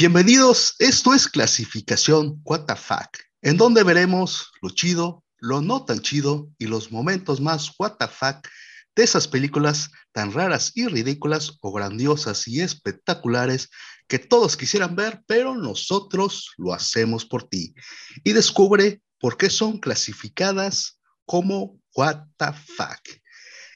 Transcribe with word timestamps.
Bienvenidos, 0.00 0.76
esto 0.78 1.12
es 1.12 1.26
Clasificación 1.26 2.40
What 2.44 2.66
the 2.66 2.76
Fuck, 2.76 3.18
en 3.42 3.56
donde 3.56 3.82
veremos 3.82 4.52
lo 4.62 4.70
chido, 4.70 5.24
lo 5.38 5.60
no 5.60 5.84
tan 5.84 5.98
chido 6.02 6.48
y 6.56 6.66
los 6.66 6.92
momentos 6.92 7.40
más 7.40 7.72
What 7.80 7.96
the 7.98 8.06
Fuck 8.06 8.46
de 8.94 9.02
esas 9.02 9.26
películas 9.26 9.90
tan 10.12 10.32
raras 10.32 10.70
y 10.76 10.86
ridículas 10.86 11.58
o 11.62 11.72
grandiosas 11.72 12.46
y 12.46 12.60
espectaculares 12.60 13.70
que 14.06 14.20
todos 14.20 14.56
quisieran 14.56 14.94
ver, 14.94 15.24
pero 15.26 15.56
nosotros 15.56 16.52
lo 16.58 16.72
hacemos 16.72 17.26
por 17.26 17.48
ti. 17.48 17.74
Y 18.22 18.34
descubre 18.34 19.02
por 19.18 19.36
qué 19.36 19.50
son 19.50 19.80
clasificadas 19.80 21.00
como 21.26 21.76
What 21.96 22.18
the 22.36 22.52
Fuck. 22.52 23.20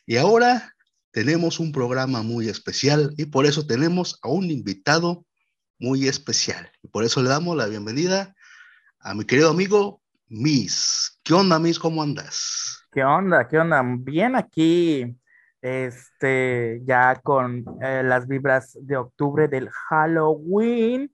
Y 0.06 0.18
ahora 0.18 0.72
tenemos 1.10 1.58
un 1.58 1.72
programa 1.72 2.22
muy 2.22 2.48
especial 2.48 3.12
y 3.16 3.24
por 3.24 3.44
eso 3.44 3.66
tenemos 3.66 4.20
a 4.22 4.28
un 4.28 4.52
invitado 4.52 5.26
muy 5.82 6.06
especial. 6.06 6.70
Y 6.82 6.88
por 6.88 7.02
eso 7.02 7.20
le 7.20 7.28
damos 7.28 7.56
la 7.56 7.66
bienvenida 7.66 8.34
a 9.00 9.14
mi 9.14 9.24
querido 9.24 9.50
amigo 9.50 10.00
Miss. 10.28 11.20
¿Qué 11.24 11.34
onda, 11.34 11.58
Miss? 11.58 11.76
¿Cómo 11.76 12.04
andas? 12.04 12.86
¿Qué 12.92 13.02
onda? 13.02 13.48
¿Qué 13.48 13.58
onda? 13.58 13.82
Bien 13.84 14.36
aquí, 14.36 15.18
este, 15.60 16.80
ya 16.84 17.16
con 17.16 17.64
eh, 17.82 18.02
las 18.04 18.28
vibras 18.28 18.78
de 18.80 18.96
octubre 18.96 19.48
del 19.48 19.70
Halloween. 19.70 21.12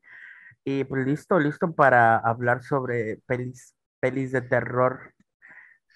Y 0.64 0.84
pues 0.84 1.06
listo, 1.06 1.40
listo 1.40 1.72
para 1.72 2.18
hablar 2.18 2.62
sobre 2.62 3.20
pelis, 3.24 3.74
pelis 4.00 4.32
de 4.32 4.42
terror 4.42 5.14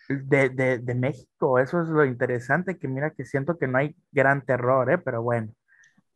de, 0.09 0.49
de, 0.49 0.79
de, 0.79 0.95
México. 0.95 1.59
Eso 1.59 1.83
es 1.83 1.89
lo 1.89 2.07
interesante, 2.07 2.79
que 2.79 2.89
mira 2.89 3.11
que 3.11 3.27
siento 3.27 3.59
que 3.59 3.69
no 3.69 3.77
hay 3.77 3.95
gran 4.13 4.43
terror, 4.47 4.91
¿eh? 4.91 4.97
pero 4.97 5.23
bueno, 5.23 5.53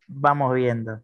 vamos 0.07 0.55
viendo. 0.55 1.03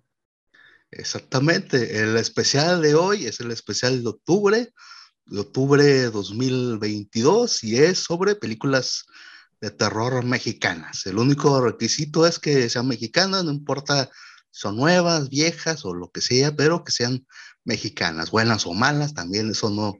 Exactamente, 0.97 2.03
el 2.03 2.17
especial 2.17 2.81
de 2.81 2.93
hoy 2.93 3.25
es 3.25 3.39
el 3.39 3.51
especial 3.51 4.03
de 4.03 4.09
octubre, 4.09 4.73
de 5.25 5.39
octubre 5.39 6.03
2022, 6.11 7.63
y 7.63 7.77
es 7.77 7.99
sobre 7.99 8.35
películas 8.35 9.05
de 9.59 9.71
terror 9.71 10.23
mexicanas. 10.23 11.05
El 11.07 11.17
único 11.17 11.59
requisito 11.61 12.27
es 12.27 12.37
que 12.37 12.69
sean 12.69 12.87
mexicanas, 12.87 13.43
no 13.43 13.51
importa 13.51 14.05
si 14.51 14.59
son 14.61 14.77
nuevas, 14.77 15.29
viejas 15.29 15.83
o 15.83 15.95
lo 15.95 16.11
que 16.11 16.21
sea, 16.21 16.55
pero 16.55 16.83
que 16.83 16.91
sean 16.91 17.25
mexicanas, 17.63 18.29
buenas 18.29 18.67
o 18.67 18.73
malas, 18.73 19.15
también 19.15 19.49
eso 19.49 19.71
no, 19.71 19.95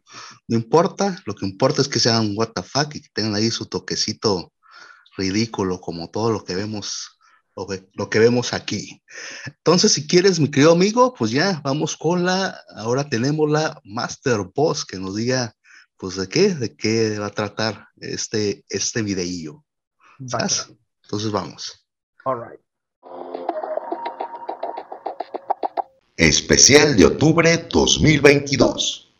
no 0.47 0.55
importa. 0.55 1.19
Lo 1.25 1.33
que 1.33 1.45
importa 1.47 1.81
es 1.81 1.87
que 1.87 1.99
sean 1.99 2.35
fuck 2.35 2.93
y 2.95 3.01
que 3.01 3.09
tengan 3.13 3.33
ahí 3.33 3.49
su 3.49 3.65
toquecito 3.65 4.53
ridículo, 5.17 5.81
como 5.81 6.11
todo 6.11 6.31
lo 6.31 6.43
que 6.43 6.55
vemos 6.55 7.17
lo 7.55 8.09
que, 8.09 8.19
vemos 8.19 8.53
aquí. 8.53 9.01
Entonces, 9.45 9.93
si 9.93 10.07
quieres, 10.07 10.39
mi 10.39 10.49
querido 10.49 10.71
amigo, 10.71 11.13
pues 11.13 11.31
ya 11.31 11.61
vamos 11.63 11.95
con 11.95 12.25
la, 12.25 12.59
ahora 12.75 13.09
tenemos 13.09 13.49
la 13.49 13.79
Master 13.83 14.49
Boss 14.53 14.85
que 14.85 14.97
nos 14.97 15.15
diga, 15.15 15.55
pues 15.97 16.15
de 16.15 16.27
qué, 16.27 16.55
de 16.55 16.75
qué 16.75 17.19
va 17.19 17.27
a 17.27 17.31
tratar 17.31 17.87
este, 17.97 18.65
este 18.69 19.01
videillo. 19.01 19.63
¿Sabes? 20.27 20.67
Entonces 21.03 21.31
vamos. 21.31 21.85
All 22.25 22.41
right. 22.41 22.59
Especial 26.17 26.95
de 26.95 27.05
octubre 27.05 27.67
2022. 27.69 29.11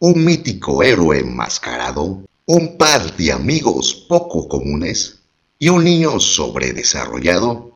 Un 0.00 0.24
mítico 0.24 0.82
héroe 0.82 1.20
enmascarado, 1.20 2.24
un 2.46 2.76
par 2.76 3.16
de 3.16 3.32
amigos 3.32 3.94
poco 4.08 4.48
comunes 4.48 5.22
y 5.58 5.68
un 5.68 5.84
niño 5.84 6.18
sobredesarrollado 6.18 7.71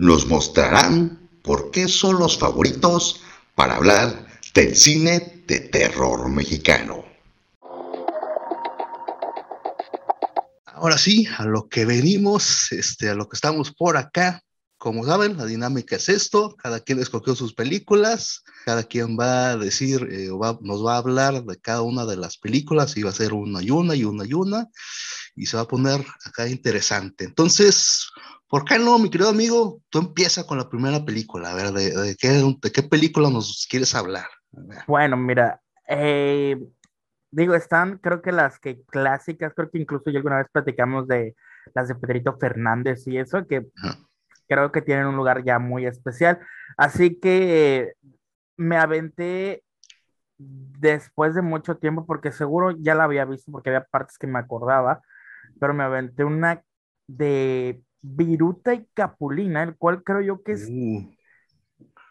nos 0.00 0.26
mostrarán 0.26 1.28
por 1.42 1.70
qué 1.70 1.86
son 1.86 2.18
los 2.18 2.38
favoritos 2.38 3.20
para 3.54 3.76
hablar 3.76 4.26
del 4.54 4.74
cine 4.74 5.44
de 5.46 5.60
terror 5.60 6.26
mexicano. 6.30 7.04
Ahora 10.64 10.96
sí, 10.96 11.28
a 11.36 11.44
lo 11.44 11.68
que 11.68 11.84
venimos, 11.84 12.72
este, 12.72 13.10
a 13.10 13.14
lo 13.14 13.28
que 13.28 13.36
estamos 13.36 13.72
por 13.72 13.98
acá. 13.98 14.42
Como 14.78 15.04
saben, 15.04 15.36
la 15.36 15.44
dinámica 15.44 15.96
es 15.96 16.08
esto, 16.08 16.56
cada 16.56 16.80
quien 16.80 16.98
escogió 16.98 17.34
sus 17.34 17.52
películas, 17.52 18.42
cada 18.64 18.84
quien 18.84 19.18
va 19.20 19.50
a 19.50 19.56
decir, 19.58 20.08
eh, 20.10 20.30
nos 20.62 20.86
va 20.86 20.94
a 20.94 20.98
hablar 20.98 21.44
de 21.44 21.58
cada 21.58 21.82
una 21.82 22.06
de 22.06 22.16
las 22.16 22.38
películas, 22.38 22.96
y 22.96 23.02
va 23.02 23.10
a 23.10 23.14
ser 23.14 23.34
una 23.34 23.62
y 23.62 23.70
una 23.70 23.94
y 23.94 24.04
una 24.04 24.24
y 24.24 24.32
una, 24.32 24.66
y 25.36 25.44
se 25.44 25.58
va 25.58 25.64
a 25.64 25.68
poner 25.68 26.02
acá 26.24 26.48
interesante. 26.48 27.24
Entonces, 27.24 28.08
¿Por 28.50 28.64
qué 28.64 28.80
no, 28.80 28.98
mi 28.98 29.10
querido 29.10 29.30
amigo? 29.30 29.80
Tú 29.90 30.00
empieza 30.00 30.44
con 30.44 30.58
la 30.58 30.68
primera 30.68 31.04
película, 31.04 31.52
a 31.52 31.54
ver, 31.54 31.70
¿de, 31.70 32.16
qué, 32.18 32.82
película 32.82 33.30
nos 33.30 33.64
quieres 33.70 33.94
hablar? 33.94 34.26
Bueno, 34.88 35.16
mira, 35.16 35.60
eh, 35.86 36.60
digo, 37.30 37.54
están, 37.54 37.98
creo 37.98 38.20
que 38.20 38.32
las 38.32 38.58
que 38.58 38.82
clásicas, 38.82 39.52
creo 39.54 39.70
que 39.70 39.78
incluso 39.78 40.10
yo 40.10 40.18
alguna 40.18 40.38
vez 40.38 40.48
platicamos 40.52 41.06
de 41.06 41.36
las 41.76 41.86
de 41.86 41.94
Pedrito 41.94 42.36
Fernández 42.38 43.06
y 43.06 43.18
eso, 43.18 43.46
que 43.46 43.68
creo 44.48 44.72
que 44.72 44.82
tienen 44.82 45.06
un 45.06 45.16
lugar 45.16 45.44
ya 45.44 45.60
muy 45.60 45.86
especial. 45.86 46.40
Así 46.76 47.20
que 47.20 47.92
me 48.56 48.76
aventé 48.76 49.62
después 50.38 51.36
de 51.36 51.42
mucho 51.42 51.76
tiempo, 51.76 52.04
porque 52.04 52.32
seguro 52.32 52.72
ya 52.72 52.96
la 52.96 53.04
había 53.04 53.24
visto, 53.26 53.52
porque 53.52 53.70
había 53.70 53.84
partes 53.84 54.18
que 54.18 54.26
me 54.26 54.40
acordaba, 54.40 55.02
pero 55.60 55.72
me 55.72 55.84
aventé 55.84 56.24
una 56.24 56.64
de 57.06 57.80
Viruta 58.02 58.74
y 58.74 58.86
Capulina, 58.94 59.62
el 59.62 59.76
cual 59.76 60.02
creo 60.02 60.20
yo 60.20 60.42
que 60.42 60.52
es, 60.52 60.68
uh. 60.70 61.14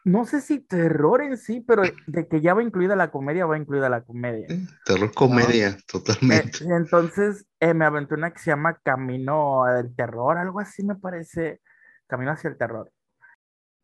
no 0.05 0.25
sé 0.25 0.41
si 0.41 0.59
terror 0.59 1.21
en 1.21 1.37
sí, 1.37 1.61
pero 1.61 1.83
de 2.07 2.27
que 2.27 2.41
ya 2.41 2.53
va 2.53 2.63
incluida 2.63 2.95
la 2.95 3.11
comedia, 3.11 3.45
va 3.45 3.57
incluida 3.57 3.89
la 3.89 4.01
comedia. 4.01 4.47
Terror 4.85 5.11
comedia, 5.13 5.77
totalmente. 5.87 6.63
Eh, 6.63 6.67
entonces 6.75 7.47
eh, 7.59 7.73
me 7.73 7.85
aventé 7.85 8.13
una 8.13 8.31
que 8.31 8.39
se 8.39 8.51
llama 8.51 8.79
Camino 8.83 9.65
del 9.65 9.95
Terror, 9.95 10.37
algo 10.37 10.59
así 10.59 10.83
me 10.83 10.95
parece, 10.95 11.61
Camino 12.07 12.31
hacia 12.31 12.49
el 12.49 12.57
Terror. 12.57 12.91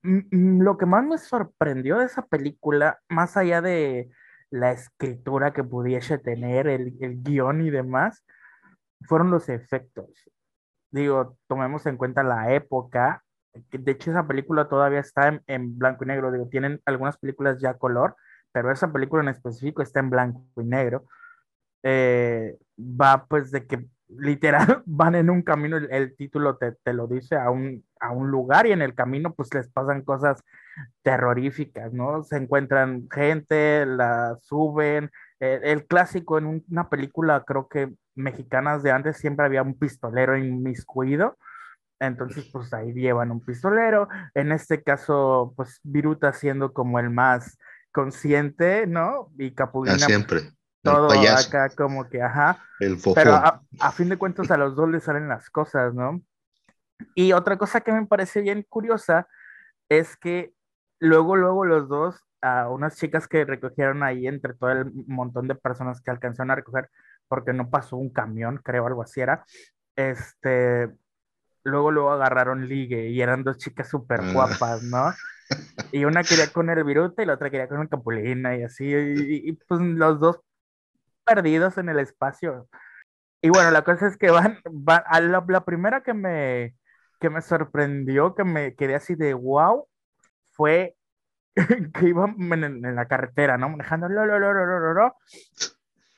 Lo 0.03 0.77
que 0.77 0.85
más 0.85 1.03
me 1.03 1.17
sorprendió 1.17 1.97
de 1.97 2.05
esa 2.05 2.27
película, 2.27 2.99
más 3.09 3.37
allá 3.37 3.61
de 3.61 4.11
la 4.51 4.71
escritura 4.71 5.51
que 5.51 5.63
pudiese 5.63 6.19
tener, 6.19 6.67
el, 6.67 6.95
el 7.01 7.23
guion 7.23 7.61
y 7.65 7.71
demás, 7.71 8.23
fueron 9.07 9.31
los 9.31 9.49
efectos 9.49 10.29
digo, 10.95 11.37
tomemos 11.47 11.85
en 11.85 11.97
cuenta 11.97 12.23
la 12.23 12.53
época. 12.53 13.23
De 13.71 13.91
hecho, 13.91 14.11
esa 14.11 14.27
película 14.27 14.67
todavía 14.67 14.99
está 14.99 15.41
en, 15.47 15.77
blanco 15.77 16.03
y 16.03 16.07
negro. 16.07 16.31
Digo, 16.31 16.47
tienen 16.49 16.81
algunas 16.85 17.17
películas 17.17 17.59
ya 17.59 17.75
color, 17.75 18.15
pero 18.51 18.71
esa 18.71 18.91
película 18.91 19.23
en 19.23 19.29
específico 19.29 19.81
está 19.81 19.99
en 19.99 20.09
blanco 20.09 20.61
y 20.61 20.65
negro. 20.65 21.05
Eh, 21.83 22.57
va 22.79 23.25
pues 23.27 23.51
de 23.51 23.67
que 23.67 23.87
literal 24.07 24.83
van 24.85 25.15
en 25.15 25.29
un 25.29 25.41
camino, 25.41 25.77
el, 25.77 26.15
título 26.15 26.57
te, 26.57 26.71
te, 26.71 26.93
lo 26.93 27.07
dice, 27.07 27.35
a 27.35 27.49
un, 27.49 27.85
a 27.99 28.11
un 28.11 28.31
lugar 28.31 28.65
y 28.67 28.71
en 28.71 28.81
el 28.81 28.95
camino 28.95 29.33
pues 29.33 29.53
les 29.53 29.69
pasan 29.69 30.03
cosas 30.03 30.43
terroríficas, 31.03 31.93
¿no? 31.93 32.23
Se 32.23 32.37
encuentran 32.37 33.07
gente, 33.11 33.85
la 33.85 34.37
suben. 34.41 35.11
Eh, 35.39 35.59
el 35.63 35.85
clásico 35.85 36.37
en 36.37 36.63
una 36.69 36.89
película, 36.89 37.43
creo 37.45 37.67
que 37.67 37.93
mexicanas 38.15 38.83
de 38.83 38.91
antes 38.91 39.17
siempre 39.17 39.45
había 39.45 39.61
un 39.61 39.77
pistolero 39.77 40.37
inmiscuido. 40.37 41.37
Entonces, 41.99 42.49
pues 42.51 42.73
ahí 42.73 42.93
llevan 42.93 43.31
un 43.31 43.43
pistolero. 43.43 44.07
En 44.33 44.51
este 44.51 44.83
caso, 44.83 45.53
pues 45.55 45.79
Viruta 45.83 46.33
siendo 46.33 46.73
como 46.73 46.99
el 46.99 47.09
más 47.09 47.57
consciente, 47.91 48.87
¿no? 48.87 49.31
Y 49.37 49.51
Capulina. 49.51 49.95
Ah, 49.95 49.99
siempre. 49.99 50.51
Todo 50.81 51.09
acá 51.09 51.69
como 51.69 52.07
que, 52.09 52.21
ajá. 52.21 52.59
El 52.79 52.99
Pero 53.15 53.33
a, 53.33 53.61
a, 53.79 53.91
fin 53.91 54.09
de 54.09 54.17
cuentas 54.17 54.51
a 54.51 54.57
los 54.57 54.75
dos 54.75 54.87
les 54.89 55.03
salen 55.03 55.27
las 55.27 55.49
cosas, 55.49 55.95
¿no? 55.95 56.21
Y 57.15 57.33
otra 57.33 57.57
cosa 57.57 57.81
que 57.81 57.91
me 57.91 58.05
parece 58.05 58.41
bien 58.41 58.63
curiosa 58.69 59.27
es 59.89 60.15
que 60.15 60.53
luego, 60.99 61.35
luego 61.35 61.65
los 61.65 61.89
dos, 61.89 62.23
a 62.41 62.69
unas 62.69 62.97
chicas 62.97 63.27
que 63.27 63.45
recogieron 63.45 64.03
ahí 64.03 64.27
entre 64.27 64.53
todo 64.53 64.69
el 64.71 64.91
montón 65.07 65.47
de 65.47 65.55
personas 65.55 66.01
que 66.01 66.11
alcanzaron 66.11 66.51
a 66.51 66.55
recoger, 66.55 66.89
porque 67.27 67.53
no 67.53 67.69
pasó 67.69 67.97
un 67.97 68.09
camión, 68.09 68.59
creo, 68.63 68.87
algo 68.87 69.01
así 69.01 69.21
era. 69.21 69.45
Este, 69.95 70.89
luego, 71.63 71.91
luego 71.91 72.11
agarraron 72.11 72.67
ligue 72.67 73.09
y 73.09 73.21
eran 73.21 73.43
dos 73.43 73.57
chicas 73.57 73.89
súper 73.89 74.21
ah. 74.21 74.33
guapas, 74.33 74.83
¿no? 74.83 75.11
Y 75.91 76.05
una 76.05 76.23
quería 76.23 76.51
con 76.51 76.71
el 76.71 76.83
viruta 76.83 77.21
y 77.21 77.25
la 77.27 77.35
otra 77.35 77.51
quería 77.51 77.67
con 77.67 77.79
el 77.79 77.87
capulina 77.87 78.57
y 78.57 78.63
así, 78.63 78.85
y, 78.91 79.51
pues 79.53 79.79
los 79.79 80.19
dos 80.19 80.39
perdidos 81.23 81.77
en 81.77 81.89
el 81.89 81.99
espacio. 81.99 82.67
Y 83.41 83.49
bueno, 83.49 83.69
la 83.69 83.83
cosa 83.83 84.07
es 84.07 84.17
que 84.17 84.31
van, 84.31 84.59
a 84.87 85.19
la, 85.21 85.65
primera 85.65 86.01
que 86.01 86.15
me, 86.15 86.75
que 87.19 87.29
me 87.29 87.41
sorprendió, 87.41 88.33
que 88.33 88.43
me 88.43 88.75
quedé 88.75 88.95
así 88.95 89.13
de 89.13 89.35
wow, 89.35 89.87
fue 90.51 90.95
que 91.93 92.09
iban 92.09 92.35
en, 92.39 92.95
la 92.95 93.07
carretera, 93.07 93.57
¿no? 93.57 93.69
Manejando, 93.69 94.09
lo, 94.09 94.25
lo, 94.25 94.39
lo, 94.39 95.15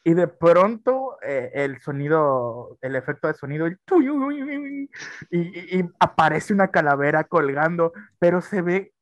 y 0.07 0.13
de 0.13 0.29
pronto 0.29 1.17
eh, 1.21 1.51
el 1.53 1.81
sonido, 1.81 2.77
el 2.79 2.95
efecto 2.95 3.27
de 3.27 3.33
sonido, 3.33 3.67
y, 3.67 3.77
aparece 5.99 6.53
una 6.53 6.69
calavera 6.69 7.25
colgando, 7.25 7.91
pero 8.17 8.41
se 8.41 8.61
ve 8.61 8.93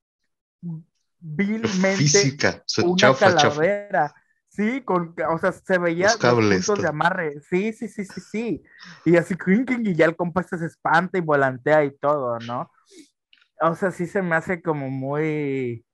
vilmente 1.20 1.98
Física, 1.98 2.64
una 2.84 2.96
chafa, 2.96 3.36
chafa. 3.36 3.50
calavera. 3.50 4.16
Sí, 4.50 4.82
con, 4.82 5.14
o 5.30 5.38
sea, 5.38 5.52
se 5.52 5.78
veía 5.78 6.08
Los 6.08 6.24
los, 6.24 6.66
puntos 6.66 6.82
de 6.82 6.90
amarre. 6.90 7.40
Sí, 7.52 7.72
sí, 7.72 7.88
sí, 7.88 8.04
sí, 8.04 8.22
sí. 8.22 8.64
Y 9.06 9.18
así, 9.18 9.36
y 9.84 9.94
ya 9.94 10.06
el 10.06 10.16
compa 10.16 10.42
se 10.42 10.56
espanta 10.66 11.20
y 11.20 11.22
volantea 11.22 11.86
y 11.86 11.96
todo, 11.96 12.40
¿no? 12.40 12.72
O 13.62 13.76
sea, 13.76 13.92
sí 13.92 14.08
se 14.08 14.24
me 14.24 14.36
hace 14.36 14.64
como 14.64 14.90
muy 14.90 15.86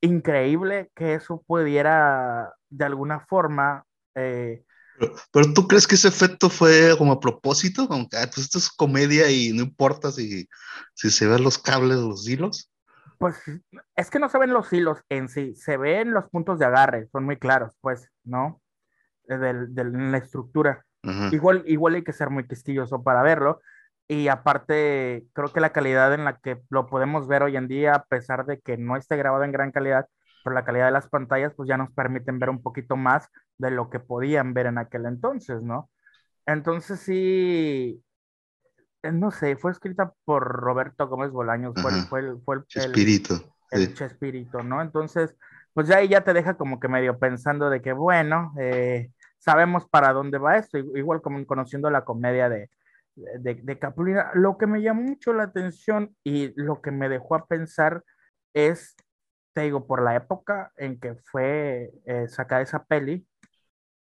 increíble 0.00 0.92
que 0.94 1.14
eso 1.14 1.42
pudiera, 1.44 2.54
de 2.70 2.84
alguna 2.84 3.18
forma, 3.18 3.84
eh, 4.14 4.62
Pero, 4.98 5.14
pero 5.32 5.52
tú 5.54 5.66
crees 5.66 5.86
que 5.86 5.94
ese 5.94 6.08
efecto 6.08 6.50
fue 6.50 6.94
como 6.98 7.12
a 7.12 7.20
propósito? 7.20 7.88
Como 7.88 8.08
que, 8.08 8.16
ah, 8.18 8.26
pues 8.26 8.38
esto 8.46 8.58
es 8.58 8.70
comedia 8.70 9.30
y 9.30 9.52
no 9.52 9.62
importa 9.62 10.12
si, 10.12 10.48
si 10.94 11.10
se 11.10 11.26
ven 11.26 11.42
los 11.42 11.58
cables, 11.58 11.98
los 11.98 12.28
hilos. 12.28 12.70
Pues 13.18 13.36
es 13.96 14.10
que 14.10 14.18
no 14.18 14.28
se 14.28 14.38
ven 14.38 14.52
los 14.52 14.72
hilos 14.72 14.98
en 15.08 15.28
sí, 15.28 15.54
se 15.54 15.76
ven 15.76 16.12
los 16.12 16.28
puntos 16.28 16.58
de 16.58 16.66
agarre, 16.66 17.08
son 17.12 17.24
muy 17.24 17.36
claros, 17.38 17.72
pues, 17.80 18.08
¿no? 18.24 18.60
Eh, 19.28 19.36
Del, 19.38 19.74
del- 19.74 19.94
en 19.94 20.12
la 20.12 20.18
estructura. 20.18 20.84
Ajá. 21.02 21.30
Igual, 21.32 21.64
igual 21.66 21.94
hay 21.94 22.04
que 22.04 22.12
ser 22.12 22.30
muy 22.30 22.46
quisquilloso 22.46 23.02
para 23.02 23.22
verlo. 23.22 23.60
Y 24.08 24.28
aparte, 24.28 25.24
creo 25.32 25.52
que 25.52 25.60
la 25.60 25.72
calidad 25.72 26.12
en 26.14 26.24
la 26.24 26.36
que 26.38 26.60
lo 26.70 26.86
podemos 26.86 27.28
ver 27.28 27.42
hoy 27.44 27.56
en 27.56 27.68
día, 27.68 27.94
a 27.94 28.04
pesar 28.04 28.44
de 28.46 28.60
que 28.60 28.76
no 28.76 28.96
esté 28.96 29.16
grabado 29.16 29.44
en 29.44 29.52
gran 29.52 29.72
calidad, 29.72 30.06
pero 30.42 30.54
la 30.54 30.64
calidad 30.64 30.86
de 30.86 30.92
las 30.92 31.08
pantallas, 31.08 31.54
pues 31.56 31.68
ya 31.68 31.76
nos 31.76 31.90
permiten 31.92 32.38
ver 32.38 32.50
un 32.50 32.62
poquito 32.62 32.96
más 32.96 33.28
de 33.58 33.70
lo 33.70 33.90
que 33.90 34.00
podían 34.00 34.54
ver 34.54 34.66
en 34.66 34.78
aquel 34.78 35.06
entonces, 35.06 35.62
¿no? 35.62 35.90
Entonces 36.46 37.00
sí, 37.00 38.02
eh, 39.02 39.12
no 39.12 39.30
sé, 39.30 39.56
fue 39.56 39.70
escrita 39.72 40.12
por 40.24 40.44
Roberto 40.44 41.08
Gómez 41.08 41.30
Bolaños, 41.30 41.74
fue, 41.80 41.90
el- 41.90 41.96
Ajá. 41.98 42.06
fue 42.08 42.20
el, 42.20 42.40
fue 42.44 42.56
el- 42.56 42.62
el- 42.62 42.68
Chespirito. 42.68 43.54
el 43.70 43.88
sí. 43.88 43.94
Chespirito, 43.94 44.62
¿no? 44.62 44.82
Entonces, 44.82 45.36
pues 45.72 45.88
ya 45.88 45.96
ahí 45.98 46.08
ya 46.08 46.22
te 46.22 46.32
deja 46.34 46.54
como 46.54 46.78
que 46.80 46.88
medio 46.88 47.18
pensando 47.18 47.70
de 47.70 47.80
que, 47.82 47.92
bueno, 47.92 48.52
eh, 48.60 49.10
sabemos 49.38 49.88
para 49.88 50.12
dónde 50.12 50.38
va 50.38 50.56
esto, 50.58 50.78
igual 50.78 51.22
como 51.22 51.44
conociendo 51.46 51.90
la 51.90 52.04
comedia 52.04 52.48
de, 52.48 52.70
de, 53.14 53.54
de 53.56 53.78
Capulina. 53.78 54.30
Lo 54.34 54.58
que 54.58 54.66
me 54.66 54.82
llamó 54.82 55.02
mucho 55.02 55.32
la 55.32 55.44
atención 55.44 56.14
y 56.24 56.52
lo 56.60 56.80
que 56.82 56.90
me 56.90 57.08
dejó 57.08 57.34
a 57.34 57.46
pensar 57.46 58.04
es, 58.54 58.94
te 59.52 59.62
digo, 59.62 59.86
por 59.86 60.02
la 60.02 60.16
época 60.16 60.72
en 60.76 60.98
que 61.00 61.14
fue 61.16 61.92
eh, 62.06 62.28
sacada 62.28 62.62
esa 62.62 62.84
peli, 62.84 63.26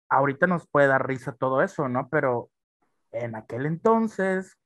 ahorita 0.09 0.47
nos 0.47 0.67
puede 0.69 0.89
dar 0.89 1.07
risa 1.07 1.33
todo 1.33 1.63
eso, 1.63 1.89
¿no? 1.89 2.09
Pero 2.11 2.51
en 3.13 3.37
aquel 3.37 3.67
entonces, 3.67 4.59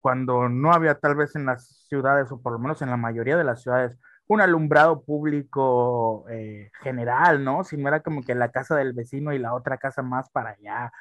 cuando 0.00 0.48
no 0.48 0.72
había 0.72 0.96
tal 0.96 1.16
vez 1.16 1.36
en 1.36 1.46
las 1.46 1.86
ciudades, 1.88 2.32
o 2.32 2.40
por 2.42 2.52
lo 2.52 2.58
menos 2.58 2.82
en 2.82 2.90
la 2.90 2.96
mayoría 2.96 3.36
de 3.36 3.44
las 3.44 3.62
ciudades, 3.62 3.96
un 4.26 4.40
alumbrado 4.40 5.02
público 5.04 6.26
eh, 6.30 6.70
general, 6.82 7.44
¿no? 7.44 7.64
Si 7.64 7.76
no 7.76 7.88
era 7.88 8.00
como 8.02 8.22
que 8.22 8.34
la 8.34 8.50
casa 8.52 8.76
del 8.76 8.92
vecino 8.94 9.32
y 9.32 9.38
la 9.38 9.54
otra 9.54 9.78
casa 9.78 10.02
más 10.02 10.30
para 10.30 10.50
allá, 10.50 10.92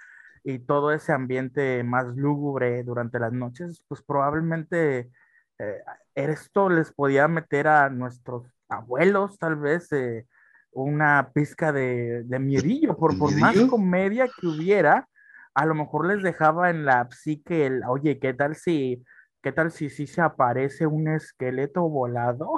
y 0.44 0.60
todo 0.60 0.92
ese 0.94 1.14
ambiente 1.14 1.84
más 1.84 2.08
lúgubre 2.16 2.84
durante 2.84 3.20
las 3.20 3.34
noches, 3.34 3.84
pues 3.88 4.02
probablemente 4.02 5.12
eh, 5.60 5.84
esto 6.16 6.70
les 6.70 6.92
podía 6.94 7.28
meter 7.28 7.68
a 7.68 7.90
nuestros 7.90 8.59
abuelos, 8.70 9.38
tal 9.38 9.56
vez, 9.56 9.92
eh, 9.92 10.26
una 10.72 11.32
pizca 11.34 11.72
de, 11.72 12.24
de 12.24 12.40
miedillo, 12.40 12.96
por, 12.98 13.18
por 13.18 13.32
más 13.40 13.56
comedia 13.70 14.28
que 14.28 14.48
hubiera, 14.48 15.08
a 15.54 15.66
lo 15.66 15.76
mejor 15.76 16.08
les 16.08 16.22
dejaba 16.24 16.70
en 16.70 16.86
la 16.86 17.10
psique 17.12 17.66
el, 17.66 17.82
oye, 17.88 18.20
¿qué 18.20 18.34
tal 18.34 18.56
si, 18.56 19.04
qué 19.42 19.52
tal 19.52 19.72
si 19.72 19.90
sí 19.90 20.08
se 20.08 20.22
aparece 20.22 20.88
un 20.88 21.08
esqueleto 21.08 21.90
volado? 21.90 22.52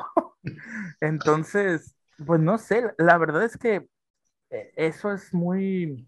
Entonces, 1.02 1.96
pues 2.26 2.40
no 2.40 2.58
sé, 2.58 2.94
la 2.98 3.18
verdad 3.18 3.44
es 3.44 3.58
que 3.58 3.88
eh, 4.50 4.74
eso 4.76 5.12
es 5.12 5.34
muy, 5.34 6.08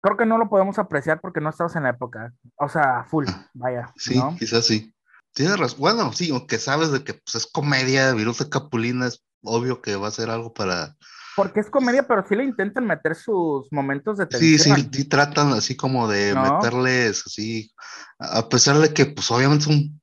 creo 0.00 0.16
que 0.16 0.26
no 0.26 0.38
lo 0.38 0.48
podemos 0.48 0.78
apreciar 0.78 1.20
porque 1.20 1.40
no 1.40 1.50
estamos 1.50 1.76
en 1.76 1.84
la 1.84 1.90
época, 1.90 2.32
o 2.56 2.68
sea, 2.68 3.04
full, 3.04 3.26
vaya, 3.54 3.92
Sí, 3.96 4.18
¿no? 4.18 4.36
quizás 4.36 4.66
sí. 4.66 4.93
Tienes 5.34 5.58
razón. 5.58 5.78
Bueno, 5.80 6.12
sí, 6.12 6.30
aunque 6.30 6.58
sabes 6.58 6.92
de 6.92 7.02
que 7.04 7.14
pues, 7.14 7.34
es 7.34 7.46
comedia, 7.46 8.12
Viruta 8.14 8.48
Capulina, 8.48 9.08
es 9.08 9.22
obvio 9.42 9.82
que 9.82 9.96
va 9.96 10.08
a 10.08 10.12
ser 10.12 10.30
algo 10.30 10.54
para. 10.54 10.96
Porque 11.36 11.58
es 11.60 11.68
comedia, 11.68 12.06
pero 12.06 12.24
sí 12.28 12.36
le 12.36 12.44
intentan 12.44 12.86
meter 12.86 13.16
sus 13.16 13.66
momentos 13.72 14.18
de 14.18 14.26
Sí, 14.26 14.56
sí, 14.58 14.70
tensión. 14.70 14.90
sí 14.92 15.04
tratan 15.04 15.52
así 15.52 15.76
como 15.76 16.06
de 16.06 16.32
¿No? 16.34 16.42
meterles 16.54 17.24
así, 17.26 17.72
a 18.20 18.48
pesar 18.48 18.78
de 18.78 18.94
que 18.94 19.06
pues 19.06 19.28
obviamente 19.32 19.64
son 19.64 20.00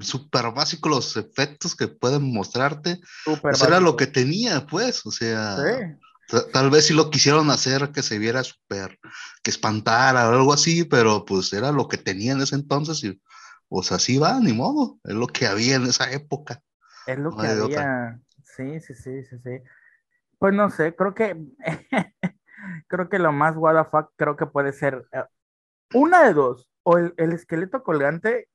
súper 0.00 0.52
básicos 0.52 0.90
los 0.90 1.16
efectos 1.16 1.74
que 1.74 1.88
pueden 1.88 2.32
mostrarte, 2.32 3.00
Súper 3.24 3.40
pues 3.50 3.62
era 3.62 3.80
lo 3.80 3.96
que 3.96 4.06
tenía, 4.06 4.64
pues, 4.66 5.04
o 5.04 5.10
sea, 5.10 5.56
Sí. 5.56 5.84
ta- 6.28 6.46
tal 6.52 6.70
vez 6.70 6.86
sí 6.86 6.94
lo 6.94 7.10
quisieron 7.10 7.50
hacer 7.50 7.90
que 7.90 8.02
se 8.04 8.18
viera 8.20 8.44
súper, 8.44 9.00
que 9.42 9.50
espantara 9.50 10.28
o 10.28 10.32
algo 10.32 10.52
así, 10.52 10.84
pero 10.84 11.24
pues 11.24 11.52
era 11.52 11.72
lo 11.72 11.88
que 11.88 11.98
tenía 11.98 12.32
en 12.32 12.40
ese 12.42 12.54
entonces 12.54 13.02
y 13.02 13.20
pues 13.68 13.92
así 13.92 14.18
va, 14.18 14.40
ni 14.40 14.52
modo, 14.52 14.98
es 15.04 15.14
lo 15.14 15.26
que 15.26 15.46
había 15.46 15.76
en 15.76 15.84
esa 15.84 16.10
época. 16.12 16.62
Es 17.06 17.18
lo 17.18 17.30
No 17.30 17.36
que 17.38 17.48
otra. 17.48 17.60
había. 18.08 18.20
Sí, 18.44 18.80
sí, 18.80 18.94
sí, 18.94 19.22
sí, 19.24 19.36
sí. 19.44 19.62
Pues 20.38 20.54
no 20.54 20.70
sé, 20.70 20.94
creo 20.94 21.14
que 21.14 21.36
creo 22.88 23.08
que 23.08 23.18
lo 23.18 23.32
más 23.32 23.56
what 23.56 23.76
the 23.82 23.88
fuck 23.90 24.12
creo 24.16 24.36
que 24.36 24.46
puede 24.46 24.72
ser 24.72 25.06
eh, 25.12 25.24
una 25.94 26.24
de 26.26 26.34
dos, 26.34 26.68
o 26.82 26.98
el, 26.98 27.14
el 27.16 27.32
esqueleto 27.32 27.82
colgante 27.82 28.48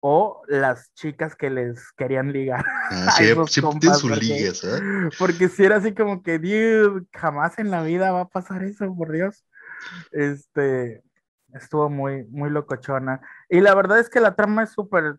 o 0.00 0.42
las 0.48 0.92
chicas 0.94 1.34
que 1.34 1.48
les 1.50 1.92
querían 1.92 2.32
ligar. 2.32 2.64
Ah, 2.90 3.10
sí, 3.48 3.60
compas, 3.62 3.98
sus 4.00 4.10
porque- 4.10 4.24
ligues, 4.26 4.62
¿eh? 4.64 4.80
Porque 5.18 5.48
si 5.48 5.64
era 5.64 5.76
así 5.76 5.94
como 5.94 6.22
que, 6.22 6.38
dude, 6.38 7.06
jamás 7.12 7.58
en 7.58 7.70
la 7.70 7.82
vida 7.82 8.12
va 8.12 8.20
a 8.22 8.28
pasar 8.28 8.62
eso, 8.62 8.94
por 8.94 9.10
Dios. 9.10 9.44
Este, 10.12 11.02
estuvo 11.54 11.90
muy, 11.90 12.24
muy 12.26 12.50
locochona. 12.50 13.20
Y 13.48 13.60
la 13.60 13.74
verdad 13.74 13.98
es 14.00 14.10
que 14.10 14.20
la 14.20 14.34
trama 14.36 14.64
es 14.64 14.70
súper 14.72 15.16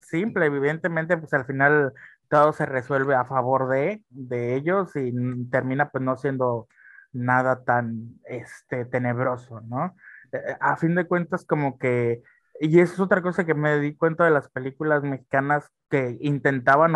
simple, 0.00 0.46
evidentemente, 0.46 1.16
pues 1.18 1.32
al 1.34 1.46
final 1.46 1.92
todo 2.28 2.52
se 2.52 2.66
resuelve 2.66 3.14
a 3.14 3.24
favor 3.26 3.68
de, 3.68 4.04
de 4.10 4.56
ellos 4.56 4.96
y 4.96 5.12
termina 5.50 5.90
pues 5.90 6.04
no 6.04 6.16
siendo 6.16 6.68
nada 7.12 7.64
tan, 7.64 8.20
este, 8.26 8.84
tenebroso, 8.86 9.60
¿no? 9.62 9.96
Eh, 10.32 10.56
A 10.60 10.76
fin 10.76 10.94
de 10.94 11.06
cuentas, 11.06 11.44
como 11.44 11.78
que, 11.78 12.22
y 12.60 12.80
eso 12.80 12.94
es 12.94 13.00
otra 13.00 13.22
cosa 13.22 13.44
que 13.46 13.54
me 13.54 13.78
di 13.80 13.96
cuenta 13.96 14.24
de 14.24 14.30
las 14.32 14.48
películas 14.50 15.02
mexicanas 15.04 15.70
que 15.90 16.18
intentaban 16.20 16.92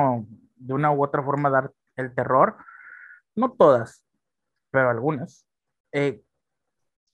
de 0.56 0.74
una 0.74 0.92
u 0.92 1.02
otra 1.04 1.22
forma 1.22 1.50
dar 1.50 1.72
el 1.96 2.14
terror, 2.14 2.56
no 3.36 3.52
todas, 3.52 4.04
pero 4.70 4.90
algunas, 4.90 5.46
eh, 5.92 6.22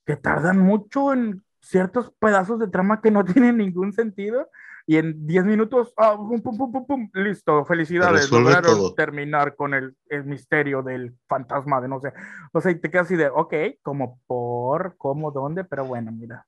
que 0.05 0.17
tardan 0.17 0.59
mucho 0.59 1.13
en 1.13 1.44
ciertos 1.65 2.11
pedazos 2.19 2.59
de 2.59 2.67
trama 2.67 3.01
que 3.01 3.11
no 3.11 3.25
tienen 3.25 3.57
ningún 3.57 3.93
sentido 3.93 4.49
y 4.87 4.97
en 4.97 5.25
10 5.25 5.45
minutos, 5.45 5.93
ah, 5.97 6.15
pum, 6.15 6.41
pum, 6.41 6.57
pum, 6.57 6.71
pum, 6.71 6.85
pum, 6.85 7.09
listo, 7.13 7.65
felicidades, 7.65 8.31
lograron 8.31 8.63
todo. 8.63 8.93
terminar 8.93 9.55
con 9.55 9.73
el, 9.73 9.95
el 10.09 10.25
misterio 10.25 10.83
del 10.83 11.15
fantasma 11.27 11.81
de 11.81 11.87
no 11.87 11.99
sé, 11.99 12.13
o 12.53 12.61
sea, 12.61 12.71
y 12.71 12.79
te 12.79 12.91
quedas 12.91 13.07
así 13.07 13.15
de, 13.15 13.27
ok, 13.29 13.53
como 13.81 14.19
por, 14.27 14.95
cómo, 14.97 15.31
dónde, 15.31 15.63
pero 15.63 15.85
bueno, 15.85 16.11
mira, 16.11 16.45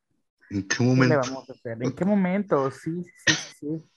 ¿En 0.49 0.67
qué 0.67 0.77
¿qué 0.97 1.07
le 1.07 1.17
momento? 1.17 1.19
vamos 1.19 1.49
a 1.49 1.53
hacer? 1.53 1.77
¿En 1.81 1.93
qué 1.93 2.05
momento? 2.05 2.69
Sí, 2.71 3.03
sí, 3.03 3.35
sí, 3.35 3.55
sí. 3.59 3.89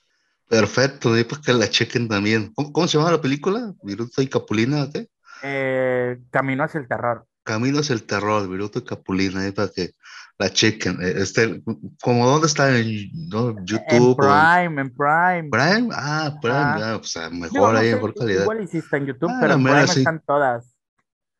Perfecto, 0.48 1.16
y 1.18 1.24
pues 1.24 1.40
que 1.40 1.52
la 1.52 1.68
chequen 1.68 2.08
también. 2.08 2.52
¿Cómo, 2.54 2.72
cómo 2.72 2.88
se 2.88 2.98
llama 2.98 3.12
la 3.12 3.20
película? 3.20 3.72
Viruta 3.82 4.22
y 4.22 4.28
Capulina, 4.28 4.88
¿qué? 4.92 5.08
Eh, 5.42 6.18
Camino 6.30 6.64
hacia 6.64 6.80
el 6.80 6.88
terror. 6.88 7.26
Camino 7.44 7.80
hacia 7.80 7.94
el 7.94 8.04
terror, 8.04 8.48
Viruta 8.48 8.78
y 8.80 8.84
Capulina, 8.84 9.40
ahí 9.40 9.52
para 9.52 9.68
que 9.68 9.92
la 10.38 10.50
chequen. 10.52 11.00
Eh, 11.02 11.14
Este, 11.16 11.62
como 12.02 12.26
dónde 12.28 12.46
está 12.46 12.76
en 12.78 13.10
¿no? 13.28 13.54
YouTube 13.64 13.82
o 13.90 14.10
en 14.10 14.16
Prime, 14.16 14.82
en 14.82 14.94
Prime. 14.96 15.48
Prime? 15.50 15.88
Ah, 15.92 16.36
Prime, 16.40 16.56
ah, 16.56 16.98
o 17.00 17.04
sea, 17.04 17.28
Digo, 17.28 17.40
mejor 17.42 17.72
no 17.74 17.78
ahí, 17.78 17.88
sé, 17.88 17.94
mejor 17.94 18.14
calidad. 18.14 18.42
igual 18.42 18.62
hiciste 18.62 18.96
en 18.96 19.06
YouTube, 19.06 19.30
Ah, 19.30 19.38
pero 19.40 19.48
la 19.48 19.54
en 19.54 19.62
mera, 19.62 19.76
Prime 19.80 19.92
sí. 19.94 20.00
están 20.00 20.22
todas. 20.26 20.74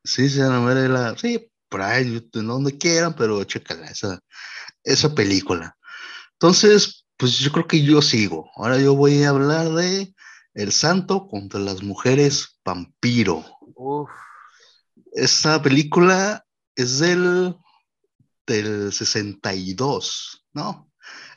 Sí, 0.04 0.28
se 0.30 0.42
van 0.42 0.52
a 0.52 0.64
ver 0.64 0.90
la, 0.90 1.16
sí, 1.16 1.50
Prime, 1.68 2.12
YouTube, 2.12 2.44
donde 2.44 2.76
quieran, 2.78 3.14
pero 3.14 3.42
chécala, 3.44 3.86
esa, 3.86 4.18
esa 4.82 5.14
película. 5.14 5.76
Entonces, 6.32 7.06
pues 7.16 7.38
yo 7.38 7.52
creo 7.52 7.66
que 7.66 7.82
yo 7.82 8.00
sigo. 8.02 8.50
Ahora 8.56 8.78
yo 8.78 8.94
voy 8.94 9.22
a 9.24 9.28
hablar 9.28 9.68
de 9.70 10.14
El 10.54 10.72
Santo 10.72 11.28
contra 11.28 11.60
las 11.60 11.82
mujeres 11.82 12.58
vampiro. 12.64 13.44
Uf, 13.74 14.08
Esta 15.12 15.60
película 15.62 16.44
es 16.74 16.98
del, 16.98 17.56
del 18.46 18.92
62, 18.92 20.44
¿no? 20.52 20.90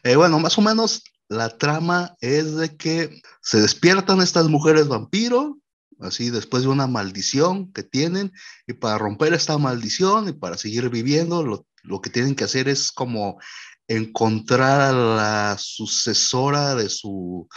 Eh, 0.04 0.16
bueno, 0.16 0.40
más 0.40 0.58
o 0.58 0.62
menos 0.62 1.04
la 1.30 1.58
trama 1.58 2.16
es 2.20 2.56
de 2.56 2.76
que 2.76 3.22
se 3.42 3.62
despiertan 3.62 4.22
estas 4.22 4.48
mujeres 4.48 4.88
vampiro, 4.88 5.58
así 6.00 6.30
después 6.30 6.64
de 6.64 6.70
una 6.70 6.88
maldición 6.88 7.72
que 7.72 7.84
tienen, 7.84 8.32
y 8.68 8.74
para 8.74 8.98
romper 8.98 9.34
esta 9.34 9.58
maldición 9.58 10.30
y 10.30 10.34
para 10.34 10.58
seguir 10.58 10.90
viviendo, 10.90 11.44
lo, 11.44 11.66
lo 11.84 12.02
que 12.02 12.10
tienen 12.10 12.36
que 12.36 12.44
hacer 12.44 12.68
es 12.68 12.92
como 12.92 13.40
encontrar 13.88 14.82
a 14.82 14.92
la 14.92 15.58
sucesora 15.60 16.76
de 16.76 16.90
su, 16.90 17.48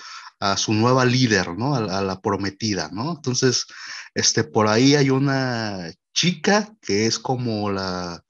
a 0.41 0.57
su 0.57 0.73
nueva 0.73 1.05
líder, 1.05 1.57
¿no? 1.57 1.75
A, 1.75 2.03
la 2.03 2.21
prometida, 2.21 2.91
¿no? 2.93 3.13
Entonces, 3.13 3.67
este, 4.15 4.45
por 4.45 4.69
ahí 4.69 4.95
hay 4.95 5.11
una 5.11 5.93
chica 6.17 6.75
que 6.81 7.07
es 7.07 7.21
como 7.21 7.71
la, 7.71 8.25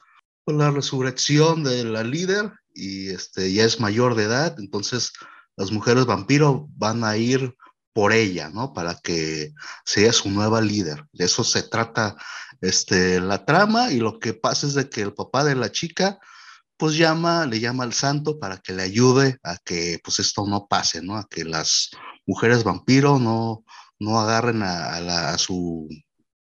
la 0.44 0.70
resurrección 0.70 1.64
de 1.64 1.84
la 1.84 2.02
líder 2.02 2.52
y 2.74 3.08
este, 3.08 3.52
ya 3.52 3.64
es 3.64 3.80
mayor 3.80 4.16
de 4.16 4.24
edad, 4.24 4.56
entonces 4.58 5.12
las 5.56 5.70
mujeres 5.70 6.04
vampiro 6.04 6.68
van 6.72 7.04
a 7.04 7.16
ir 7.16 7.54
por 7.94 8.12
ella, 8.12 8.50
¿no? 8.50 8.74
Para 8.74 8.96
que 8.96 9.54
sea 9.86 10.12
su 10.12 10.28
nueva 10.28 10.60
líder. 10.60 11.06
De 11.12 11.24
eso 11.24 11.44
se 11.44 11.62
trata 11.62 12.16
este, 12.60 13.20
la 13.20 13.46
trama 13.46 13.90
y 13.90 14.00
lo 14.00 14.18
que 14.18 14.34
pasa 14.34 14.66
es 14.66 14.74
de 14.74 14.90
que 14.90 15.00
el 15.00 15.14
papá 15.14 15.44
de 15.44 15.54
la 15.54 15.72
chica 15.72 16.18
pues 16.76 16.96
llama, 16.98 17.46
le 17.46 17.58
llama 17.58 17.84
al 17.84 17.94
santo 17.94 18.38
para 18.38 18.58
que 18.58 18.74
le 18.74 18.82
ayude 18.82 19.38
a 19.42 19.56
que 19.56 19.98
pues 20.04 20.18
esto 20.18 20.46
no 20.46 20.66
pase, 20.66 21.00
¿no? 21.00 21.16
A 21.16 21.26
que 21.26 21.44
las 21.44 21.90
mujeres 22.26 22.64
vampiro 22.64 23.18
no, 23.18 23.64
no 23.98 24.20
agarren 24.20 24.62
a, 24.62 25.38
su, 25.38 25.88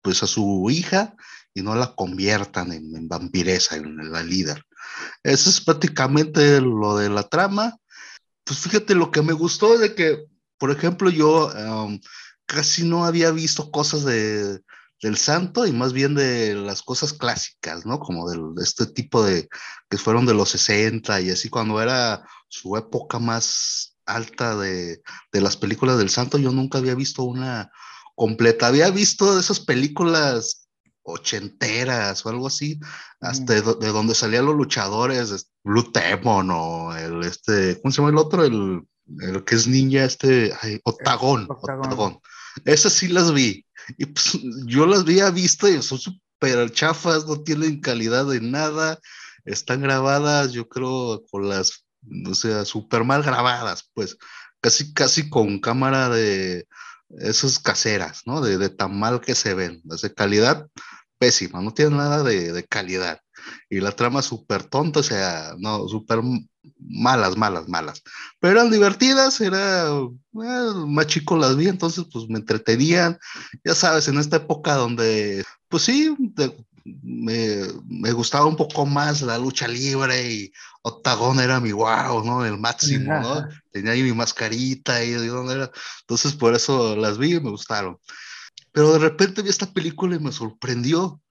pues 0.07 0.23
a 0.23 0.27
su 0.27 0.69
hija 0.69 1.17
y 1.53 1.61
no 1.61 1.75
la 1.75 1.93
conviertan 1.93 2.71
en, 2.71 3.09
vampiresa, 3.09 3.75
en, 3.75 4.09
la 4.09 4.23
líder. 4.23 4.63
Eso 5.21 5.49
es 5.49 5.59
prácticamente 5.59 6.61
lo 6.61 6.95
de 6.95 7.09
la 7.09 7.23
trama. 7.23 7.77
Pues 8.45 8.59
fíjate, 8.59 8.95
lo 8.95 9.11
que 9.11 9.21
me 9.21 9.33
gustó 9.33 9.77
de 9.77 9.95
que, 9.95 10.23
por 10.57 10.71
ejemplo, 10.71 11.09
yo 11.09 11.47
um, 11.47 11.99
casi 12.45 12.85
no 12.85 13.03
había 13.03 13.31
visto 13.31 13.69
cosas 13.69 14.05
de, 14.05 14.61
del 15.01 15.17
santo 15.17 15.67
y 15.67 15.73
más 15.73 15.91
bien 15.91 16.15
de 16.15 16.55
las 16.55 16.83
cosas 16.83 17.11
clásicas, 17.11 17.85
¿no? 17.85 17.99
Como 17.99 18.29
de 18.29 18.63
este 18.63 18.85
tipo 18.85 19.25
de, 19.25 19.49
que 19.89 19.97
fueron 19.97 20.25
de 20.25 20.35
los 20.35 20.51
60 20.51 21.19
y 21.19 21.31
así 21.31 21.49
cuando 21.49 21.81
era 21.81 22.25
su 22.47 22.77
época 22.77 23.19
más 23.19 23.97
alta 24.05 24.55
de, 24.55 25.01
de 25.33 25.41
las 25.41 25.57
películas 25.57 25.97
del 25.97 26.09
santo, 26.09 26.37
yo 26.37 26.53
nunca 26.53 26.77
había 26.77 26.95
visto 26.95 27.23
una 27.23 27.69
completa, 28.17 28.67
había 28.67 28.89
visto 28.89 29.39
esas 29.39 29.59
películas 29.59 30.67
ochenteras 31.03 32.25
o 32.25 32.29
algo 32.29 32.47
así, 32.47 32.79
hasta 33.21 33.53
de, 33.53 33.61
donde 33.61 34.15
salían 34.15 34.47
los 34.47 34.55
luchadores, 34.55 35.51
Blue 35.63 35.91
Demon 35.93 36.49
o 36.51 36.97
el 36.97 37.23
este, 37.23 37.79
¿cómo 37.79 37.91
se 37.91 37.97
llama 37.97 38.09
el 38.09 38.17
otro? 38.17 38.43
El, 38.43 38.81
el 39.21 39.43
que 39.45 39.55
es 39.55 39.67
ninja, 39.67 40.03
este, 40.03 40.51
ay, 40.61 40.81
Octagón, 40.83 41.45
Octagón. 41.47 42.19
Esas 42.65 42.93
sí 42.93 43.07
las 43.07 43.31
vi, 43.31 43.63
y 43.99 44.07
pues 44.07 44.39
yo 44.65 44.87
las 44.87 45.01
había 45.01 45.29
visto 45.29 45.69
y 45.69 45.79
son 45.83 45.99
súper 45.99 46.71
chafas, 46.71 47.27
no 47.27 47.41
tienen 47.41 47.81
calidad 47.81 48.25
de 48.25 48.41
nada, 48.41 48.99
están 49.45 49.81
grabadas, 49.81 50.53
yo 50.53 50.67
creo, 50.67 51.23
con 51.29 51.47
las, 51.47 51.85
o 52.25 52.33
sea, 52.33 52.65
súper 52.65 53.03
mal 53.03 53.21
grabadas, 53.21 53.91
pues, 53.93 54.17
casi, 54.59 54.91
casi 54.91 55.29
con 55.29 55.59
cámara 55.59 56.09
de 56.09 56.67
esas 57.09 57.59
caseras, 57.59 58.23
¿no? 58.25 58.41
De, 58.41 58.57
de 58.57 58.69
tan 58.69 58.97
mal 58.99 59.21
que 59.21 59.35
se 59.35 59.53
ven, 59.53 59.81
de 59.83 60.13
calidad 60.13 60.67
pésima, 61.17 61.61
no 61.61 61.73
tienen 61.73 61.97
nada 61.97 62.23
de, 62.23 62.53
de 62.53 62.63
calidad. 62.63 63.19
Y 63.69 63.79
la 63.79 63.91
trama 63.91 64.21
súper 64.21 64.63
tonta, 64.63 64.99
o 64.99 65.03
sea, 65.03 65.55
no, 65.57 65.87
súper 65.87 66.19
malas, 66.79 67.37
malas, 67.37 67.67
malas. 67.67 68.03
Pero 68.39 68.59
eran 68.59 68.71
divertidas, 68.71 69.39
era 69.41 69.89
más 70.33 71.07
chico 71.07 71.37
las 71.37 71.55
vi, 71.55 71.67
entonces 71.67 72.05
pues 72.11 72.27
me 72.29 72.39
entretenían. 72.39 73.17
Ya 73.63 73.73
sabes, 73.73 74.07
en 74.07 74.17
esta 74.19 74.37
época 74.37 74.75
donde, 74.75 75.43
pues 75.69 75.83
sí, 75.83 76.15
me, 77.03 77.63
me, 77.87 78.11
gustaba 78.11 78.45
un 78.45 78.55
poco 78.55 78.85
más 78.85 79.21
la 79.21 79.37
lucha 79.37 79.67
libre 79.67 80.31
y 80.31 80.53
Octagón 80.81 81.39
era 81.39 81.59
mi 81.59 81.71
wow, 81.71 82.23
¿no? 82.23 82.45
El 82.45 82.57
máximo, 82.57 83.13
¿no? 83.19 83.47
Tenía 83.71 83.91
ahí 83.91 84.03
mi 84.03 84.13
mascarita 84.13 85.03
y 85.03 85.11
¿dónde 85.11 85.55
era? 85.55 85.71
Entonces 86.01 86.33
por 86.33 86.55
eso 86.55 86.95
las 86.95 87.17
vi 87.17 87.35
y 87.35 87.39
me 87.39 87.49
gustaron. 87.49 87.99
Pero 88.71 88.93
de 88.93 88.99
repente 88.99 89.41
vi 89.41 89.49
esta 89.49 89.71
película 89.71 90.15
y 90.15 90.19
me 90.19 90.31
sorprendió, 90.31 91.21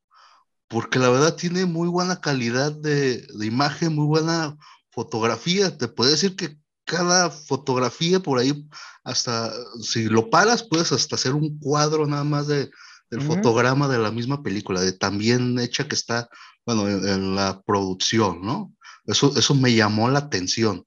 porque 0.68 0.98
la 0.98 1.08
verdad 1.08 1.36
tiene 1.36 1.64
muy 1.64 1.88
buena 1.88 2.20
calidad 2.20 2.72
de, 2.72 3.22
de 3.22 3.46
imagen, 3.46 3.94
muy 3.94 4.06
buena 4.06 4.56
fotografía. 4.90 5.76
Te 5.76 5.88
puedo 5.88 6.10
decir 6.10 6.36
que 6.36 6.58
cada 6.84 7.30
fotografía 7.30 8.20
por 8.20 8.38
ahí, 8.38 8.68
hasta 9.04 9.52
si 9.82 10.04
lo 10.04 10.30
paras, 10.30 10.62
puedes 10.62 10.92
hasta 10.92 11.16
hacer 11.16 11.34
un 11.34 11.58
cuadro 11.58 12.06
nada 12.06 12.24
más 12.24 12.46
de, 12.46 12.70
del 13.10 13.22
fotograma 13.22 13.88
de 13.88 13.98
la 13.98 14.10
misma 14.10 14.42
película, 14.42 14.80
de 14.80 14.92
tan 14.92 15.18
bien 15.18 15.58
hecha 15.58 15.86
que 15.88 15.94
está, 15.94 16.28
bueno, 16.64 16.88
en, 16.88 17.34
la 17.34 17.62
producción, 17.62 18.42
¿no? 18.42 18.72
Eso, 19.06 19.32
eso 19.36 19.54
me 19.54 19.74
llamó 19.74 20.08
la 20.10 20.20
atención. 20.20 20.84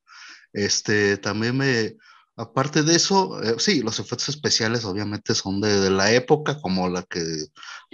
Este, 0.52 1.18
también 1.18 1.58
me, 1.58 1.96
aparte 2.36 2.84
de 2.84 2.96
eso, 2.96 3.42
eh, 3.42 3.56
sí, 3.60 3.82
los 3.82 4.00
efectos 4.00 4.30
especiales 4.30 4.86
obviamente 4.86 5.36
son 5.36 5.62
de, 5.62 5.80
de, 5.80 5.90
la 5.90 6.12
época, 6.12 6.60
como 6.62 6.90
la 6.90 7.04
que, 7.04 7.24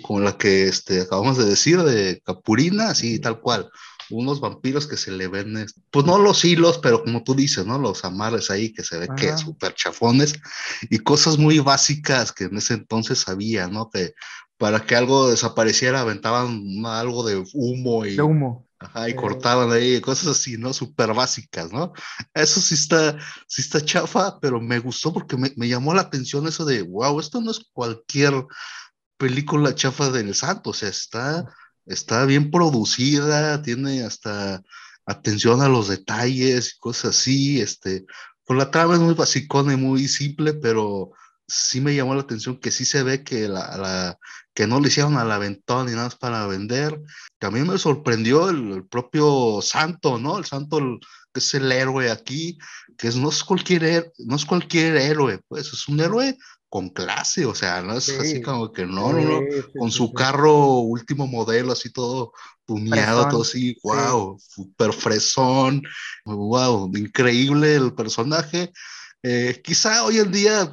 como 0.01 0.19
la 0.19 0.37
que 0.37 0.67
este, 0.67 1.01
acabamos 1.01 1.37
de 1.37 1.45
decir, 1.45 1.83
de 1.83 2.21
Capurina, 2.25 2.89
así 2.89 3.19
tal 3.19 3.39
cual 3.39 3.69
unos 4.09 4.39
vampiros 4.39 4.87
que 4.87 4.97
se 4.97 5.11
le 5.11 5.27
ven, 5.27 5.65
pues 5.91 6.05
no 6.05 6.17
los 6.17 6.43
hilos, 6.45 6.79
pero 6.79 7.03
como 7.03 7.23
tú 7.23 7.35
dices, 7.35 7.65
¿no? 7.65 7.77
Los 7.77 8.05
amarres 8.05 8.49
ahí 8.51 8.73
que 8.73 8.83
se 8.83 8.97
ve 8.97 9.07
que 9.15 9.37
súper 9.37 9.73
chafones 9.73 10.33
y 10.89 10.99
cosas 10.99 11.37
muy 11.37 11.59
básicas 11.59 12.31
que 12.31 12.45
en 12.45 12.57
ese 12.57 12.75
entonces 12.75 13.27
había, 13.27 13.67
¿no? 13.67 13.89
Que 13.89 14.13
para 14.57 14.85
que 14.85 14.95
algo 14.95 15.29
desapareciera 15.29 16.01
aventaban 16.01 16.63
algo 16.85 17.25
de 17.25 17.43
humo 17.53 18.05
y... 18.05 18.15
De 18.15 18.21
humo. 18.21 18.65
Ajá, 18.77 19.09
y 19.09 19.15
cortaban 19.15 19.71
ahí, 19.71 20.01
cosas 20.01 20.37
así, 20.37 20.57
¿no? 20.57 20.73
Súper 20.73 21.13
básicas, 21.13 21.71
¿no? 21.71 21.93
Eso 22.33 22.59
sí 22.59 22.75
está, 22.75 23.17
sí 23.47 23.61
está 23.61 23.83
chafa, 23.83 24.39
pero 24.39 24.59
me 24.59 24.79
gustó 24.79 25.13
porque 25.13 25.37
me, 25.37 25.51
me 25.55 25.67
llamó 25.67 25.93
la 25.93 26.01
atención 26.01 26.45
eso 26.45 26.65
de, 26.65 26.81
wow, 26.81 27.19
esto 27.19 27.39
no 27.39 27.51
es 27.51 27.61
cualquier 27.71 28.45
película 29.17 29.73
chafa 29.73 30.09
del 30.09 30.35
santo, 30.35 30.71
o 30.71 30.73
sea, 30.73 30.89
está 30.89 31.45
está 31.85 32.25
bien 32.25 32.51
producida, 32.51 33.61
tiene 33.61 34.03
hasta 34.03 34.63
atención 35.05 35.61
a 35.61 35.69
los 35.69 35.87
detalles 35.87 36.73
y 36.73 36.79
cosas 36.79 37.17
así, 37.17 37.61
este, 37.61 38.05
pues 38.45 38.57
la 38.57 38.71
trama 38.71 38.95
es 38.95 38.99
muy 38.99 39.13
basicona 39.13 39.73
y 39.73 39.77
muy 39.77 40.07
simple, 40.07 40.53
pero 40.53 41.11
sí 41.47 41.81
me 41.81 41.95
llamó 41.95 42.15
la 42.15 42.21
atención 42.21 42.59
que 42.59 42.71
sí 42.71 42.85
se 42.85 43.03
ve 43.03 43.23
que 43.23 43.47
la, 43.47 44.17
que 44.53 44.67
no 44.67 44.79
le 44.79 44.87
hicieron 44.87 45.17
al 45.17 45.31
aventón 45.31 45.85
ni 45.85 45.91
nada 45.91 46.05
más 46.05 46.15
para 46.15 46.47
vender. 46.47 46.99
También 47.39 47.67
me 47.67 47.77
sorprendió 47.77 48.49
el, 48.49 48.85
propio 48.87 49.59
Santo, 49.61 50.17
¿no? 50.17 50.37
El 50.37 50.45
Santo 50.45 50.79
que 51.33 51.39
es 51.39 51.53
el 51.53 51.71
héroe 51.71 52.09
aquí, 52.09 52.57
que 52.97 53.09
es, 53.09 53.17
no 53.17 53.29
es 53.29 53.43
cualquier 53.43 54.13
no 54.19 54.37
es 54.37 54.45
cualquier 54.45 54.95
héroe, 54.95 55.41
pues 55.49 55.67
es 55.67 55.87
un 55.89 55.99
héroe 55.99 56.37
con 56.75 56.89
clase, 56.89 57.45
o 57.45 57.55
sea, 57.55 57.81
no 57.81 57.93
es 57.93 58.09
así 58.09 58.41
como 58.41 58.73
que 58.73 58.85
no, 58.85 59.13
no, 59.13 59.21
no, 59.21 59.41
con 59.79 59.93
su 59.93 60.11
carro 60.11 60.79
último 60.79 61.25
modelo, 61.25 61.71
así 61.71 61.89
todo 61.89 62.33
tuneado, 62.65 63.29
todo 63.29 63.43
así, 63.43 63.77
wow, 63.81 64.37
super 64.37 64.91
fresón, 64.91 65.81
wow, 66.25 66.91
increíble 66.93 67.75
el 67.75 67.93
personaje. 67.95 68.73
Eh, 69.23 69.61
quizá 69.63 70.03
hoy 70.03 70.17
en 70.17 70.33
día, 70.33 70.69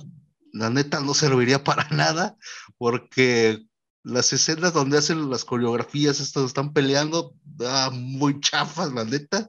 la 0.52 0.70
neta, 0.70 0.98
no 0.98 1.14
serviría 1.14 1.62
para 1.62 1.86
nada, 1.90 2.36
porque 2.78 3.64
las 4.04 4.32
escenas 4.32 4.72
donde 4.72 4.98
hacen 4.98 5.30
las 5.30 5.44
coreografías, 5.44 6.18
estas 6.18 6.44
están 6.44 6.72
peleando, 6.72 7.34
ah, 7.60 7.90
muy 7.92 8.40
chafas, 8.40 8.92
la 8.92 9.04
neta, 9.04 9.48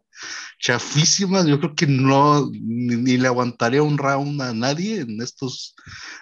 chafísimas. 0.59 1.45
Yo 1.47 1.59
creo 1.59 1.75
que 1.75 1.87
no, 1.87 2.49
ni, 2.51 3.17
le 3.17 3.27
aguantaría 3.27 3.81
un 3.81 3.97
round 3.97 4.41
a 4.41 4.53
nadie 4.53 5.01
en 5.01 5.21
estos, 5.21 5.75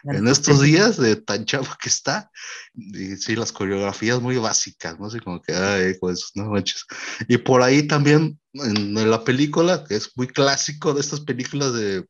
en 0.03 0.27
estos 0.27 0.61
días 0.61 0.97
de 0.97 1.17
tan 1.17 1.45
chafa 1.45 1.77
que 1.81 1.89
está. 1.89 2.31
Y 2.73 3.17
sí, 3.17 3.35
las 3.35 3.51
coreografías 3.51 4.21
muy 4.21 4.37
básicas, 4.37 4.97
¿no? 4.97 5.07
Así 5.07 5.19
como 5.19 5.41
que, 5.41 5.53
ay, 5.53 5.95
pues, 5.99 6.31
no 6.35 6.45
manches. 6.45 6.85
Y 7.27 7.37
por 7.37 7.61
ahí 7.61 7.83
también, 7.83 8.39
en, 8.53 9.09
la 9.09 9.23
película, 9.25 9.83
que 9.83 9.95
es 9.95 10.11
muy 10.15 10.27
clásico 10.27 10.93
de 10.93 11.01
estas 11.01 11.19
películas 11.19 11.73
de, 11.73 12.05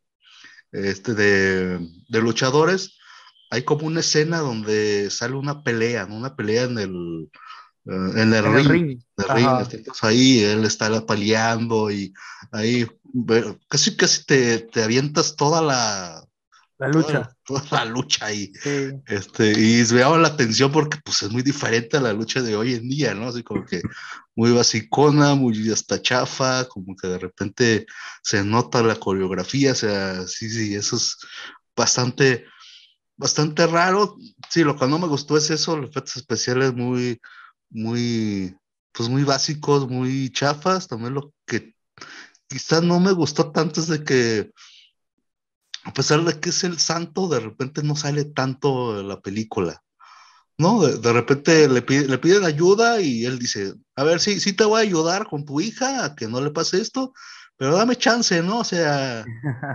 este, 0.71 1.15
de, 1.15 1.79
de 2.09 2.21
luchadores, 2.21 2.97
hay 3.51 3.63
como 3.63 3.85
una 3.85 3.99
escena 3.99 4.39
donde 4.39 5.11
sale 5.11 5.35
una 5.35 5.63
pelea, 5.63 6.07
¿no? 6.07 6.15
Una 6.15 6.35
pelea 6.35 6.63
en 6.63 6.79
el, 6.79 7.29
eh, 7.85 8.21
en 8.21 8.33
el 8.33 8.65
ring. 8.65 9.01
Entonces 9.17 10.03
ahí 10.03 10.39
él 10.39 10.63
está 10.63 11.05
peleando 11.05 11.91
y 11.91 12.13
ahí 12.51 12.87
casi 13.67 13.95
casi 13.95 14.25
te, 14.25 14.59
te 14.59 14.81
avientas 14.81 15.35
toda 15.35 15.61
la, 15.61 16.23
la 16.81 16.87
lucha. 16.87 17.35
Toda, 17.45 17.63
la 17.71 17.85
lucha 17.85 18.27
ahí. 18.27 18.51
Este, 19.05 19.51
y 19.51 19.83
veaba 19.93 20.17
la 20.17 20.29
atención 20.29 20.71
porque 20.71 20.97
pues 21.03 21.21
es 21.21 21.29
muy 21.29 21.43
diferente 21.43 21.97
a 21.97 22.01
la 22.01 22.13
lucha 22.13 22.41
de 22.41 22.55
hoy 22.55 22.73
en 22.75 22.87
día, 22.87 23.13
¿no? 23.13 23.27
Así 23.27 23.43
como 23.43 23.65
que 23.65 23.81
muy 24.35 24.51
basicona, 24.51 25.35
muy 25.35 25.69
hasta 25.69 26.01
chafa, 26.01 26.65
como 26.69 26.95
que 26.95 27.07
de 27.07 27.19
repente 27.19 27.85
se 28.23 28.43
nota 28.45 28.81
la 28.81 28.95
coreografía, 28.95 29.73
o 29.73 29.75
sea, 29.75 30.25
sí, 30.27 30.49
sí, 30.49 30.73
eso 30.73 30.95
es 30.95 31.17
bastante, 31.75 32.45
bastante 33.21 33.67
raro. 33.67 34.17
Sí, 34.49 34.63
lo 34.63 34.75
que 34.75 34.87
no 34.87 34.99
me 34.99 35.07
gustó 35.07 35.37
es 35.37 35.49
eso, 35.51 35.77
los 35.77 35.91
efectos 35.91 36.17
especiales 36.17 36.73
muy, 36.73 37.21
muy, 37.69 38.57
pues 38.91 39.07
muy 39.09 39.23
básicos, 39.23 39.87
muy 39.87 40.31
chafas. 40.31 40.87
También 40.87 41.13
lo 41.13 41.33
que 41.45 41.75
quizá 42.47 42.81
no 42.81 42.99
me 42.99 43.11
gustó 43.11 43.51
tanto 43.51 43.79
es 43.79 43.87
de 43.87 44.03
que, 44.03 44.51
a 45.83 45.93
pesar 45.93 46.23
de 46.23 46.39
que 46.39 46.49
es 46.49 46.63
el 46.63 46.79
santo, 46.79 47.27
de 47.27 47.39
repente 47.39 47.83
no 47.83 47.95
sale 47.95 48.25
tanto 48.25 49.01
la 49.03 49.21
película. 49.21 49.83
¿No? 50.57 50.81
De, 50.81 51.13
repente 51.13 51.67
le, 51.67 51.81
le 51.81 52.17
piden 52.19 52.45
ayuda 52.45 53.01
y 53.01 53.25
él 53.25 53.39
dice, 53.39 53.73
a 53.95 54.03
ver, 54.03 54.19
sí, 54.19 54.39
sí 54.39 54.53
te 54.53 54.63
voy 54.63 54.79
a 54.79 54.83
ayudar 54.83 55.27
con 55.27 55.43
tu 55.43 55.59
hija 55.59 56.05
a 56.05 56.15
que 56.15 56.27
no 56.27 56.39
le 56.39 56.51
pase 56.51 56.79
esto, 56.79 57.13
pero 57.61 57.75
dame 57.75 57.95
chance, 57.95 58.41
¿no? 58.41 58.61
O 58.61 58.63
sea, 58.63 59.23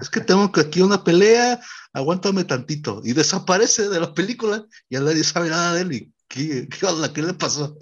es 0.02 0.10
que 0.10 0.20
tengo 0.20 0.50
que 0.50 0.62
aquí 0.62 0.80
una 0.80 1.04
pelea, 1.04 1.60
aguántame 1.92 2.42
tantito. 2.42 3.00
Y 3.04 3.12
desaparece 3.12 3.88
de 3.88 4.00
la 4.00 4.12
película 4.12 4.66
y 4.88 4.96
nadie 4.96 5.22
sabe 5.22 5.50
nada 5.50 5.72
de 5.74 5.82
él. 5.82 5.92
¿Y 5.92 6.12
qué, 6.26 6.68
qué 6.68 6.84
onda? 6.84 7.12
¿Qué 7.12 7.22
le 7.22 7.34
pasó? 7.34 7.78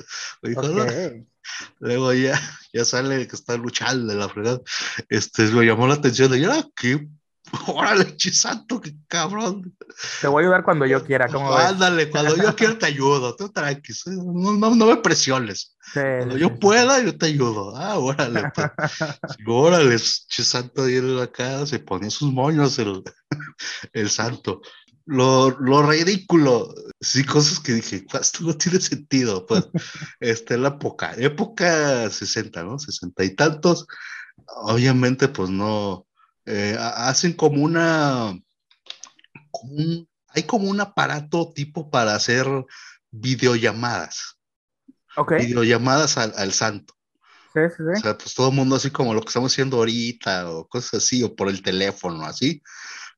Luego 1.79 2.13
ya, 2.13 2.39
ya 2.75 2.85
sale 2.85 3.27
que 3.27 3.35
está 3.35 3.57
luchando 3.57 4.13
de 4.13 4.19
la 4.19 4.29
fregada. 4.29 4.61
Este, 5.09 5.49
lo 5.49 5.63
llamó 5.63 5.87
la 5.87 5.95
atención 5.95 6.31
de, 6.31 6.45
ah, 6.49 6.69
qué 6.77 7.09
Órale, 7.67 8.17
chisanto, 8.17 8.81
qué 8.81 8.95
cabrón. 9.09 9.75
Te 10.21 10.29
voy 10.29 10.43
a 10.43 10.47
ayudar 10.47 10.65
cuando 10.65 10.87
yo 10.87 11.05
quiera, 11.05 11.29
¿cómo 11.29 11.55
Ándale, 11.55 12.11
cuando 12.11 12.37
yo 12.37 12.55
quiera 12.57 12.79
te 12.79 12.87
ayudo, 12.87 13.37
tú 13.37 13.51
tranqui, 13.51 13.93
no, 14.07 14.53
no, 14.53 14.75
no 14.75 14.87
me 14.87 14.97
presiones. 14.97 15.77
cuando 15.93 16.37
yo 16.37 16.59
pueda, 16.59 17.03
yo 17.03 17.17
te 17.17 17.27
ayudo. 17.27 17.77
Ah, 17.77 17.99
órale, 17.99 18.43
pues. 18.55 18.71
órale, 19.47 19.97
chisanto 19.99 20.87
la 20.87 21.27
casa, 21.31 21.67
se 21.67 21.79
ponía 21.79 22.11
sus 22.11 22.33
moños 22.33 22.79
el, 22.79 23.03
el 23.93 24.11
santo. 24.11 24.61
Lo, 25.07 25.51
lo, 25.61 25.83
ridículo, 25.83 26.75
sí, 26.99 27.25
cosas 27.25 27.61
que 27.61 27.75
dije, 27.75 28.07
esto 28.19 28.39
no 28.43 28.57
tiene 28.57 28.81
sentido, 28.81 29.45
pues, 29.45 29.69
este, 30.19 30.57
la 30.57 30.69
época, 30.69 31.13
época 31.19 32.09
60, 32.09 32.63
¿no? 32.63 32.79
60 32.79 33.23
y 33.23 33.35
tantos, 33.35 33.87
obviamente, 34.47 35.29
pues 35.29 35.51
no, 35.51 36.07
eh, 36.47 36.77
hacen 36.79 37.33
como 37.33 37.63
una, 37.63 38.39
hay 40.29 40.43
como 40.45 40.69
un 40.69 40.81
aparato 40.81 41.53
tipo 41.55 41.91
para 41.91 42.15
hacer 42.15 42.47
videollamadas. 43.11 44.39
Ok. 45.17 45.33
Videollamadas 45.39 46.19
al, 46.19 46.33
al 46.37 46.53
santo. 46.53 46.95
Sí, 47.55 47.61
sí, 47.69 47.77
sí. 47.77 47.99
O 47.99 48.03
sea, 48.03 48.19
pues 48.19 48.35
todo 48.35 48.49
el 48.49 48.55
mundo 48.55 48.75
así 48.75 48.91
como 48.91 49.15
lo 49.15 49.21
que 49.21 49.29
estamos 49.29 49.53
haciendo 49.53 49.77
ahorita 49.77 50.51
o 50.51 50.67
cosas 50.67 50.95
así, 50.95 51.23
o 51.23 51.35
por 51.35 51.49
el 51.49 51.63
teléfono, 51.63 52.25
así. 52.25 52.61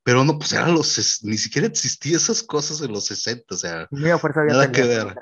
Pero 0.02 0.22
no, 0.24 0.38
pues 0.38 0.52
eran 0.52 0.74
los, 0.74 1.24
ni 1.24 1.38
siquiera 1.38 1.66
existían 1.66 2.16
esas 2.16 2.42
cosas 2.42 2.80
en 2.80 2.92
los 2.92 3.06
60, 3.06 3.54
o 3.54 3.58
sea, 3.58 3.88
nada 3.90 4.70
que 4.70 4.82
ver. 4.82 5.16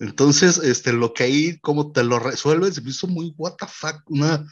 Entonces, 0.00 0.58
este, 0.58 0.92
lo 0.92 1.12
que 1.12 1.24
ahí, 1.24 1.58
como 1.60 1.92
te 1.92 2.02
lo 2.02 2.18
resuelves, 2.18 2.74
se 2.74 2.80
me 2.80 2.90
hizo 2.90 3.06
muy 3.06 3.34
what 3.36 3.54
the 3.54 3.66
fuck, 3.68 4.02
una, 4.06 4.44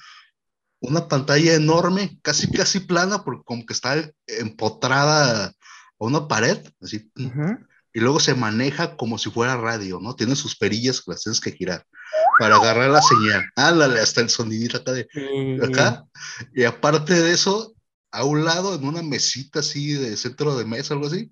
una 0.81 1.09
pantalla 1.09 1.55
enorme, 1.55 2.19
casi 2.23 2.51
casi 2.51 2.81
plana, 2.81 3.25
porque 3.25 3.43
como 3.45 3.65
que 3.65 3.73
está 3.73 4.11
empotrada 4.27 5.47
a 5.47 5.55
una 5.99 6.29
pared, 6.29 6.59
así. 6.81 7.11
Y 7.93 8.01
luego 8.01 8.21
se 8.21 8.35
maneja 8.35 8.97
como 8.97 9.17
si 9.17 9.31
fuera 9.31 9.57
radio, 9.57 10.01
¿no? 10.01 10.15
Tiene 10.15 10.37
sus 10.37 10.57
perillas 10.57 11.01
que 11.01 11.13
las 11.13 11.23
tienes 11.23 11.41
que 11.41 11.53
girar 11.53 11.87
para 12.39 12.57
agarrar 12.57 12.91
la 12.91 13.01
señal. 13.01 13.47
Ándale, 13.57 14.01
hasta 14.01 14.21
el 14.21 14.29
sonidito 14.29 14.77
acá 14.77 14.93
de 14.93 15.09
acá. 15.63 16.05
Y 16.55 16.65
aparte 16.65 17.15
de 17.15 17.33
eso, 17.33 17.75
a 18.11 18.25
un 18.25 18.45
lado, 18.45 18.75
en 18.75 18.85
una 18.85 19.03
mesita 19.03 19.61
así 19.61 19.93
de 19.93 20.17
centro 20.17 20.57
de 20.57 20.67
mesa, 20.67 20.95
algo 20.95 21.07
así, 21.07 21.31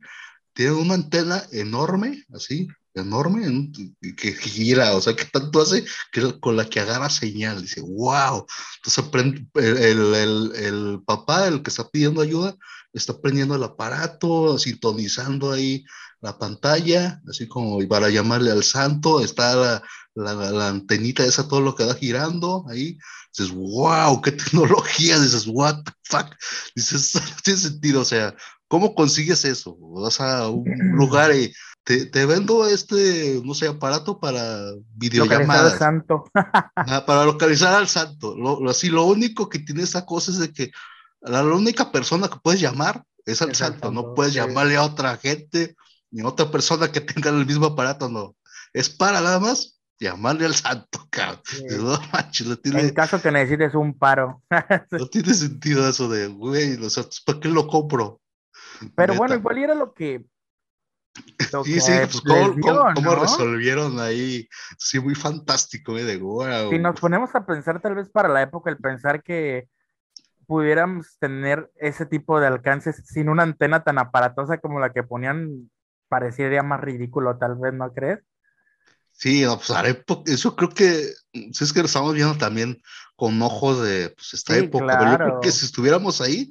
tiene 0.55 0.73
una 0.73 0.95
antena 0.95 1.43
enorme, 1.53 2.25
así, 2.33 2.69
enorme 2.95 3.71
que 4.17 4.33
gira, 4.33 4.95
o 4.95 5.01
sea, 5.01 5.15
que 5.15 5.25
tanto 5.25 5.61
hace 5.61 5.85
que 6.13 6.39
con 6.41 6.57
la 6.57 6.65
que 6.65 6.81
agarra 6.81 7.11
señal, 7.11 7.61
dice, 7.61 7.81
wow, 7.81 8.47
entonces 8.77 8.99
aprende, 9.05 9.47
el, 9.55 10.15
el, 10.15 10.53
el, 10.57 11.03
papá, 11.05 11.49
el 11.49 11.63
que 11.63 11.71
está 11.71 11.89
pidiendo 11.89 12.21
ayuda, 12.21 12.57
está 12.93 13.21
prendiendo 13.21 13.57
el 13.57 13.65
aparato, 13.65 14.59
sintonizando 14.59 15.53
ahí 15.53 15.85
la 16.21 16.39
pantalla, 16.39 17.21
así 17.29 17.47
como 17.49 17.87
para 17.89 18.09
llamarle 18.09 18.51
al 18.51 18.65
santo, 18.65 19.21
está 19.21 19.55
la, 19.57 19.83
la, 20.15 20.35
la 20.35 20.69
antenita 20.69 21.25
esa, 21.25 21.49
todo 21.49 21.61
lo 21.61 21.75
que 21.75 21.85
va 21.85 21.95
girando 21.95 22.65
ahí, 22.69 22.97
dices, 23.37 23.53
wow, 23.53 24.21
qué 24.23 24.33
tecnología, 24.33 25.19
dices, 25.19 25.47
what 25.47 25.83
the 25.85 25.93
fuck, 26.05 26.35
dices, 26.75 27.15
no 27.17 27.37
tiene 27.43 27.61
sentido, 27.61 28.01
o 28.01 28.05
sea, 28.05 28.35
¿cómo 28.69 28.95
consigues 28.95 29.45
eso? 29.45 29.77
Vas 29.79 30.21
a 30.21 30.49
un 30.49 30.65
lugar 30.97 31.35
y 31.35 31.53
te, 31.85 32.25
vendo 32.25 32.67
este, 32.67 33.43
no 33.45 33.53
sé, 33.53 33.69
aparato 33.69 34.19
para 34.19 34.73
videollamadas. 34.95 35.49
Localizar 35.49 35.67
al 35.67 35.79
santo. 35.79 36.25
para 37.07 37.25
localizar 37.27 37.75
al 37.75 37.89
santo. 37.89 38.35
Lo, 38.37 38.71
así, 38.71 38.89
lo 38.89 39.05
único 39.05 39.51
que 39.51 39.59
tiene 39.59 39.83
esa 39.83 40.07
cosa 40.07 40.31
es 40.31 40.39
de 40.39 40.51
que 40.51 40.71
la, 41.21 41.43
única 41.43 41.93
persona 41.93 42.29
que 42.29 42.39
puedes 42.43 42.61
llamar 42.61 43.05
es 43.27 43.43
al 43.43 43.55
santo. 43.55 43.93
No 43.93 44.15
puedes 44.15 44.33
llamarle 44.33 44.77
a 44.77 44.83
otra 44.83 45.17
gente 45.19 45.77
ni 46.11 46.23
a 46.23 46.29
otra 46.29 46.51
persona 46.51 46.91
que 46.91 47.03
tenga 47.03 47.31
el 47.31 47.45
mismo 47.45 47.67
aparato, 47.67 48.09
no. 48.09 48.35
Es 48.73 48.89
para 48.89 49.21
nada 49.21 49.39
más 49.39 49.79
llamarle 50.01 50.47
al 50.47 50.55
santo, 50.55 51.07
cabrón. 51.11 51.43
No 51.81 51.99
manches, 52.13 52.63
tiene... 52.63 52.81
En 52.81 52.95
caso 52.95 53.21
que 53.21 53.31
necesites 53.31 53.75
un 53.75 53.93
paro. 53.93 54.43
no 54.91 55.07
tiene 55.09 55.35
sentido 55.35 55.87
eso 55.87 56.09
de, 56.09 56.29
güey, 56.29 56.79
los 56.79 56.97
¿para 57.27 57.41
qué 57.41 57.49
lo 57.49 57.67
compro? 57.67 58.23
Pero 58.97 59.15
bueno, 59.15 59.35
igual 59.35 59.59
era 59.59 59.75
lo 59.75 59.93
que 59.93 60.25
Sí, 61.65 61.81
sí, 61.81 61.93
pues 62.11 62.23
cómo, 62.61 63.15
resolvieron 63.15 64.01
ahí, 64.01 64.49
sí, 64.79 64.99
muy 64.99 65.15
fantástico, 65.15 65.97
¿eh? 65.97 66.05
de 66.05 66.17
wow. 66.17 66.71
Si 66.71 66.79
nos 66.79 66.99
ponemos 66.99 67.35
a 67.35 67.47
pensar 67.47 67.81
tal 67.81 67.95
vez 67.95 68.09
para 68.09 68.29
la 68.29 68.43
época, 68.43 68.71
el 68.71 68.79
pensar 68.79 69.23
que 69.23 69.69
pudiéramos 70.47 71.17
tener 71.19 71.71
ese 71.77 72.07
tipo 72.07 72.41
de 72.41 72.49
alcances 72.49 73.03
sin 73.07 73.29
una 73.29 73.45
antena 73.45 73.85
tan 73.85 73.99
aparatosa 73.99 74.59
como 74.59 74.81
la 74.81 74.93
que 74.93 75.03
ponían, 75.03 75.71
parecería 76.09 76.63
más 76.63 76.81
ridículo, 76.81 77.39
tal 77.39 77.57
vez, 77.57 77.73
¿no 77.73 77.93
crees? 77.93 78.21
Sí, 79.13 79.43
no, 79.43 79.57
pues 79.59 79.71
eso 80.27 80.57
creo 80.57 80.71
que, 80.71 81.13
si 81.33 81.65
es 81.65 81.73
que 81.73 81.81
lo 81.81 81.87
estamos 81.87 82.15
viendo 82.15 82.37
también 82.37 82.83
con 83.15 83.41
ojos 83.43 83.81
de 83.81 84.11
pues, 84.11 84.35
esta 84.35 84.57
época, 84.57 84.99
pero 84.99 85.11
yo 85.13 85.17
creo 85.19 85.41
que 85.41 85.53
si 85.53 85.67
estuviéramos 85.67 86.21
ahí, 86.21 86.51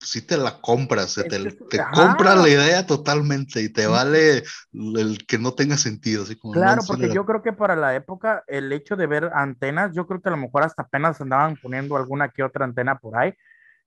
si 0.00 0.24
te 0.24 0.36
la 0.36 0.60
compras, 0.60 1.14
te, 1.14 1.24
te 1.28 1.80
compra 1.92 2.36
la 2.36 2.48
idea 2.48 2.86
totalmente 2.86 3.60
y 3.60 3.68
te 3.68 3.86
vale 3.86 4.44
el 4.72 5.26
que 5.26 5.38
no 5.38 5.54
tenga 5.54 5.76
sentido. 5.76 6.22
Así 6.22 6.36
como 6.36 6.54
claro, 6.54 6.82
porque 6.86 7.12
yo 7.12 7.26
creo 7.26 7.42
que 7.42 7.52
para 7.52 7.74
la 7.74 7.94
época 7.94 8.44
el 8.46 8.72
hecho 8.72 8.96
de 8.96 9.06
ver 9.06 9.30
antenas, 9.34 9.92
yo 9.94 10.06
creo 10.06 10.20
que 10.20 10.28
a 10.28 10.32
lo 10.32 10.38
mejor 10.38 10.62
hasta 10.62 10.82
apenas 10.82 11.20
andaban 11.20 11.56
poniendo 11.56 11.96
alguna 11.96 12.28
que 12.28 12.44
otra 12.44 12.64
antena 12.64 12.98
por 12.98 13.18
ahí 13.18 13.34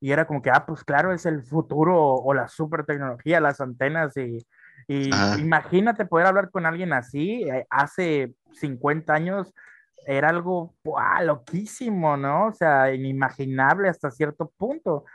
y 0.01 0.11
era 0.11 0.25
como 0.25 0.41
que, 0.41 0.49
ah, 0.49 0.65
pues 0.65 0.83
claro, 0.83 1.13
es 1.13 1.25
el 1.25 1.43
futuro 1.43 2.15
o, 2.15 2.33
la 2.33 2.47
super 2.47 2.85
tecnología, 2.85 3.39
las 3.39 3.61
antenas 3.61 4.17
y, 4.17 4.45
y 4.87 5.09
imagínate 5.39 6.05
poder 6.05 6.27
hablar 6.27 6.49
con 6.49 6.65
alguien 6.65 6.91
así 6.91 7.43
eh, 7.43 7.65
hace 7.69 8.33
50 8.53 9.13
años. 9.13 9.53
Era 10.07 10.29
algo 10.29 10.73
loquísimo, 11.21 12.17
¿no? 12.17 12.47
O 12.47 12.53
sea, 12.53 12.91
inimaginable 12.91 13.87
hasta 13.87 14.09
cierto 14.09 14.51
punto 14.57 15.05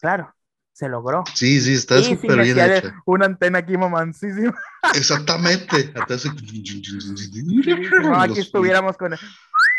Claro, 0.00 0.34
se 0.72 0.88
logró. 0.88 1.22
Sí, 1.34 1.60
sí, 1.60 1.74
está 1.74 2.02
súper 2.02 2.42
bien 2.42 2.58
hecho. 2.58 2.90
Una 3.04 3.26
antena 3.26 3.58
aquí 3.58 3.76
mamancísima. 3.76 4.58
Exactamente. 4.94 5.92
no, 8.02 8.20
aquí 8.20 8.40
estuviéramos 8.40 8.96
con... 8.96 9.14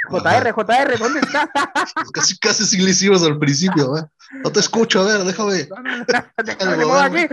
JR, 0.09 0.51
JR, 0.51 0.97
¿dónde 0.97 1.19
está? 1.19 1.49
casi, 2.13 2.37
casi 2.39 2.65
sí 2.65 2.77
lo 2.77 2.89
hicimos 2.89 3.21
al 3.23 3.37
principio, 3.37 3.97
¿eh? 3.97 4.03
No 4.43 4.51
te 4.51 4.59
escucho, 4.59 5.01
a 5.01 5.05
ver, 5.05 5.23
déjame. 5.23 5.67
déjame, 6.43 6.83
aquí. 7.01 7.27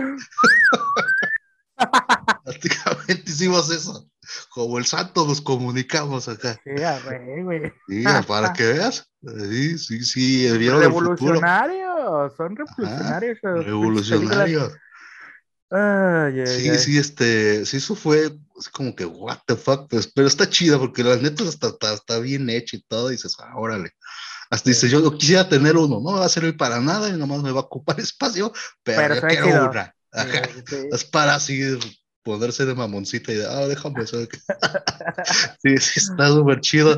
Prácticamente 2.43 3.31
hicimos 3.31 3.71
eso. 3.71 4.07
Como 4.49 4.77
el 4.77 4.85
santo 4.85 5.25
nos 5.25 5.41
comunicamos 5.41 6.27
acá. 6.27 6.59
Sí, 6.63 7.41
güey. 7.41 7.73
Sí, 7.87 8.03
para 8.27 8.53
que 8.53 8.65
veas. 8.65 9.08
Sí, 9.21 9.77
sí, 9.77 10.03
sí. 10.03 10.49
Revolucionarios, 10.49 12.35
son 12.35 12.55
revolucionarios. 12.55 13.37
revolucionarios. 13.41 14.73
sí, 16.49 16.79
sí, 16.79 16.97
este, 16.97 17.65
sí, 17.65 17.77
eso 17.77 17.95
fue 17.95 18.31
como 18.71 18.95
que, 18.95 19.05
what 19.05 19.39
the 19.45 19.55
fuck, 19.55 19.89
pues, 19.89 20.07
pero 20.07 20.27
está 20.27 20.49
chida 20.49 20.79
porque 20.79 21.03
la 21.03 21.17
neta 21.17 21.43
está, 21.43 21.75
está, 21.93 22.19
bien 22.19 22.49
hecha 22.49 22.77
y 22.77 22.81
todo, 22.83 23.09
y 23.09 23.13
dices, 23.13 23.35
ah, 23.39 23.53
órale. 23.55 23.91
Hasta 24.49 24.69
dices, 24.69 24.89
yo 24.89 25.17
quisiera 25.17 25.47
tener 25.47 25.75
uno, 25.75 25.99
no 26.01 26.13
me 26.13 26.19
va 26.19 26.25
a 26.25 26.29
servir 26.29 26.57
para 26.57 26.79
nada 26.79 27.09
y 27.09 27.13
nomás 27.13 27.43
me 27.43 27.51
va 27.51 27.59
a 27.59 27.63
ocupar 27.63 27.99
espacio, 27.99 28.53
pero, 28.83 29.15
yo 29.15 29.21
quiero 29.21 29.69
una. 29.69 29.93
Es 30.91 31.03
para 31.03 31.35
así 31.35 31.61
ponerse 32.23 32.65
de 32.65 32.75
mamoncita 32.75 33.31
y 33.31 33.35
de, 33.35 33.45
ah, 33.45 33.67
déjame 33.67 34.03
eso. 34.03 34.19
sí, 35.63 35.77
sí, 35.77 35.99
está 35.99 36.29
súper 36.29 36.61
chido. 36.61 36.97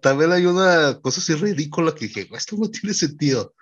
también 0.00 0.32
hay 0.32 0.46
una 0.46 0.98
cosa 1.00 1.20
así 1.20 1.34
ridícula 1.34 1.94
que 1.94 2.06
dije, 2.06 2.28
esto 2.32 2.56
no 2.56 2.70
tiene 2.70 2.94
sentido. 2.94 3.54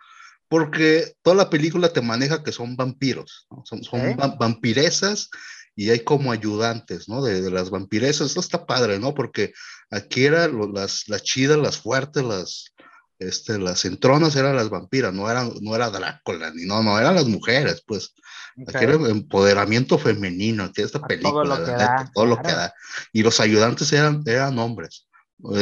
Porque 0.49 1.15
toda 1.23 1.37
la 1.37 1.51
película 1.51 1.93
te 1.93 2.01
maneja 2.01 2.43
que 2.43 2.51
son 2.51 2.75
vampiros, 2.75 3.47
son, 3.65 3.85
son 3.85 4.17
vampiresas 4.37 5.31
y 5.77 5.91
hay 5.91 6.01
como 6.01 6.33
ayudantes, 6.33 7.09
¿no? 7.09 7.23
De, 7.23 7.41
de, 7.41 7.53
las 7.53 7.71
vampiresas. 7.71 8.29
Esto 8.29 8.41
está 8.41 8.67
padre, 8.67 8.99
¿no? 8.99 9.15
Porque 9.15 9.53
aquí 9.91 10.25
eran 10.25 10.73
las, 10.75 11.09
las 11.09 11.23
chidas, 11.23 11.57
las 11.57 11.79
fuertes, 11.79 12.25
las, 12.25 12.75
este, 13.21 13.59
las 13.59 13.85
entronas 13.85 14.35
eran 14.35 14.57
las 14.57 14.71
vampiras, 14.71 15.13
no, 15.13 15.31
eran, 15.31 15.53
no 15.61 15.77
era 15.77 15.91
Drácula, 15.91 16.51
ni 16.53 16.65
no, 16.65 16.83
no, 16.83 16.99
eran 16.99 17.15
las 17.15 17.27
mujeres, 17.27 17.83
pues. 17.87 18.15
Aquí 18.67 18.85
era 18.85 18.95
empoderamiento 18.95 19.99
femenino, 19.99 20.65
aquí 20.65 20.83
esta 20.83 21.01
película, 21.01 21.33
todo 21.33 21.45
lo, 21.45 21.65
que, 21.65 21.71
da, 21.71 22.11
todo 22.15 22.27
lo 22.27 22.37
que 22.43 22.53
da. 22.53 22.75
Y 23.13 23.23
los 23.23 23.41
ayudantes 23.41 23.93
eran, 23.93 24.23
eran 24.27 24.59
hombres. 24.59 25.07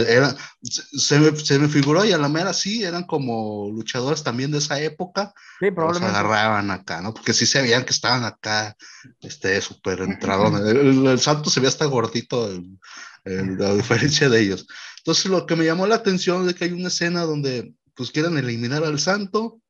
Era, 0.08 0.34
se, 0.62 1.20
me, 1.20 1.36
se, 1.36 1.58
me, 1.58 1.68
figuró 1.68 2.04
y 2.04 2.12
a 2.12 2.18
la 2.18 2.28
mera 2.28 2.52
sí, 2.52 2.82
eran 2.82 3.04
como 3.04 3.70
luchadores 3.70 4.24
también 4.24 4.50
de 4.50 4.58
esa 4.58 4.80
época. 4.80 5.32
Sí, 5.60 5.70
probablemente. 5.70 6.08
Los 6.08 6.18
agarraban 6.18 6.70
acá, 6.70 7.00
¿no? 7.00 7.14
Porque 7.14 7.32
sí 7.32 7.46
se 7.46 7.62
veían 7.62 7.84
que 7.84 7.92
estaban 7.92 8.24
acá, 8.24 8.76
este, 9.20 9.60
súper 9.60 10.00
entradones. 10.02 10.62
El, 10.62 11.06
el, 11.06 11.20
santo 11.20 11.48
se 11.50 11.60
veía 11.60 11.68
hasta 11.68 11.84
gordito, 11.84 12.50
el, 13.24 13.62
a 13.62 13.74
diferencia 13.74 14.28
de 14.28 14.40
ellos. 14.40 14.66
Entonces, 14.98 15.26
lo 15.26 15.46
que 15.46 15.54
me 15.54 15.64
llamó 15.64 15.86
la 15.86 15.96
atención 15.96 16.48
es 16.48 16.54
que 16.54 16.64
hay 16.64 16.72
una 16.72 16.88
escena 16.88 17.22
donde, 17.22 17.72
pues, 17.94 18.10
quieren 18.10 18.36
eliminar 18.36 18.82
al 18.82 18.98
santo. 18.98 19.60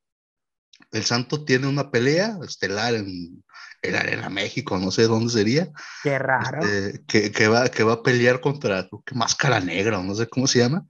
El 0.91 1.05
santo 1.05 1.43
tiene 1.43 1.67
una 1.67 1.91
pelea 1.91 2.37
estelar 2.43 2.95
en, 2.95 3.43
en 3.81 3.95
Arena 3.95 4.29
México, 4.29 4.77
no 4.77 4.91
sé 4.91 5.03
dónde 5.03 5.31
sería. 5.31 5.69
Qué 6.03 6.17
raro. 6.17 6.61
Este, 6.65 7.03
que, 7.05 7.31
que, 7.31 7.47
va, 7.47 7.69
que 7.69 7.83
va 7.83 7.93
a 7.93 8.03
pelear 8.03 8.41
contra, 8.41 8.87
que 9.05 9.15
Máscara 9.15 9.59
Negra, 9.59 10.01
no 10.01 10.15
sé 10.15 10.27
cómo 10.27 10.47
se 10.47 10.59
llama. 10.59 10.85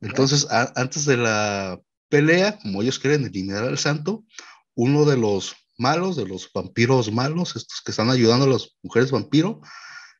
Entonces, 0.00 0.46
a, 0.50 0.72
antes 0.76 1.04
de 1.04 1.16
la 1.16 1.80
pelea, 2.08 2.58
como 2.58 2.82
ellos 2.82 2.98
quieren 2.98 3.24
eliminar 3.24 3.64
al 3.64 3.78
santo, 3.78 4.24
uno 4.74 5.04
de 5.04 5.16
los 5.16 5.54
malos, 5.78 6.16
de 6.16 6.26
los 6.26 6.50
vampiros 6.52 7.12
malos, 7.12 7.56
estos 7.56 7.80
que 7.82 7.90
están 7.90 8.10
ayudando 8.10 8.46
a 8.46 8.48
las 8.48 8.76
mujeres 8.82 9.10
vampiro, 9.10 9.60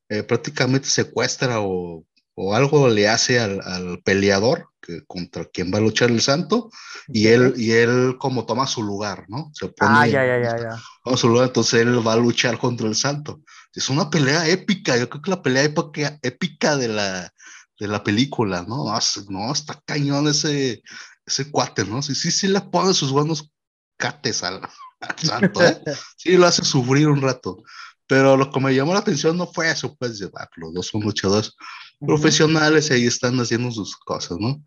eh, 0.08 0.22
prácticamente 0.22 0.88
secuestra 0.88 1.60
o, 1.60 2.04
o, 2.34 2.54
algo 2.54 2.88
le 2.88 3.08
hace 3.08 3.40
al, 3.40 3.60
al 3.62 4.00
peleador 4.02 4.70
que, 4.80 5.04
contra 5.06 5.44
quien 5.46 5.72
va 5.72 5.78
a 5.78 5.82
luchar 5.82 6.10
el 6.10 6.20
santo 6.20 6.70
y 7.08 7.28
él, 7.28 7.54
y 7.56 7.72
él 7.72 8.16
como 8.18 8.46
toma 8.46 8.66
su 8.66 8.82
lugar, 8.82 9.24
¿no? 9.28 9.50
Se 9.54 9.68
pone 9.68 9.92
ah, 9.94 10.06
ya, 10.06 10.24
ya, 10.24 10.42
ya, 10.42 10.56
ya. 10.56 10.82
Toma 11.02 11.16
su 11.16 11.28
lugar, 11.28 11.46
entonces 11.48 11.80
él 11.80 12.06
va 12.06 12.14
a 12.14 12.16
luchar 12.16 12.58
contra 12.58 12.86
el 12.86 12.94
santo. 12.94 13.40
Es 13.74 13.88
una 13.88 14.10
pelea 14.10 14.48
épica, 14.48 14.96
yo 14.96 15.08
creo 15.08 15.22
que 15.22 15.30
la 15.30 15.42
pelea 15.42 15.64
épica, 15.64 16.18
épica 16.22 16.76
de, 16.76 16.88
la, 16.88 17.32
de 17.78 17.88
la 17.88 18.02
película, 18.04 18.64
¿no? 18.66 18.84
No, 19.28 19.52
está 19.52 19.80
cañón 19.84 20.28
ese, 20.28 20.82
ese 21.26 21.50
cuate, 21.50 21.84
¿no? 21.84 22.02
Sí, 22.02 22.14
sí, 22.14 22.30
sí 22.30 22.48
le 22.48 22.60
pone 22.60 22.94
sus 22.94 23.10
buenos 23.10 23.50
cates 23.96 24.42
al, 24.42 24.60
al 25.00 25.18
santo, 25.18 25.62
¿eh? 25.62 25.82
Sí, 26.16 26.36
lo 26.36 26.46
hace 26.46 26.64
sufrir 26.64 27.08
un 27.08 27.20
rato. 27.20 27.62
Pero 28.06 28.36
lo 28.36 28.50
que 28.50 28.60
me 28.60 28.74
llamó 28.74 28.92
la 28.92 29.00
atención 29.00 29.36
no 29.36 29.46
fue 29.46 29.70
eso, 29.70 29.96
pues, 29.96 30.18
de, 30.18 30.30
ah, 30.36 30.48
los 30.56 30.74
dos 30.74 30.86
son 30.88 31.00
luchadores 31.00 31.54
profesionales 32.00 32.90
y 32.90 32.94
ahí 32.94 33.06
están 33.06 33.38
haciendo 33.38 33.70
sus 33.70 33.96
cosas, 33.96 34.38
¿no? 34.40 34.62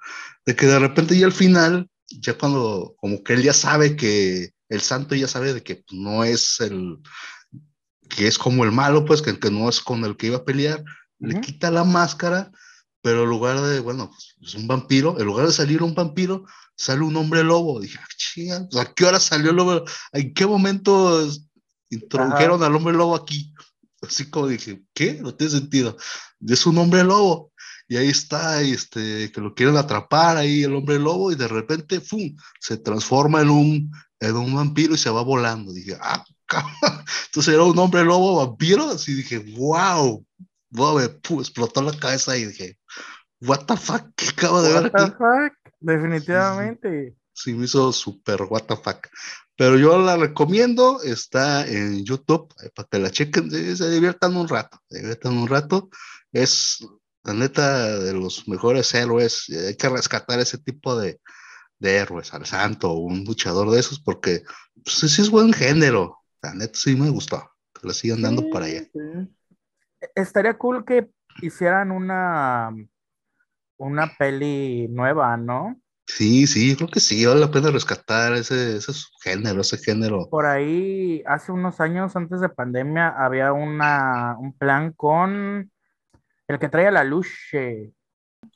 De 0.46 0.56
que 0.56 0.66
de 0.66 0.80
repente 0.80 1.18
ya 1.18 1.26
al 1.26 1.34
final, 1.34 1.90
ya 2.10 2.38
cuando, 2.38 2.96
como 2.98 3.24
que 3.24 3.34
él 3.34 3.44
ya 3.44 3.54
sabe 3.54 3.96
que 3.96 4.52
el 4.70 4.82
santo 4.82 5.16
ya 5.16 5.28
sabe 5.28 5.54
de 5.54 5.63
que 5.63 5.76
pues, 5.76 6.00
no 6.00 6.24
es 6.24 6.60
el, 6.60 7.00
que 8.10 8.28
es 8.28 8.38
como 8.38 8.63
el 8.63 8.72
malo, 8.72 9.06
pues, 9.06 9.22
que, 9.22 9.38
que 9.40 9.52
no 9.52 9.70
es 9.70 9.82
con 9.82 10.04
el 10.06 10.18
que 10.18 10.28
iba 10.28 10.38
a 10.38 10.46
pelear, 10.46 10.84
le 11.20 11.42
quita 11.42 11.72
la 11.72 11.84
máscara, 11.84 12.52
pero 13.02 13.24
en 13.24 13.30
lugar 13.30 13.62
de, 13.62 13.80
bueno, 13.80 14.10
pues 14.10 14.36
es 14.42 14.56
un 14.56 14.68
vampiro, 14.68 15.20
en 15.20 15.26
lugar 15.26 15.48
de 15.48 15.54
salir 15.54 15.82
un 15.84 15.96
vampiro, 15.96 16.46
sale 16.76 17.02
un 17.02 17.16
hombre 17.16 17.44
lobo. 17.44 17.80
Dije, 17.80 18.00
ah, 18.52 18.68
¿a 18.80 18.94
qué 18.94 19.06
hora 19.06 19.20
salió 19.20 19.52
el 19.52 19.56
lobo? 19.56 19.84
¿En 20.13 20.34
qué 20.34 20.46
momento 20.46 21.28
introdujeron 21.90 22.63
al 22.63 22.76
hombre 22.76 22.94
lobo 22.94 23.16
aquí. 23.16 23.54
Así 24.02 24.30
como 24.30 24.48
dije, 24.48 24.84
¿qué? 24.94 25.14
No 25.22 25.34
tiene 25.36 25.52
sentido. 25.52 25.98
Es 26.46 26.66
un 26.66 26.78
hombre 26.78 27.04
lobo. 27.04 27.52
Y 27.88 27.96
ahí 27.96 28.10
está, 28.10 28.62
este, 28.62 29.32
que 29.32 29.42
lo 29.42 29.54
quieren 29.54 29.78
atrapar 29.78 30.38
ahí 30.38 30.64
el 30.64 30.76
hombre 30.76 31.00
lobo 31.00 31.32
y 31.32 31.36
de 31.36 31.48
repente, 31.48 32.02
¡fum! 32.02 32.36
Se 32.60 32.78
transforma 32.78 33.42
en 33.42 33.50
un, 33.50 33.92
en 34.20 34.36
un 34.36 34.56
vampiro 34.56 34.94
y 34.94 34.98
se 34.98 35.10
va 35.10 35.22
volando. 35.22 35.72
Dije, 35.72 35.98
ah, 36.02 36.24
entonces 37.28 37.54
era 37.54 37.64
un 37.64 37.78
hombre 37.80 38.04
lobo 38.04 38.46
vampiro. 38.46 38.90
Así 38.90 39.14
dije, 39.14 39.40
wow. 39.58 40.26
wow 40.72 41.00
explotó 41.00 41.82
la 41.82 41.98
cabeza 41.98 42.38
y 42.38 42.46
dije, 42.46 42.78
what 43.42 43.66
the 43.66 43.78
fuck, 43.78 44.04
¿qué 44.16 44.30
acabo 44.30 44.62
de 44.62 44.74
ver 44.74 44.92
aquí? 44.94 45.12
Fuck? 45.12 45.74
Definitivamente. 45.80 47.16
Sí, 47.34 47.54
me 47.54 47.66
hizo 47.66 47.94
súper 47.94 48.42
what 48.44 48.64
the 48.64 48.76
fuck. 48.76 49.08
Pero 49.58 49.78
yo 49.78 49.98
la 50.00 50.17
recomiendo, 50.17 51.02
está 51.02 51.67
en 51.67 52.06
YouTube, 52.06 52.54
eh, 52.63 52.70
para 52.76 52.88
que 52.88 53.00
la 53.00 53.10
chequen, 53.10 53.50
se 53.50 53.89
diviertan 53.89 54.36
un 54.38 54.48
rato, 54.48 54.80
se 54.88 55.00
diviertan 55.00 55.36
un 55.36 55.48
rato. 55.48 55.89
Es 56.32 56.86
la 57.24 57.34
neta 57.34 58.00
de 58.00 58.13
los 58.13 58.48
mejores 58.48 58.93
héroes, 58.93 59.50
hay 59.50 59.76
que 59.76 59.89
rescatar 59.89 60.39
ese 60.39 60.60
tipo 60.60 60.96
de, 60.98 61.20
de 61.80 61.96
héroes, 61.96 62.34
al 62.34 62.46
santo, 62.46 62.93
un 62.93 63.24
luchador 63.24 63.72
de 63.72 63.80
esos, 63.80 64.00
porque 64.00 64.43
pues, 64.84 64.96
sí 64.96 65.22
es 65.22 65.30
buen 65.30 65.52
género, 65.52 66.20
la 66.41 66.54
neta 66.54 66.78
sí 66.78 66.96
me 66.96 67.10
gustó, 67.10 67.52
que 67.74 67.88
lo 67.88 67.93
sigan 67.93 68.22
dando 68.22 68.50
para 68.52 68.65
allá. 68.65 68.88
Estaría 70.15 70.58
cool 70.58 70.86
que 70.86 71.10
hicieran 71.41 71.91
una, 71.91 72.72
una 73.78 74.15
peli 74.17 74.88
nueva, 74.88 75.36
¿no? 75.36 75.82
Sí, 76.08 76.48
sí, 76.48 76.76
creo 76.76 76.88
que 76.88 77.02
sí, 77.02 77.26
vale 77.26 77.41
la 77.41 77.52
pena 77.52 77.70
rescatar 77.70 78.34
ese, 78.34 78.78
ese 78.78 78.93
género, 79.22 79.60
ese 79.60 79.78
género. 79.78 80.30
Por 80.30 80.46
ahí, 80.46 81.22
hace 81.28 81.52
unos 81.52 81.82
años 81.82 82.15
antes 82.15 82.39
de 82.39 82.48
pandemia, 82.48 83.10
había 83.10 83.52
una, 83.52 84.38
un 84.39 84.54
plan 84.58 84.93
con 84.93 85.70
el 86.48 86.60
que 86.60 86.70
traía 86.70 86.91
la 86.91 87.04
luz. 87.04 87.28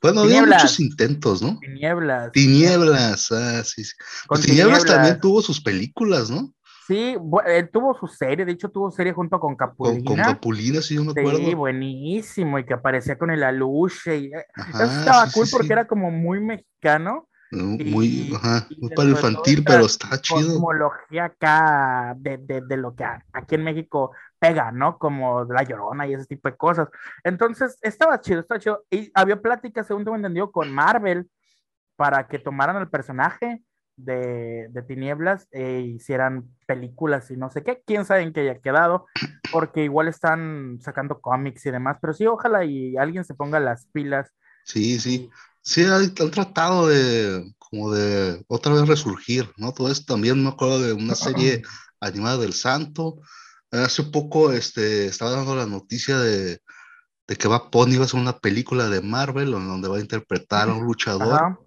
bueno, 0.02 0.22
había 0.22 0.46
muchos 0.46 0.80
intentos, 0.80 1.42
¿no? 1.42 1.60
Tinieblas. 1.60 2.32
Tinieblas, 2.32 3.32
ah, 3.34 3.64
sí. 3.66 3.84
sí. 3.84 3.96
Pues 4.30 4.42
tinieblas, 4.42 4.86
también 4.86 5.20
tuvo 5.20 5.42
sus 5.42 5.62
películas, 5.62 6.30
¿no? 6.30 6.54
Sí, 6.88 7.18
él 7.46 7.70
tuvo 7.70 7.94
su 7.94 8.08
serie, 8.08 8.46
de 8.46 8.54
hecho 8.54 8.70
tuvo 8.70 8.92
serie 8.92 9.12
junto 9.12 9.40
con 9.42 9.58
Capulina. 9.58 10.04
Con, 10.06 10.18
Capulina, 10.18 10.82
sí, 10.82 10.96
yo 10.96 11.04
me 11.04 11.12
acuerdo. 11.12 11.38
Sí, 11.38 11.54
buenísimo, 11.54 12.60
y 12.60 12.66
que 12.66 12.74
aparecía 12.74 13.18
con 13.18 13.30
el 13.30 13.44
aluche. 13.44 14.18
Y, 14.18 14.26
eh, 14.28 14.46
eso 14.74 14.84
estaba 14.84 15.30
cool 15.34 15.48
porque 15.52 15.74
era 15.74 15.86
como 15.86 16.12
muy 16.12 16.40
mexicano 16.40 17.28
muy, 17.52 18.34
ajá, 18.34 18.68
muy 18.78 18.90
para 18.92 19.10
infantil, 19.10 19.64
pero 19.66 19.86
está 19.86 20.20
chido. 20.22 20.54
Cosmología 20.54 21.26
acá 21.26 22.16
de, 22.18 22.38
de, 22.38 22.62
de, 22.62 22.78
lo 22.78 22.96
que 22.96 23.04
aquí 23.04 23.56
en 23.56 23.64
México 23.64 24.12
pega, 24.40 24.72
¿no? 24.72 24.98
Como 24.98 25.44
La 25.44 25.64
Llorona 25.64 26.08
y 26.08 26.14
ese 26.14 26.26
tipo 26.26 26.50
de 26.50 26.56
cosas. 26.56 26.88
Entonces, 27.24 27.78
estaba 27.82 28.22
chido, 28.22 28.40
estaba 28.40 28.60
chido. 28.60 28.86
Y 28.90 29.12
había 29.14 29.42
pláticas, 29.42 29.86
según 29.86 30.06
tengo 30.06 30.16
entendido, 30.16 30.52
con 30.52 30.72
Marvel 30.72 31.30
para 31.98 32.28
que 32.28 32.40
tomaran 32.40 32.78
el 32.78 32.90
personaje 32.90 33.62
de, 33.98 34.68
de 34.70 34.82
Tinieblas 34.84 35.48
e 35.52 35.82
hicieran 35.82 36.50
películas 36.66 37.30
y 37.32 37.38
no 37.38 37.50
sé 37.50 37.64
qué. 37.64 37.84
Quién 37.86 38.06
sabe 38.06 38.22
en 38.22 38.34
qué 38.34 38.42
haya 38.42 38.60
quedado, 38.60 39.08
porque 39.52 39.84
igual 39.84 40.08
están 40.08 40.80
sacando 40.82 41.20
cómics 41.20 41.66
y 41.66 41.72
demás. 41.72 41.98
Pero 42.02 42.14
sí, 42.14 42.26
ojalá 42.26 42.64
y 42.64 42.96
alguien 42.98 43.26
se 43.26 43.36
ponga 43.36 43.60
las 43.60 43.88
pilas. 43.88 44.32
Sí, 44.64 45.00
sí. 45.00 45.30
Sí, 45.64 45.84
han, 45.84 46.14
tratado 46.14 46.88
de 46.88 47.54
como 47.58 47.92
de 47.94 48.44
otra 48.48 48.74
vez 48.74 48.88
resurgir, 48.88 49.52
¿no? 49.58 49.74
Todo 49.74 49.92
esto 49.92 50.14
también 50.14 50.44
me 50.44 50.50
acuerdo 50.50 50.80
de 50.80 50.94
una 50.94 51.16
serie 51.16 51.62
animada 52.02 52.38
del 52.38 52.54
Santo. 52.54 53.20
Hace 53.72 54.04
poco 54.04 54.52
este, 54.52 55.06
estaba 55.06 55.32
dando 55.32 55.56
la 55.56 55.66
noticia 55.66 56.18
de, 56.18 56.60
de 57.28 57.36
que 57.38 57.48
va 57.48 57.72
Pony 57.72 57.96
va 57.96 58.02
a 58.02 58.06
hacer 58.06 58.20
una 58.20 58.40
película 58.40 58.90
de 58.90 59.02
Marvel 59.02 59.54
en 59.54 59.68
donde 59.68 59.88
va 59.88 59.98
a 59.98 60.02
interpretar 60.02 60.70
a 60.70 60.74
un 60.74 60.84
luchador. 60.88 61.60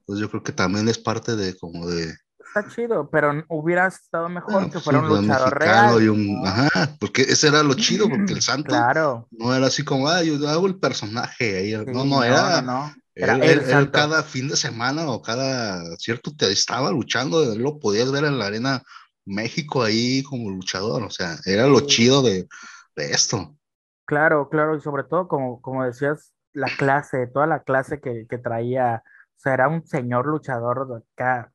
Entonces 0.00 0.22
yo 0.22 0.30
creo 0.30 0.42
que 0.42 0.52
también 0.52 0.88
es 0.88 0.98
parte 0.98 1.36
de 1.36 1.56
como 1.56 1.86
de, 1.86 2.14
está 2.56 2.68
chido, 2.74 3.10
pero 3.10 3.44
hubiera 3.48 3.86
estado 3.86 4.28
mejor 4.28 4.70
que 4.70 4.80
fuera 4.80 5.00
un 5.00 5.08
luchador 5.08 5.58
real. 5.58 6.02
Y 6.02 6.08
un, 6.08 6.46
ajá, 6.46 6.96
porque 6.98 7.22
ese 7.22 7.48
era 7.48 7.62
lo 7.62 7.74
chido, 7.74 8.08
porque 8.08 8.32
el 8.32 8.42
santo 8.42 9.28
no 9.30 9.54
era 9.54 9.66
así 9.66 9.84
como, 9.84 10.08
ah, 10.08 10.22
yo 10.22 10.48
hago 10.48 10.66
el 10.66 10.78
personaje 10.78 11.58
ahí. 11.58 11.92
no, 11.92 12.04
no, 12.04 12.22
era, 12.22 12.62
no, 12.62 12.92
él, 13.16 13.90
cada 13.90 14.22
fin 14.22 14.48
de 14.48 14.56
semana 14.56 15.10
o 15.10 15.22
cada 15.22 15.96
cierto 15.96 16.34
te 16.36 16.52
estaba 16.52 16.90
luchando, 16.90 17.54
lo 17.56 17.78
podías 17.78 18.12
ver 18.12 18.24
en 18.24 18.38
la 18.38 18.46
arena 18.46 18.82
México 19.24 19.82
ahí 19.82 20.22
como 20.22 20.50
luchador, 20.50 21.02
o 21.02 21.10
sea, 21.10 21.36
era 21.44 21.66
lo 21.66 21.80
chido 21.80 22.22
de, 22.22 22.46
de 22.94 23.10
esto. 23.10 23.56
Claro, 24.04 24.48
claro, 24.48 24.76
y 24.76 24.80
sobre 24.80 25.04
todo, 25.04 25.26
como, 25.26 25.60
como 25.60 25.84
decías, 25.84 26.32
la 26.52 26.68
clase, 26.76 27.26
toda 27.26 27.46
la 27.46 27.62
clase 27.62 28.00
que, 28.00 28.26
que 28.28 28.38
traía, 28.38 29.02
o 29.04 29.38
sea, 29.38 29.54
era 29.54 29.68
un 29.68 29.84
señor 29.86 30.26
luchador 30.26 30.86
de 30.88 30.96
acá, 30.96 31.52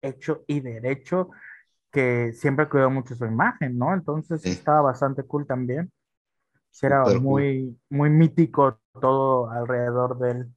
hecho 0.00 0.44
y 0.46 0.60
derecho, 0.60 1.30
que 1.90 2.32
siempre 2.32 2.68
cuidó 2.68 2.90
mucho 2.90 3.14
su 3.14 3.24
imagen, 3.24 3.78
¿no? 3.78 3.92
Entonces 3.94 4.44
estaba 4.46 4.80
bastante 4.82 5.22
cool 5.24 5.46
también. 5.46 5.92
Era 6.80 7.04
muy, 7.20 7.78
muy 7.90 8.08
mítico 8.08 8.80
todo 8.98 9.50
alrededor 9.50 10.18
de 10.18 10.30
él. 10.30 10.54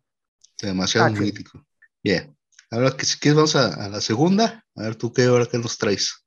Demasiado 0.62 1.10
mítico. 1.12 1.66
Bien. 2.04 2.36
Ahora 2.72 2.92
que 2.92 3.06
si 3.06 3.20
quieres 3.20 3.36
vamos 3.36 3.56
a, 3.56 3.90
la 3.90 4.02
segunda. 4.02 4.64
A 4.76 4.84
ver 4.84 4.96
tú 4.96 5.12
qué 5.12 5.24
ahora 5.24 5.46
que 5.46 5.58
nos 5.58 5.78
traes. 5.78 6.26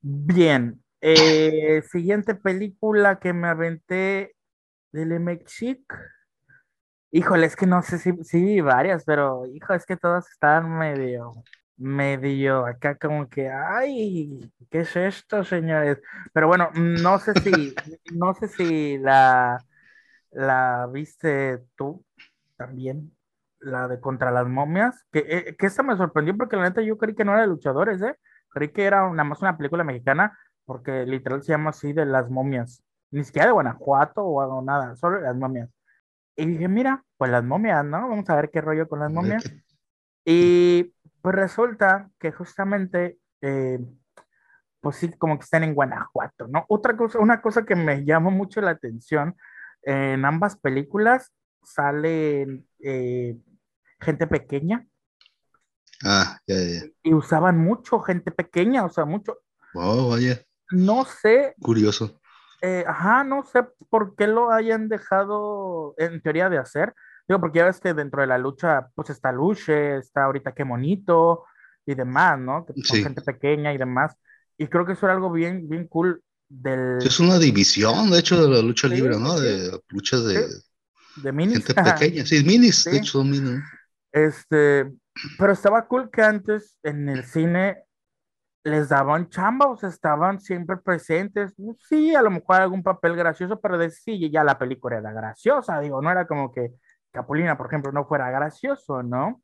Bien. 0.00 0.82
Eh, 1.00 1.82
siguiente 1.90 2.34
película 2.34 3.18
que 3.18 3.32
me 3.32 3.48
aventé 3.48 4.36
del 4.92 5.18
MX 5.18 5.64
Híjole, 7.10 7.46
es 7.46 7.56
que 7.56 7.66
no 7.66 7.82
sé 7.82 7.98
si, 7.98 8.12
sí, 8.24 8.60
varias, 8.62 9.04
pero 9.04 9.44
hijo, 9.46 9.74
es 9.74 9.84
que 9.84 9.98
todas 9.98 10.30
están 10.30 10.70
medio, 10.78 11.32
medio 11.76 12.64
acá 12.64 12.96
como 12.96 13.28
que, 13.28 13.50
ay, 13.50 14.50
¿qué 14.70 14.80
es 14.80 14.96
esto, 14.96 15.44
señores? 15.44 15.98
Pero 16.32 16.48
bueno, 16.48 16.70
no 16.74 17.18
sé 17.18 17.34
si, 17.34 17.74
no 18.14 18.34
sé 18.34 18.48
si 18.48 18.96
la, 18.96 19.62
la 20.30 20.88
viste 20.90 21.58
tú 21.76 22.02
también, 22.56 23.14
la 23.62 23.88
de 23.88 24.00
Contra 24.00 24.30
las 24.30 24.46
Momias, 24.46 25.06
que, 25.10 25.24
eh, 25.28 25.56
que 25.56 25.66
esta 25.66 25.82
me 25.82 25.96
sorprendió 25.96 26.36
porque 26.36 26.56
la 26.56 26.64
neta 26.64 26.82
yo 26.82 26.98
creí 26.98 27.14
que 27.14 27.24
no 27.24 27.32
era 27.32 27.42
de 27.42 27.48
luchadores, 27.48 28.02
¿eh? 28.02 28.16
Creí 28.50 28.68
que 28.68 28.84
era 28.84 29.08
nada 29.10 29.24
más 29.24 29.40
una 29.40 29.56
película 29.56 29.84
mexicana, 29.84 30.38
porque 30.64 31.06
literal 31.06 31.42
se 31.42 31.52
llama 31.52 31.70
así 31.70 31.92
de 31.92 32.04
las 32.04 32.30
momias, 32.30 32.82
ni 33.10 33.24
siquiera 33.24 33.46
de 33.46 33.52
Guanajuato 33.52 34.22
o 34.22 34.40
algo, 34.40 34.62
nada, 34.62 34.94
solo 34.96 35.20
las 35.20 35.36
momias. 35.36 35.70
Y 36.36 36.46
dije, 36.46 36.68
mira, 36.68 37.04
pues 37.16 37.30
las 37.30 37.44
momias, 37.44 37.84
¿no? 37.84 38.08
Vamos 38.08 38.28
a 38.28 38.36
ver 38.36 38.50
qué 38.50 38.60
rollo 38.60 38.88
con 38.88 39.00
las 39.00 39.12
momias. 39.12 39.44
Y 40.24 40.94
pues 41.20 41.34
resulta 41.34 42.10
que 42.18 42.32
justamente, 42.32 43.18
eh, 43.40 43.78
pues 44.80 44.96
sí, 44.96 45.12
como 45.12 45.38
que 45.38 45.44
están 45.44 45.62
en 45.64 45.74
Guanajuato, 45.74 46.48
¿no? 46.48 46.64
Otra 46.68 46.96
cosa, 46.96 47.18
una 47.18 47.42
cosa 47.42 47.64
que 47.64 47.76
me 47.76 48.04
llamó 48.04 48.30
mucho 48.30 48.60
la 48.60 48.70
atención, 48.72 49.36
en 49.82 50.24
ambas 50.24 50.56
películas 50.56 51.32
sale 51.62 52.64
eh, 52.80 53.36
gente 54.02 54.26
pequeña. 54.26 54.86
Ah, 56.04 56.38
ya, 56.46 56.56
ya. 56.56 56.82
Y 57.02 57.14
usaban 57.14 57.58
mucho 57.58 58.00
gente 58.00 58.30
pequeña, 58.30 58.84
o 58.84 58.90
sea, 58.90 59.04
mucho. 59.04 59.38
Oh, 59.74 60.10
vaya. 60.10 60.42
No 60.70 61.04
sé. 61.04 61.54
Curioso. 61.60 62.20
Eh, 62.60 62.84
ajá, 62.86 63.24
no 63.24 63.44
sé 63.44 63.64
por 63.90 64.14
qué 64.14 64.26
lo 64.26 64.52
hayan 64.52 64.88
dejado 64.88 65.94
en 65.98 66.20
teoría 66.20 66.48
de 66.48 66.58
hacer. 66.58 66.94
Digo, 67.26 67.40
porque 67.40 67.58
ya 67.58 67.66
ves 67.66 67.80
que 67.80 67.94
dentro 67.94 68.20
de 68.20 68.26
la 68.26 68.38
lucha, 68.38 68.88
pues 68.94 69.10
está 69.10 69.32
Luche, 69.32 69.96
está 69.98 70.24
ahorita 70.24 70.52
Qué 70.52 70.64
Monito 70.64 71.44
y 71.86 71.94
demás, 71.94 72.38
¿no? 72.38 72.64
Que 72.64 72.74
son 72.82 73.02
gente 73.02 73.22
pequeña 73.22 73.72
y 73.72 73.78
demás. 73.78 74.14
Y 74.58 74.66
creo 74.66 74.86
que 74.86 74.92
eso 74.92 75.06
era 75.06 75.14
algo 75.14 75.30
bien, 75.30 75.68
bien 75.68 75.86
cool 75.88 76.22
del... 76.48 76.98
Es 76.98 77.18
una 77.20 77.38
división, 77.38 78.10
de 78.10 78.18
hecho, 78.18 78.40
de 78.40 78.54
la 78.54 78.62
lucha 78.62 78.88
libre, 78.88 79.18
¿no? 79.18 79.38
De 79.38 79.80
luchas 79.88 80.24
de... 80.24 80.46
De 81.16 81.32
minis. 81.32 81.64
Gente 81.64 81.74
pequeña, 81.82 82.24
sí, 82.24 82.44
minis, 82.44 82.84
de 82.84 82.98
hecho 82.98 83.12
son 83.12 83.30
minis. 83.30 83.60
Este, 84.12 84.92
pero 85.38 85.52
estaba 85.52 85.86
cool 85.86 86.10
que 86.10 86.22
antes 86.22 86.78
en 86.82 87.08
el 87.08 87.24
cine 87.24 87.84
les 88.64 88.90
daban 88.90 89.28
chamba, 89.28 89.66
o 89.66 89.76
sea, 89.76 89.88
estaban 89.88 90.40
siempre 90.40 90.76
presentes. 90.76 91.54
Sí, 91.88 92.14
a 92.14 92.22
lo 92.22 92.30
mejor 92.30 92.56
algún 92.56 92.82
papel 92.82 93.16
gracioso, 93.16 93.60
pero 93.60 93.78
de 93.78 93.90
sí, 93.90 94.30
ya 94.30 94.44
la 94.44 94.58
película 94.58 94.98
era 94.98 95.12
graciosa, 95.12 95.80
digo, 95.80 96.00
no 96.00 96.10
era 96.10 96.26
como 96.26 96.52
que 96.52 96.72
Capulina, 97.10 97.56
por 97.56 97.66
ejemplo, 97.66 97.92
no 97.92 98.06
fuera 98.06 98.30
gracioso, 98.30 99.02
¿no? 99.02 99.42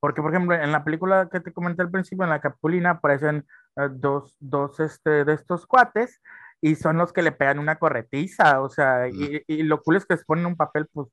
Porque, 0.00 0.22
por 0.22 0.32
ejemplo, 0.34 0.56
en 0.56 0.72
la 0.72 0.84
película 0.84 1.28
que 1.30 1.40
te 1.40 1.52
comenté 1.52 1.82
al 1.82 1.90
principio, 1.90 2.24
en 2.24 2.30
la 2.30 2.40
Capulina 2.40 2.90
aparecen 2.90 3.46
eh, 3.76 3.88
dos, 3.90 4.36
dos 4.40 4.80
este, 4.80 5.24
de 5.24 5.34
estos 5.34 5.66
cuates 5.66 6.22
y 6.62 6.76
son 6.76 6.96
los 6.96 7.12
que 7.12 7.22
le 7.22 7.32
pegan 7.32 7.58
una 7.58 7.78
corretiza, 7.78 8.60
o 8.62 8.68
sea, 8.70 9.08
y, 9.08 9.42
y, 9.46 9.62
lo 9.62 9.82
cool 9.82 9.96
es 9.96 10.06
que 10.06 10.16
se 10.16 10.24
ponen 10.24 10.46
un 10.46 10.56
papel, 10.56 10.88
pues, 10.92 11.08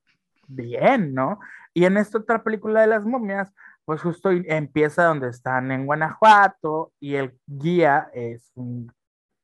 bien, 0.48 1.14
¿no? 1.14 1.38
Y 1.74 1.84
en 1.84 1.96
esta 1.96 2.18
otra 2.18 2.42
película 2.42 2.80
de 2.80 2.88
las 2.88 3.04
momias, 3.04 3.52
pues 3.84 4.02
justo 4.02 4.30
empieza 4.30 5.04
donde 5.04 5.28
están 5.28 5.70
en 5.70 5.86
Guanajuato 5.86 6.92
y 7.00 7.14
el 7.14 7.38
guía 7.46 8.10
es 8.12 8.50
un, 8.54 8.92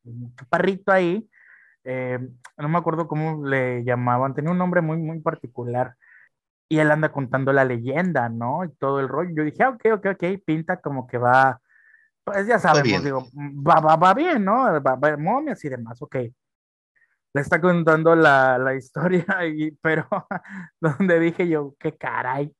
un 0.05 0.35
chaparrito 0.37 0.93
ahí, 0.93 1.29
eh, 1.85 2.19
no 2.57 2.69
me 2.69 2.79
acuerdo 2.79 3.07
cómo 3.07 3.47
le 3.47 3.85
llamaban, 3.85 4.35
tenía 4.35 4.51
un 4.51 4.59
nombre 4.59 4.81
muy, 4.81 4.97
muy 4.97 5.21
particular. 5.21 5.95
Y 6.69 6.79
él 6.79 6.91
anda 6.91 7.13
contando 7.13 7.53
la 7.53 7.65
leyenda, 7.65 8.29
¿no? 8.31 8.65
Y 8.65 8.71
todo 8.77 8.99
el 9.01 9.09
rollo. 9.09 9.31
Yo 9.37 9.45
dije, 9.45 9.63
ah, 9.63 9.71
ok, 9.71 9.85
ok, 9.95 10.07
ok, 10.15 10.25
pinta 10.45 10.81
como 10.81 11.07
que 11.07 11.19
va, 11.19 11.61
pues 12.25 12.47
ya 12.47 12.59
sabemos, 12.59 13.05
digo, 13.05 13.29
va, 13.37 13.81
va, 13.81 13.97
va 13.97 14.15
bien, 14.15 14.45
¿no? 14.45 14.81
Va, 14.83 14.93
a 14.93 14.95
haber 14.95 15.19
momias 15.19 15.63
y 15.65 15.69
demás, 15.69 16.01
ok. 16.01 16.17
Le 17.35 17.41
está 17.41 17.61
contando 17.61 18.15
la, 18.15 18.59
la 18.59 18.75
historia, 18.75 19.25
y, 19.47 19.73
pero 19.83 20.07
donde 20.81 21.19
dije 21.21 21.49
yo, 21.49 21.75
qué 21.79 21.97
caray, 21.97 22.55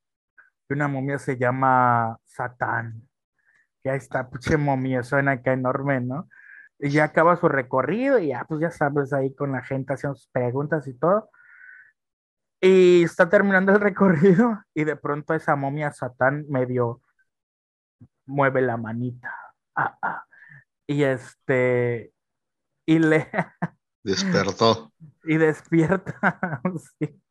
una 0.69 0.87
momia 0.87 1.19
se 1.19 1.37
llama 1.37 2.17
Satán. 2.25 3.07
Ya 3.83 3.95
está, 3.95 4.29
puche 4.29 4.57
momia, 4.57 5.03
suena 5.03 5.33
acá 5.33 5.53
enorme, 5.53 6.01
¿no? 6.01 6.27
Y 6.79 6.89
ya 6.89 7.05
acaba 7.05 7.37
su 7.37 7.47
recorrido 7.47 8.19
y 8.19 8.29
ya, 8.29 8.45
pues 8.45 8.59
ya 8.61 8.71
sabes, 8.71 9.13
ahí 9.13 9.33
con 9.35 9.51
la 9.51 9.63
gente 9.63 9.93
haciendo 9.93 10.15
sus 10.15 10.29
preguntas 10.29 10.87
y 10.87 10.93
todo. 10.97 11.29
Y 12.61 13.03
está 13.03 13.29
terminando 13.29 13.71
el 13.73 13.79
recorrido 13.81 14.63
y 14.73 14.83
de 14.85 14.95
pronto 14.95 15.33
esa 15.33 15.55
momia 15.55 15.91
Satán 15.91 16.45
medio 16.49 17.01
mueve 18.25 18.61
la 18.61 18.77
manita. 18.77 19.33
Ah, 19.75 19.97
ah. 20.01 20.25
Y 20.87 21.03
este, 21.03 22.13
y 22.85 22.99
le... 22.99 23.29
Despertó. 24.05 24.91
y 25.23 25.37
despierta. 25.37 26.61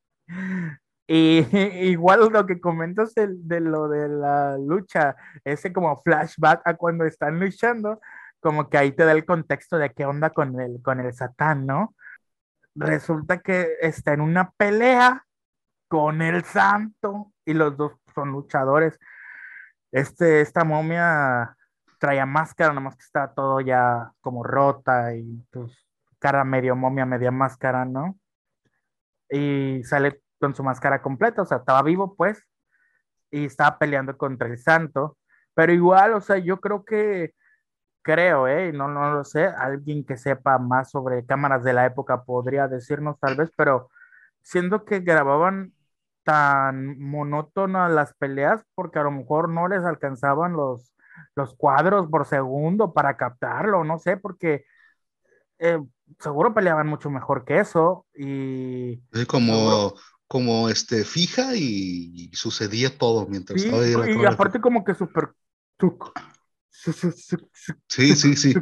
Y 1.07 1.47
igual 1.91 2.31
lo 2.33 2.47
que 2.47 2.63
comentas 2.63 3.13
de, 3.13 3.29
de, 3.31 3.61
lo 3.61 3.91
de 3.91 4.09
la 4.09 4.57
lucha, 4.57 5.15
ese 5.45 5.71
como 5.71 6.01
flashback 6.03 6.63
a 6.67 6.79
cuando 6.79 7.05
están 7.05 7.39
luchando, 7.39 8.01
como 8.41 8.71
que 8.71 8.79
ahí 8.79 8.91
te 8.93 9.05
da 9.05 9.13
el 9.13 9.27
contexto 9.27 9.77
de 9.77 9.91
qué 9.93 10.07
onda 10.07 10.31
con 10.31 10.59
el, 10.59 10.81
con 10.81 11.01
el 11.01 11.13
Satán, 11.13 11.67
¿no? 11.67 11.95
Resulta 12.75 13.41
que 13.41 13.77
está 13.83 14.15
en 14.15 14.23
una 14.23 14.51
pelea 14.53 15.27
con 15.89 16.23
el 16.23 16.43
santo 16.43 17.35
y 17.45 17.53
los 17.53 17.77
dos 17.77 17.93
son 18.15 18.31
luchadores. 18.31 18.99
Este, 19.93 20.41
esta 20.41 20.65
momia 20.65 21.55
traía 21.99 22.25
máscara, 22.25 22.73
nomás 22.73 22.97
que 22.97 23.05
está 23.05 23.31
todo 23.35 23.61
ya 23.61 24.11
como 24.23 24.43
rota 24.43 25.15
y 25.15 25.45
pues 25.51 25.85
cara 26.25 26.43
medio 26.43 26.75
momia, 26.75 27.05
media 27.05 27.31
máscara, 27.31 27.85
¿no? 27.85 28.19
Y 29.29 29.83
sale 29.85 30.23
con 30.41 30.55
su 30.55 30.63
máscara 30.65 31.03
completa, 31.03 31.43
o 31.43 31.45
sea, 31.45 31.59
estaba 31.59 31.83
vivo 31.83 32.17
pues, 32.17 32.43
y 33.31 33.45
estaba 33.47 33.79
peleando 33.79 34.17
contra 34.17 34.49
el 34.49 34.59
santo, 34.59 35.19
pero 35.55 35.73
igual, 35.75 36.15
o 36.15 36.23
sea, 36.23 36.39
yo 36.39 36.61
creo 36.61 36.85
que, 36.85 37.35
creo, 38.03 38.49
¿eh? 38.49 38.73
No, 38.73 38.89
no 38.89 39.13
lo 39.13 39.25
sé, 39.25 39.47
alguien 39.47 40.05
que 40.07 40.17
sepa 40.17 40.59
más 40.59 40.91
sobre 40.91 41.27
cámaras 41.27 41.65
de 41.65 41.75
la 41.75 41.87
época 41.87 42.25
podría 42.25 42.69
decirnos 42.69 43.19
tal 43.21 43.37
vez, 43.37 43.51
pero 43.57 43.91
siendo 44.43 44.85
que 44.87 45.01
grababan 45.01 45.75
tan 46.25 46.99
monótonas 47.01 47.93
las 47.93 48.15
peleas 48.15 48.65
porque 48.75 48.99
a 48.99 49.05
lo 49.05 49.11
mejor 49.13 49.51
no 49.51 49.69
les 49.69 49.85
alcanzaban 49.85 50.55
los, 50.55 50.95
los 51.37 51.55
cuadros 51.57 52.09
por 52.09 52.27
segundo 52.27 52.95
para 52.95 53.17
captarlo, 53.19 53.85
no 53.85 53.99
sé, 53.99 54.17
porque 54.17 54.65
eh, 55.59 55.81
seguro 56.19 56.55
peleaban 56.55 56.87
mucho 56.87 57.11
mejor 57.11 57.45
que 57.45 57.61
eso 57.61 58.07
y... 58.15 59.03
Es 59.13 59.27
como, 59.27 59.95
como 60.27 60.69
este, 60.69 61.05
fija 61.05 61.55
y, 61.55 62.31
sucedía 62.35 62.97
todo 62.97 63.27
mientras 63.27 63.61
sí, 63.61 63.69
estaba 63.69 64.05
ahí 64.05 64.21
Y 64.21 64.25
aparte 64.25 64.61
como 64.61 64.85
que 64.85 64.95
súper... 64.95 65.31
Sí, 67.89 68.15
sí, 68.15 68.37
sí. 68.37 68.55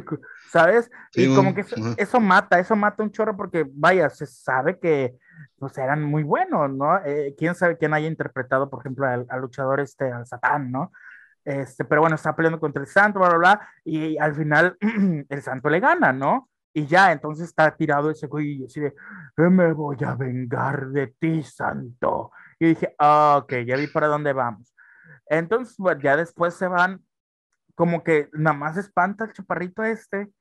¿Sabes? 0.51 0.89
Sí, 1.11 1.23
y 1.25 1.35
como 1.35 1.53
que 1.55 1.61
eso, 1.61 1.75
eso, 1.97 2.19
mata, 2.19 2.59
eso 2.59 2.75
mata 2.75 3.03
un 3.03 3.11
chorro 3.11 3.35
porque, 3.35 3.65
vaya, 3.73 4.09
se 4.09 4.25
sabe 4.27 4.79
que 4.79 5.15
pues, 5.57 5.77
eran 5.77 6.03
muy 6.03 6.23
buenos, 6.23 6.69
¿no? 6.71 7.03
Eh, 7.03 7.33
¿Quién 7.37 7.55
sabe 7.55 7.77
quién 7.77 7.93
haya 7.93 8.07
interpretado, 8.07 8.69
por 8.69 8.81
ejemplo, 8.81 9.07
al, 9.07 9.25
al, 9.29 9.41
luchador 9.41 9.79
este, 9.79 10.11
al 10.11 10.27
Satán, 10.27 10.71
¿no? 10.71 10.91
Este, 11.43 11.83
pero 11.85 12.01
bueno, 12.01 12.15
está 12.15 12.35
peleando 12.35 12.59
contra 12.59 12.81
el 12.81 12.87
santo, 12.87 13.19
bla, 13.19 13.29
bla, 13.29 13.37
bla, 13.37 13.69
y 13.83 14.17
al 14.17 14.35
final 14.35 14.77
el 15.29 15.41
santo 15.41 15.69
le 15.69 15.79
gana, 15.79 16.13
¿no? 16.13 16.49
Y 16.73 16.87
ya, 16.87 17.11
entonces 17.11 17.49
está 17.49 17.75
tirado 17.75 18.09
ese 18.09 18.25
güey 18.25 18.61
y 18.61 18.65
así 18.65 18.79
de, 18.79 18.93
me 19.37 19.71
voy 19.73 19.97
a 20.03 20.15
vengar 20.15 20.89
de 20.89 21.07
ti, 21.07 21.43
santo. 21.43 22.31
Y 22.59 22.69
dije, 22.69 22.95
ah, 22.97 23.41
ok, 23.43 23.53
ya 23.65 23.77
vi 23.77 23.87
para 23.87 24.07
dónde 24.07 24.33
vamos. 24.33 24.73
Entonces, 25.27 25.75
bueno, 25.77 26.01
ya 26.01 26.17
después 26.17 26.55
se 26.55 26.67
van, 26.67 27.03
como 27.75 28.03
que 28.03 28.29
nada 28.33 28.57
más 28.57 28.77
espanta 28.77 29.25
el 29.25 29.33
chaparrito 29.33 29.83
este, 29.83 30.31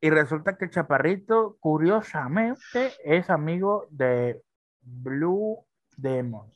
y 0.00 0.10
resulta 0.10 0.56
que 0.56 0.64
el 0.64 0.70
chaparrito, 0.72 1.56
curiosamente, 1.60 2.92
es 3.04 3.30
amigo 3.30 3.86
de 3.90 4.42
Blue 4.80 5.64
Demon. 5.96 6.52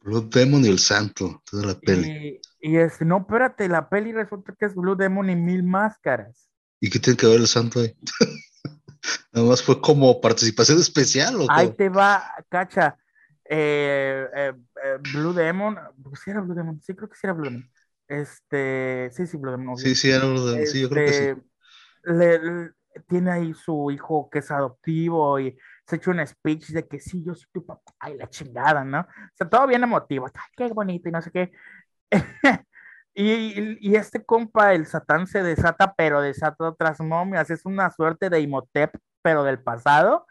Blue 0.00 0.28
Demon 0.28 0.64
y 0.64 0.68
el 0.68 0.78
santo, 0.78 1.42
toda 1.48 1.66
la 1.66 1.74
peli. 1.80 2.40
Y, 2.60 2.70
y 2.74 2.76
es, 2.76 3.00
no, 3.00 3.18
espérate, 3.18 3.68
la 3.68 3.88
peli 3.88 4.12
resulta 4.12 4.54
que 4.56 4.66
es 4.66 4.74
Blue 4.74 4.96
Demon 4.96 5.30
y 5.30 5.36
mil 5.36 5.64
máscaras. 5.64 6.48
¿Y 6.80 6.90
qué 6.90 6.98
tiene 6.98 7.16
que 7.16 7.26
ver 7.26 7.40
el 7.40 7.46
santo 7.46 7.80
ahí? 7.80 7.96
Nada 9.32 9.48
más 9.48 9.62
fue 9.62 9.80
como 9.80 10.20
participación 10.20 10.78
especial. 10.78 11.40
¿o 11.40 11.46
Ahí 11.48 11.72
te 11.74 11.88
va, 11.88 12.32
cacha. 12.48 12.96
Eh, 13.44 14.26
eh, 14.34 14.52
eh, 14.84 14.98
Blue 15.12 15.32
Demon, 15.32 15.78
¿sí 16.22 16.30
era 16.30 16.40
Blue 16.40 16.54
Demon? 16.54 16.80
Sí, 16.80 16.94
creo 16.94 17.08
que 17.08 17.16
sí 17.16 17.26
era 17.26 17.32
Blue 17.32 17.44
Demon. 17.44 17.70
Este, 18.08 19.10
sí, 19.12 19.26
sí, 19.26 19.36
Blue 19.36 19.50
Demon. 19.50 19.76
Sí, 19.76 19.94
sí, 19.94 20.10
era 20.10 20.26
Blue 20.26 20.46
Demon, 20.46 20.66
sí, 20.66 20.80
yo 20.80 20.88
creo 20.88 21.06
que 21.06 21.12
sí. 21.12 21.24
Este, 21.24 21.42
le, 22.04 22.38
le, 22.38 22.70
tiene 23.08 23.30
ahí 23.30 23.54
su 23.54 23.90
hijo 23.90 24.28
que 24.30 24.40
es 24.40 24.50
adoptivo 24.50 25.40
y, 25.40 25.56
se 25.86 25.96
echa 25.96 26.10
un 26.10 26.26
speech 26.26 26.68
de 26.68 26.86
que 26.86 27.00
sí, 27.00 27.22
yo 27.24 27.34
soy 27.34 27.48
tu 27.52 27.64
papá 27.66 28.10
y 28.10 28.16
la 28.16 28.28
chingada, 28.28 28.84
¿no? 28.84 29.00
O 29.00 29.34
sea, 29.34 29.48
todo 29.48 29.66
bien 29.66 29.82
emotivo, 29.82 30.26
Ay, 30.26 30.50
qué 30.56 30.68
bonito 30.68 31.08
y 31.08 31.12
no 31.12 31.22
sé 31.22 31.30
qué. 31.30 31.52
y, 33.14 33.78
y, 33.80 33.96
este 33.96 34.24
compa, 34.24 34.74
el 34.74 34.86
Satán, 34.86 35.26
se 35.26 35.42
desata, 35.42 35.94
pero 35.96 36.20
desata 36.20 36.68
otras 36.68 37.00
momias. 37.00 37.50
Es 37.50 37.66
una 37.66 37.90
suerte 37.90 38.30
de 38.30 38.40
Imhotep, 38.40 38.94
pero 39.22 39.44
del 39.44 39.62
pasado, 39.62 40.26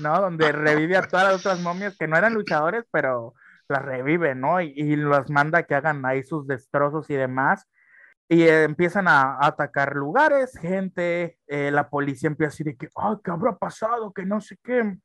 ¿no? 0.00 0.20
Donde 0.20 0.52
revive 0.52 0.96
a 0.96 1.02
todas 1.02 1.32
las 1.32 1.40
otras 1.40 1.60
momias 1.60 1.96
que 1.98 2.08
no 2.08 2.16
eran 2.16 2.34
luchadores, 2.34 2.84
pero 2.90 3.34
las 3.68 3.82
revive, 3.82 4.34
¿no? 4.34 4.60
Y, 4.60 4.72
y 4.76 4.96
los 4.96 5.30
manda 5.30 5.60
a 5.60 5.62
que 5.64 5.74
hagan 5.74 6.04
ahí 6.06 6.22
sus 6.22 6.46
destrozos 6.46 7.10
y 7.10 7.14
demás 7.14 7.66
y 8.28 8.48
empiezan 8.48 9.06
a, 9.08 9.38
atacar 9.40 9.94
lugares, 9.94 10.58
gente, 10.60 11.38
eh, 11.46 11.70
la 11.70 11.88
policía 11.88 12.28
empieza 12.28 12.48
a 12.48 12.52
decir 12.52 12.66
de 12.66 12.76
que, 12.76 12.88
ay, 12.96 13.16
¿qué 13.22 13.30
habrá 13.30 13.56
pasado? 13.56 14.12
Que 14.12 14.24
no 14.24 14.40
sé 14.40 14.56
qué. 14.62 14.96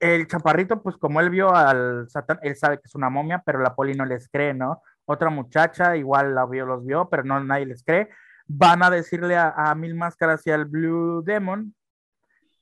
El 0.00 0.26
chaparrito, 0.26 0.82
pues 0.82 0.96
como 0.96 1.20
él 1.20 1.30
vio 1.30 1.54
al 1.54 2.08
Satán, 2.08 2.38
él 2.42 2.56
sabe 2.56 2.76
que 2.76 2.86
es 2.86 2.94
una 2.94 3.10
momia, 3.10 3.42
pero 3.44 3.60
la 3.60 3.74
poli 3.74 3.94
no 3.94 4.04
les 4.04 4.28
cree, 4.28 4.54
¿no? 4.54 4.82
Otra 5.06 5.30
muchacha 5.30 5.96
igual 5.96 6.34
la 6.34 6.46
vio, 6.46 6.66
los 6.66 6.84
vio, 6.84 7.08
pero 7.10 7.24
no 7.24 7.42
nadie 7.42 7.66
les 7.66 7.82
cree. 7.82 8.08
Van 8.46 8.82
a 8.82 8.90
decirle 8.90 9.36
a, 9.36 9.74
Mil 9.74 9.94
Máscaras 9.94 10.46
y 10.46 10.50
al 10.50 10.66
Blue 10.66 11.22
Demon, 11.24 11.74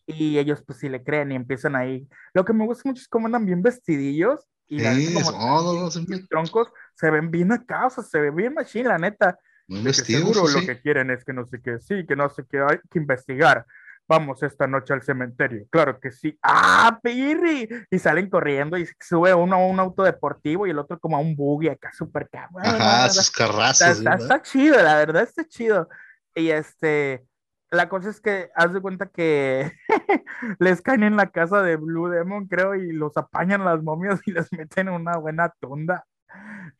y 0.07 0.39
ellos 0.39 0.63
pues 0.63 0.79
sí 0.79 0.89
le 0.89 1.03
creen 1.03 1.33
y 1.33 1.37
empiezan 1.37 1.77
ahí. 1.77 2.09
Lo 2.35 2.45
que 2.45 2.53
me 2.53 2.67
gusta 2.67 2.89
mucho 2.89 3.01
es 3.01 3.09
cómo 3.09 3.27
andan 3.27 3.47
bien 3.47 3.63
vestidillos 3.63 4.47
y 4.69 4.81
sí, 4.81 5.15
como 5.15 5.91
troncos 6.29 6.69
se 6.95 7.11
ven 7.11 7.31
bien 7.31 7.53
acá, 7.53 7.87
o 7.87 7.91
sea, 7.91 8.03
se 8.03 8.21
ve 8.21 8.31
bien 8.31 8.55
machine, 8.55 8.89
la 8.89 8.99
neta. 8.99 9.39
Muy 9.69 9.93
seguro 9.93 10.49
lo 10.49 10.61
que 10.67 10.81
quieren 10.81 11.11
es 11.11 11.25
que 11.25 11.33
no 11.33 11.47
sé 11.47 11.61
qué, 11.63 11.79
sí, 11.79 12.07
que 12.07 12.17
no 12.17 12.29
sé 12.29 12.45
qué, 12.49 12.59
hay 12.59 12.79
que 12.91 12.99
investigar. 12.99 13.67
Vamos 14.13 14.43
esta 14.43 14.67
noche 14.67 14.93
al 14.93 15.01
cementerio. 15.01 15.65
Claro 15.71 15.99
que 15.99 16.11
sí. 16.11 16.39
¡Ah, 16.43 17.01
Pirri! 17.03 17.67
Y 17.91 17.99
salen 17.99 18.29
corriendo 18.29 18.77
y 18.77 18.87
sube 19.01 19.33
uno 19.33 19.57
a 19.57 19.67
un 19.67 19.81
auto 19.81 20.03
deportivo 20.03 20.67
y 20.67 20.71
el 20.71 20.79
otro 20.79 20.99
como 20.99 21.17
a 21.17 21.21
un 21.21 21.35
buggy 21.35 21.71
acá 21.71 21.91
súper 21.95 22.29
cabrón. 22.29 22.63
Ajá, 22.63 23.09
sus 23.09 23.31
carrazos. 23.31 24.01
Está, 24.01 24.43
chido, 24.43 24.77
la 24.83 24.97
verdad 24.97 25.23
está 25.23 25.47
chido. 25.47 25.89
Y 26.35 26.51
este, 26.51 27.25
la 27.71 27.89
cosa 27.89 28.11
es 28.11 28.21
que 28.21 28.51
haz 28.55 28.75
de 28.75 28.83
cuenta 28.83 29.07
que 29.07 29.73
les 30.59 30.83
caen 30.83 31.05
en 31.05 31.17
la 31.17 31.31
casa 31.31 31.63
de 31.63 31.77
Blue 31.77 32.11
Demon, 32.11 32.49
creo, 32.49 32.75
y 32.75 32.93
los 32.93 33.17
apañan 33.17 33.65
las 33.65 33.83
momias 33.83 34.21
y 34.27 34.33
les 34.33 34.53
meten 34.53 34.91
una 34.91 35.17
buena 35.17 35.55
tunda. 35.59 36.05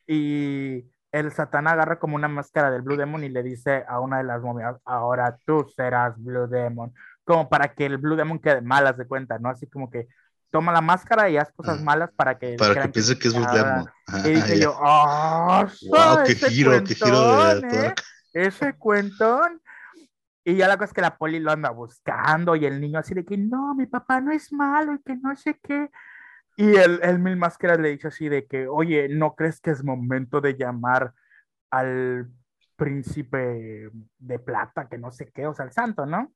Y 0.05 0.85
el 1.11 1.31
Satán 1.31 1.67
agarra 1.67 1.97
como 1.97 2.15
una 2.15 2.27
máscara 2.27 2.69
del 2.69 2.83
Blue 2.83 2.97
Demon 2.97 3.23
y 3.23 3.29
le 3.29 3.41
dice 3.41 3.85
a 3.87 3.99
una 3.99 4.19
de 4.19 4.23
las 4.23 4.43
momias, 4.43 4.75
ahora 4.85 5.35
tú 5.47 5.65
serás 5.75 6.15
Blue 6.21 6.47
Demon, 6.47 6.93
como 7.23 7.49
para 7.49 7.73
que 7.73 7.85
el 7.85 7.97
Blue 7.97 8.15
Demon 8.15 8.39
quede 8.39 8.61
malas 8.61 8.97
de 8.97 9.07
cuenta, 9.07 9.39
¿no? 9.39 9.49
Así 9.49 9.67
como 9.67 9.89
que 9.89 10.07
toma 10.51 10.71
la 10.71 10.81
máscara 10.81 11.29
y 11.29 11.37
haz 11.37 11.51
cosas 11.51 11.81
malas 11.81 12.11
para 12.15 12.37
que... 12.37 12.55
Para 12.57 12.83
que 12.83 12.89
piense 12.89 13.17
que 13.17 13.27
es 13.27 13.33
Blue 13.33 13.45
Demon. 13.51 13.85
y 14.25 14.29
dije 14.29 14.59
yo, 14.59 14.77
¡oh! 14.79 15.65
¡Wow! 15.89 16.23
¡Qué 16.25 16.35
giro, 16.35 16.83
qué 16.83 16.95
giro 16.95 17.59
de 17.61 17.87
¿eh? 17.87 17.93
Ese 18.33 18.73
cuentón. 18.73 19.61
Y 20.45 20.55
ya 20.55 20.67
la 20.67 20.75
cosa 20.75 20.85
es 20.85 20.93
que 20.93 21.01
la 21.01 21.17
poli 21.17 21.39
lo 21.39 21.51
anda 21.51 21.69
buscando 21.69 22.55
y 22.55 22.65
el 22.65 22.81
niño 22.81 22.99
así 22.99 23.13
de 23.13 23.23
que, 23.23 23.37
no, 23.37 23.73
mi 23.75 23.85
papá 23.85 24.19
no 24.19 24.31
es 24.31 24.51
malo 24.51 24.93
y 24.93 25.01
que 25.01 25.15
no 25.15 25.35
sé 25.35 25.57
qué. 25.63 25.89
Y 26.57 26.75
el, 26.75 26.99
el 27.01 27.17
Mil 27.17 27.37
Máscaras 27.37 27.79
le 27.79 27.89
dice 27.89 28.09
así 28.09 28.29
de 28.29 28.45
que, 28.45 28.67
oye, 28.67 29.07
¿no 29.09 29.35
crees 29.35 29.59
que 29.59 29.71
es 29.71 29.83
momento 29.83 30.41
de 30.41 30.55
llamar 30.55 31.13
al 31.71 32.29
príncipe 32.75 33.89
de 34.19 34.39
plata, 34.39 34.87
que 34.87 34.97
no 34.97 35.11
sé 35.11 35.31
qué, 35.33 35.47
o 35.47 35.53
sea, 35.55 35.65
el 35.65 35.71
santo, 35.71 36.05
¿no? 36.05 36.31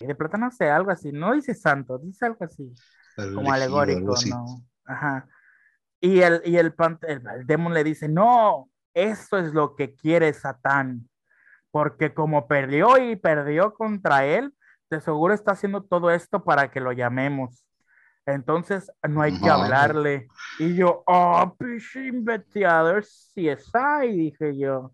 Y 0.00 0.06
de 0.06 0.14
plata 0.14 0.38
no 0.38 0.50
sé, 0.50 0.70
algo 0.70 0.90
así, 0.90 1.12
no 1.12 1.32
dice 1.34 1.54
santo, 1.54 1.98
dice 1.98 2.26
algo 2.26 2.44
así, 2.44 2.72
como 3.34 3.52
alegórico, 3.52 4.14
¿no? 4.28 4.62
Ajá. 4.84 5.26
Y 6.00 6.20
el, 6.20 6.40
y 6.44 6.56
el, 6.56 6.74
el, 7.02 7.22
el 7.36 7.46
demon 7.46 7.74
le 7.74 7.82
dice, 7.82 8.08
no, 8.08 8.70
eso 8.94 9.38
es 9.38 9.52
lo 9.52 9.74
que 9.74 9.94
quiere 9.94 10.32
Satán, 10.32 11.08
porque 11.70 12.14
como 12.14 12.46
perdió 12.46 12.96
y 12.98 13.16
perdió 13.16 13.74
contra 13.74 14.24
él, 14.24 14.54
de 14.90 15.00
seguro 15.00 15.34
está 15.34 15.52
haciendo 15.52 15.82
todo 15.82 16.10
esto 16.10 16.44
para 16.44 16.70
que 16.70 16.80
lo 16.80 16.92
llamemos. 16.92 17.64
Entonces 18.26 18.90
no 19.08 19.22
hay 19.22 19.38
que 19.38 19.48
hablarle. 19.48 20.28
Y 20.58 20.74
yo, 20.74 21.02
oh, 21.06 21.56
pinche 21.58 22.06
investigador 22.06 23.02
CSI, 23.02 24.12
dije 24.12 24.56
yo. 24.56 24.92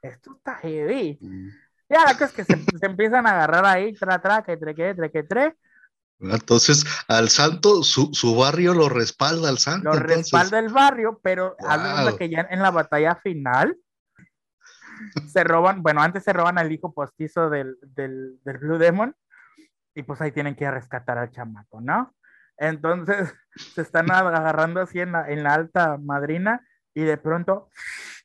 Esto 0.00 0.34
está 0.36 0.56
heavy. 0.56 1.18
Mm. 1.20 1.48
Ya 1.92 2.04
la 2.06 2.14
cosa 2.14 2.24
es 2.24 2.32
que 2.32 2.44
se, 2.44 2.86
empiezan 2.86 3.26
a 3.26 3.32
agarrar 3.32 3.66
ahí, 3.66 3.92
tra, 3.92 4.18
tra, 4.20 4.42
que 4.42 4.56
tre, 4.56 4.74
que 4.74 4.94
tre, 4.94 5.10
que 5.10 5.22
tre. 5.24 5.56
Entonces, 6.20 6.86
al 7.06 7.28
santo, 7.28 7.82
su, 7.82 8.10
su, 8.14 8.34
barrio 8.34 8.72
lo 8.72 8.88
respalda 8.88 9.50
al 9.50 9.58
santo. 9.58 9.92
Lo 9.92 9.98
respalda 9.98 10.58
el 10.58 10.70
barrio, 10.70 11.20
pero 11.22 11.54
wow. 11.58 12.16
que 12.16 12.30
ya 12.30 12.46
en 12.48 12.62
la 12.62 12.70
batalla 12.70 13.16
final 13.16 13.76
se 15.26 15.44
roban, 15.44 15.82
bueno, 15.82 16.00
antes 16.00 16.24
se 16.24 16.32
roban 16.32 16.56
al 16.58 16.72
hijo 16.72 16.94
postizo 16.94 17.50
del, 17.50 17.76
del, 17.82 18.38
del 18.42 18.58
Blue 18.58 18.78
Demon 18.78 19.14
y 19.94 20.04
pues 20.04 20.20
ahí 20.22 20.32
tienen 20.32 20.54
que 20.54 20.70
rescatar 20.70 21.18
al 21.18 21.30
chamaco, 21.30 21.80
¿no? 21.80 22.14
Entonces 22.56 23.34
se 23.74 23.82
están 23.82 24.10
agarrando 24.10 24.80
así 24.80 25.00
en 25.00 25.12
la, 25.12 25.28
en 25.28 25.42
la 25.42 25.54
alta 25.54 25.98
madrina 25.98 26.66
y 26.94 27.02
de 27.02 27.18
pronto 27.18 27.68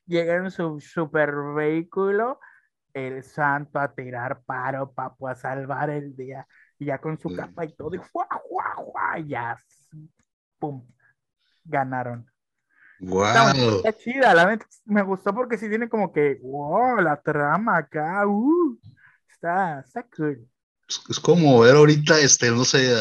llega 0.06 0.36
en 0.36 0.50
su 0.50 0.80
super 0.80 1.34
vehículo 1.54 2.40
el 2.98 3.22
santo 3.22 3.78
a 3.78 3.94
tirar 3.94 4.42
paro 4.44 4.92
para 4.92 5.14
pues, 5.14 5.40
salvar 5.40 5.90
el 5.90 6.14
día. 6.16 6.46
Y 6.78 6.86
ya 6.86 6.98
con 6.98 7.18
su 7.18 7.34
capa 7.34 7.64
y 7.64 7.74
todo, 7.74 7.94
y 7.94 7.98
¡fua, 7.98 8.28
ya, 9.26 9.58
pum, 10.58 10.86
ganaron. 11.64 12.30
Wow. 13.00 13.24
Está, 13.76 13.92
chida, 13.96 14.34
la 14.34 14.46
neta 14.46 14.66
me 14.84 15.02
gustó 15.02 15.34
porque 15.34 15.56
sí 15.56 15.68
tiene 15.68 15.88
como 15.88 16.12
que, 16.12 16.38
wow, 16.42 17.00
la 17.00 17.20
trama 17.20 17.78
acá, 17.78 18.26
uh, 18.26 18.78
está, 19.30 19.80
está 19.80 20.04
cool. 20.16 20.48
Es, 20.88 21.20
como 21.20 21.60
ver 21.60 21.76
ahorita, 21.76 22.18
este, 22.18 22.50
no 22.50 22.64
sé, 22.64 22.92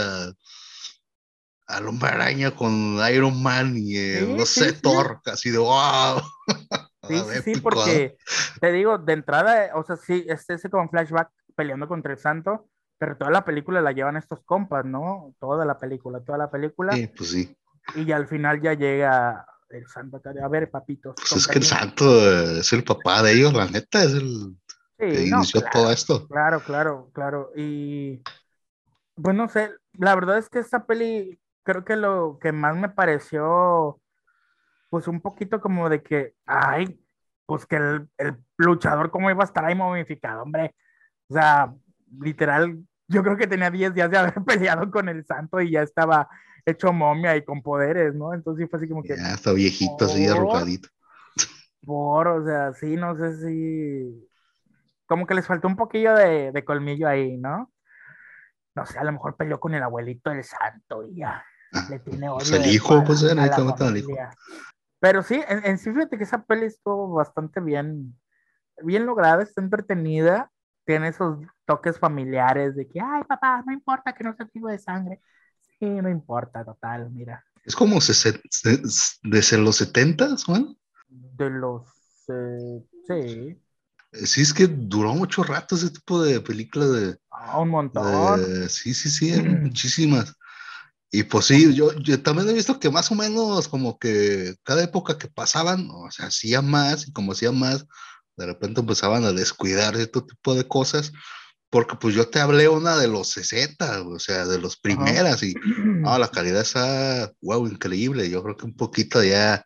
al 1.68 1.88
hombre 1.88 2.10
araña 2.10 2.52
con 2.52 2.98
Iron 3.12 3.42
Man 3.42 3.76
y 3.76 3.96
no 4.36 4.46
sé, 4.46 4.74
Thor, 4.74 5.22
casi 5.24 5.50
de 5.50 5.58
wow. 5.58 6.22
Sí, 7.08 7.22
sí, 7.44 7.62
porque 7.62 8.18
te 8.60 8.72
digo, 8.72 8.98
de 8.98 9.14
entrada, 9.14 9.72
o 9.76 9.84
sea, 9.84 9.96
sí, 9.96 10.26
es 10.28 10.50
ese 10.50 10.70
como 10.70 10.90
flashback 10.90 11.30
peleando 11.56 11.88
contra 11.88 12.14
el 12.14 12.20
santo, 12.20 12.70
pero 12.98 13.18
toda 13.18 13.32
la 13.32 13.46
película 13.46 13.82
la 13.82 13.92
llevan 13.92 14.18
estos 14.18 14.44
compas, 14.44 14.86
¿no? 14.86 15.34
Toda 15.40 15.66
la 15.66 15.78
película, 15.78 16.20
toda 16.22 16.38
la 16.38 16.50
película. 16.50 16.94
Sí, 16.94 17.08
pues 17.08 17.30
sí. 17.30 17.58
Y 17.96 18.12
al 18.12 18.28
final 18.28 18.62
ya 18.62 18.74
llega 18.74 19.46
el 19.70 19.88
santo 19.88 20.18
acá 20.18 20.32
a 20.44 20.48
ver, 20.48 20.70
papitos. 20.70 21.16
Pues 21.16 21.32
es 21.34 21.48
que 21.48 21.60
el 21.60 21.66
santo 21.66 22.06
es 22.60 22.72
el 22.74 22.84
papá 22.84 23.22
de 23.24 23.34
ellos, 23.34 23.54
la 23.54 23.68
neta, 23.68 24.04
es 24.04 24.14
el 24.14 24.56
que 24.98 25.26
inició 25.26 25.62
todo 25.72 25.92
esto. 25.92 26.28
Claro, 26.28 26.60
claro, 26.62 27.12
claro. 27.14 27.52
Y 27.56 28.22
pues 29.22 29.36
no 29.36 29.48
sé, 29.48 29.72
la 29.94 30.16
verdad 30.16 30.38
es 30.38 30.50
que 30.50 30.60
esta 30.60 30.86
peli 30.86 31.40
creo 31.64 31.84
que 31.84 31.96
lo 31.96 32.40
que 32.40 32.52
más 32.52 32.76
me 32.76 32.90
pareció, 32.90 34.00
pues 34.90 35.08
un 35.08 35.22
poquito 35.22 35.60
como 35.60 35.90
de 35.90 36.02
que, 36.02 36.36
ay, 36.46 37.00
pues 37.46 37.66
que 37.66 37.78
el, 37.78 38.10
el 38.18 38.38
luchador 38.58 39.12
cómo 39.12 39.30
iba 39.30 39.44
a 39.44 39.46
estar 39.46 39.66
ahí 39.66 39.76
momificado, 39.76 40.44
hombre. 40.44 40.76
O 41.30 41.34
sea, 41.34 41.74
literal, 42.20 42.78
yo 43.08 43.24
creo 43.24 43.38
que 43.38 43.48
tenía 43.48 43.70
10 43.70 43.94
días 43.94 44.12
de 44.12 44.18
haber 44.18 44.34
peleado 44.46 44.90
con 44.92 45.10
el 45.10 45.26
santo 45.26 45.62
y 45.62 45.72
ya 45.72 45.82
estaba 45.82 46.28
hecho 46.66 46.92
momia 46.92 47.36
y 47.36 47.46
con 47.46 47.62
poderes, 47.62 48.14
¿no? 48.14 48.34
Entonces 48.34 48.70
fue 48.70 48.78
así 48.78 48.90
como 48.90 49.02
que... 49.02 49.16
Ya 49.16 49.34
está 49.34 49.54
viejito, 49.54 50.06
así 50.06 50.28
arrugadito. 50.28 50.90
Por, 51.86 52.28
o 52.28 52.46
sea, 52.46 52.74
sí, 52.74 52.96
no 52.96 53.16
sé 53.16 53.38
si... 53.38 54.30
Como 55.06 55.26
que 55.26 55.36
les 55.36 55.48
faltó 55.48 55.70
un 55.70 55.78
poquillo 55.78 56.14
de, 56.16 56.52
de 56.52 56.66
colmillo 56.66 57.08
ahí, 57.08 57.38
¿no? 57.38 57.72
No 58.76 58.86
sé, 58.86 59.00
a 59.00 59.06
lo 59.06 59.14
mejor 59.14 59.38
peleó 59.38 59.60
con 59.60 59.74
el 59.74 59.82
abuelito 59.82 60.30
del 60.30 60.44
santo 60.44 61.04
y 61.06 61.16
ya. 61.16 61.44
Le 61.90 62.00
tiene 62.00 62.30
pues 62.30 62.52
el 62.52 62.66
hijo, 62.66 63.04
pues 63.04 63.24
era, 63.24 63.46
el 63.46 63.98
hijo. 63.98 64.16
Pero 65.00 65.22
sí, 65.24 65.40
en, 65.48 65.78
sí, 65.78 65.92
fíjate 65.92 66.18
que 66.18 66.24
esa 66.24 66.44
peli 66.44 66.66
estuvo 66.66 67.14
bastante 67.14 67.62
bien, 67.62 68.18
bien 68.84 69.06
lograda, 69.06 69.44
está 69.44 69.62
entretenida, 69.62 70.52
tiene 70.86 71.10
esos 71.10 71.40
toques 71.66 72.00
familiares 72.00 72.76
de 72.76 72.88
que, 72.88 73.00
ay, 73.00 73.24
papá, 73.26 73.64
no 73.66 73.74
importa 73.74 74.14
que 74.14 74.24
no 74.24 74.36
sea 74.36 74.48
tipo 74.48 74.68
de 74.68 74.80
sangre. 74.80 75.22
Sí, 75.80 75.86
no 75.86 76.10
importa, 76.10 76.66
total, 76.66 77.12
mira. 77.12 77.44
Es 77.64 77.76
como 77.76 78.00
desde 79.24 79.58
los 79.58 79.76
70, 79.76 80.30
Juan. 80.46 80.76
De 81.10 81.50
los, 81.50 81.86
eh, 82.30 82.84
sí. 83.06 83.62
Sí, 84.14 84.42
es 84.42 84.54
que 84.54 84.68
duró 84.68 85.14
mucho 85.14 85.44
rato 85.44 85.76
ese 85.76 85.90
tipo 85.90 86.22
de 86.24 86.40
películas 86.40 86.92
de... 86.94 87.18
Ah, 87.30 87.60
un 87.60 87.70
montón. 87.70 88.42
sí, 88.70 88.94
sí, 88.94 89.10
sí, 89.10 89.42
muchísimas. 89.42 90.34
Y 91.12 91.24
pues 91.24 91.46
sí, 91.46 91.74
yo, 91.74 91.94
yo, 91.94 92.22
también 92.22 92.50
he 92.50 92.54
visto 92.54 92.80
que 92.80 92.90
más 92.90 93.12
o 93.12 93.16
menos 93.16 93.68
como 93.68 93.98
que 93.98 94.56
cada 94.64 94.84
época 94.84 95.18
que 95.18 95.30
pasaban, 95.30 95.90
o 95.90 96.12
sea, 96.12 96.28
hacía 96.28 96.62
más 96.62 97.08
y 97.08 97.14
como 97.14 97.32
hacía 97.32 97.52
más, 97.52 97.86
de 98.36 98.46
repente 98.46 98.82
empezaban 98.82 99.24
a 99.24 99.32
descuidar 99.32 99.96
este 99.96 100.22
tipo 100.22 100.56
de 100.56 100.68
cosas. 100.68 101.12
porque 101.70 101.96
pues 102.00 102.16
yo 102.16 102.30
te 102.30 102.40
hablé 102.40 102.70
una 102.70 102.98
de 102.98 103.08
los 103.08 103.30
60, 103.30 104.04
o 104.04 104.20
sea, 104.20 104.46
de 104.46 104.60
los 104.60 104.78
primeras, 104.78 105.44
y 105.44 105.54
no, 105.54 106.18
la 106.20 106.30
calidad 106.30 106.62
está, 106.62 107.32
wow, 107.42 107.68
increíble. 107.68 108.30
Yo 108.30 108.44
creo 108.44 108.56
que 108.58 108.66
un 108.66 108.76
poquito 108.76 109.24
ya 109.24 109.66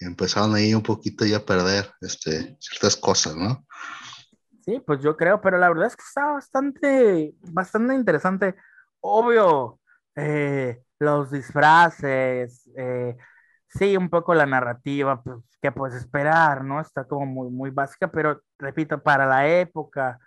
empezaron 0.00 0.54
ahí 0.54 0.74
un 0.74 0.82
poquito 0.82 1.24
ya 1.24 1.38
a 1.38 1.44
perder 1.44 1.90
este, 2.00 2.56
ciertas 2.60 2.96
cosas, 2.96 3.36
¿no? 3.36 3.66
Sí, 4.64 4.82
pues 4.86 5.00
yo 5.00 5.16
creo, 5.16 5.40
pero 5.40 5.58
la 5.58 5.68
verdad 5.68 5.86
es 5.86 5.96
que 5.96 6.04
está 6.06 6.32
bastante, 6.32 7.34
bastante 7.40 7.94
interesante. 7.94 8.54
Obvio, 9.00 9.77
eh, 10.18 10.82
los 10.98 11.30
disfraces, 11.30 12.68
eh, 12.76 13.16
sí, 13.68 13.96
un 13.96 14.10
poco 14.10 14.34
la 14.34 14.46
narrativa, 14.46 15.22
pues, 15.22 15.38
que 15.62 15.70
puedes 15.70 15.96
esperar, 15.96 16.64
¿no? 16.64 16.80
Está 16.80 17.04
como 17.04 17.26
muy, 17.26 17.50
muy 17.50 17.70
básica, 17.70 18.10
pero 18.10 18.42
repito, 18.58 19.00
para 19.00 19.26
la 19.26 19.48
época 19.48 20.18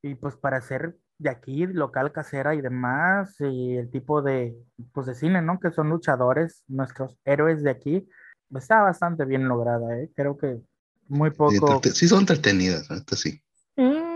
y 0.00 0.14
pues 0.14 0.36
para 0.36 0.60
ser 0.60 0.96
de 1.18 1.30
aquí, 1.30 1.66
local, 1.66 2.12
casera 2.12 2.54
y 2.54 2.60
demás, 2.60 3.36
y 3.40 3.76
el 3.76 3.90
tipo 3.90 4.22
de, 4.22 4.56
pues, 4.92 5.06
de 5.06 5.14
cine, 5.14 5.42
¿no? 5.42 5.58
Que 5.60 5.70
son 5.70 5.88
luchadores, 5.88 6.64
nuestros 6.68 7.16
héroes 7.24 7.62
de 7.62 7.70
aquí, 7.70 8.08
está 8.54 8.82
bastante 8.82 9.24
bien 9.24 9.48
lograda, 9.48 9.98
¿eh? 9.98 10.10
Creo 10.14 10.36
que 10.36 10.60
muy 11.08 11.30
poco. 11.30 11.80
Sí, 11.82 12.08
son 12.08 12.20
entretenidas, 12.20 12.88
sí. 13.16 13.42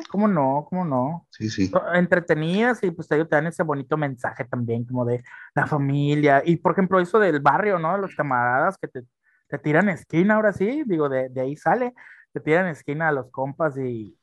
¿Cómo 0.09 0.29
no? 0.29 0.67
¿Cómo 0.69 0.85
no? 0.85 1.27
Sí, 1.31 1.51
sí. 1.51 1.71
Entretenidas 1.95 2.83
y 2.83 2.91
pues 2.91 3.09
te 3.09 3.25
dan 3.25 3.47
ese 3.47 3.63
bonito 3.63 3.97
mensaje 3.97 4.45
también, 4.45 4.85
como 4.85 5.05
de 5.05 5.23
la 5.55 5.67
familia. 5.67 6.43
Y 6.45 6.57
por 6.57 6.73
ejemplo, 6.73 7.01
eso 7.01 7.19
del 7.19 7.41
barrio, 7.41 7.79
¿no? 7.79 7.95
De 7.95 8.03
los 8.03 8.15
camaradas 8.15 8.77
que 8.79 8.89
te, 8.89 9.03
te 9.49 9.59
tiran 9.59 9.89
esquina, 9.89 10.37
ahora 10.37 10.53
sí, 10.53 10.83
digo, 10.87 11.09
de, 11.09 11.29
de, 11.29 11.41
ahí 11.41 11.57
sale, 11.57 11.95
te 12.33 12.41
tiran 12.41 12.67
esquina 12.69 13.09
a 13.09 13.13
los 13.13 13.31
compas 13.31 13.77
y, 13.79 14.17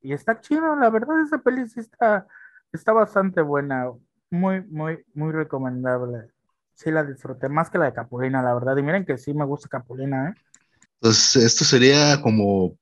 y 0.00 0.12
está 0.12 0.40
chido, 0.40 0.76
la 0.76 0.90
verdad, 0.90 1.20
esa 1.22 1.38
peli 1.38 1.68
sí 1.68 1.80
está, 1.80 2.26
está 2.72 2.92
bastante 2.92 3.42
buena, 3.42 3.86
muy, 4.30 4.62
muy, 4.66 5.04
muy 5.14 5.32
recomendable. 5.32 6.30
Sí, 6.74 6.90
la 6.90 7.02
disfruté 7.02 7.48
más 7.48 7.70
que 7.70 7.78
la 7.78 7.86
de 7.86 7.92
Capulina, 7.92 8.40
la 8.42 8.54
verdad. 8.54 8.76
Y 8.76 8.82
miren 8.82 9.04
que 9.04 9.18
sí 9.18 9.34
me 9.34 9.44
gusta 9.44 9.68
Capulina, 9.68 10.28
¿eh? 10.28 10.34
Pues 11.00 11.36
esto 11.36 11.64
sería 11.64 12.20
como 12.22 12.76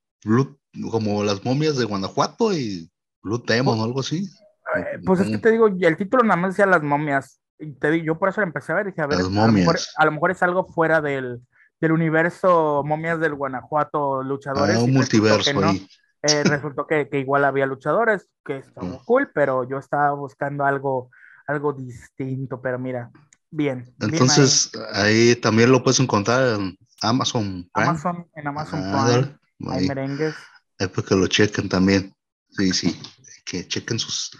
como 0.91 1.23
las 1.23 1.43
momias 1.43 1.77
de 1.77 1.85
Guanajuato 1.85 2.53
y 2.53 2.89
Blue 3.21 3.43
Demon 3.45 3.79
o 3.79 3.83
algo 3.83 3.99
así. 3.99 4.29
Eh, 4.75 4.99
pues 5.05 5.19
es 5.21 5.29
que 5.29 5.37
te 5.37 5.51
digo, 5.51 5.67
el 5.67 5.97
título 5.97 6.23
nada 6.23 6.39
más 6.39 6.51
decía 6.51 6.65
las 6.65 6.83
momias. 6.83 7.39
Y 7.59 7.73
te 7.73 7.91
digo, 7.91 8.05
yo 8.05 8.19
por 8.19 8.29
eso 8.29 8.41
empecé 8.41 8.71
a 8.71 8.75
ver 8.75 8.87
y 8.87 8.89
dije, 8.91 9.01
a 9.01 9.07
ver, 9.07 9.19
a 9.19 9.23
lo, 9.23 9.29
mejor, 9.29 9.79
a 9.97 10.05
lo, 10.05 10.11
mejor, 10.11 10.31
es 10.31 10.43
algo 10.43 10.65
fuera 10.65 11.01
del, 11.01 11.41
del 11.79 11.91
universo 11.91 12.83
momias 12.85 13.19
del 13.19 13.35
Guanajuato, 13.35 14.21
luchadores. 14.23 14.77
Ah, 14.77 14.79
un 14.79 14.93
multiverso 14.93 15.59
ahí. 15.63 15.87
Eh, 16.23 16.43
resultó 16.45 16.85
que, 16.85 17.09
que, 17.09 17.19
igual 17.19 17.45
había 17.45 17.65
luchadores, 17.65 18.27
que 18.45 18.57
estaba 18.57 18.87
mm. 18.87 18.99
cool, 19.05 19.31
pero 19.33 19.67
yo 19.67 19.77
estaba 19.77 20.11
buscando 20.13 20.65
algo, 20.65 21.09
algo 21.47 21.73
distinto, 21.73 22.61
pero 22.61 22.77
mira, 22.77 23.11
bien. 23.49 23.93
Entonces, 23.99 24.71
ahí. 24.93 25.35
también 25.35 25.71
lo 25.71 25.83
puedes 25.83 25.99
encontrar 25.99 26.59
en 26.59 26.77
Amazon. 27.01 27.69
Amazon, 27.73 28.27
en 28.35 28.47
Amazon 28.47 28.81
ah, 28.83 29.37
Hay 29.69 29.87
merengues. 29.87 30.35
Es 30.77 30.87
porque 30.89 31.15
lo 31.15 31.27
chequen 31.27 31.69
también. 31.69 32.13
Sí, 32.49 32.73
sí, 32.73 32.99
que 33.45 33.67
chequen 33.67 33.99
sus, 33.99 34.31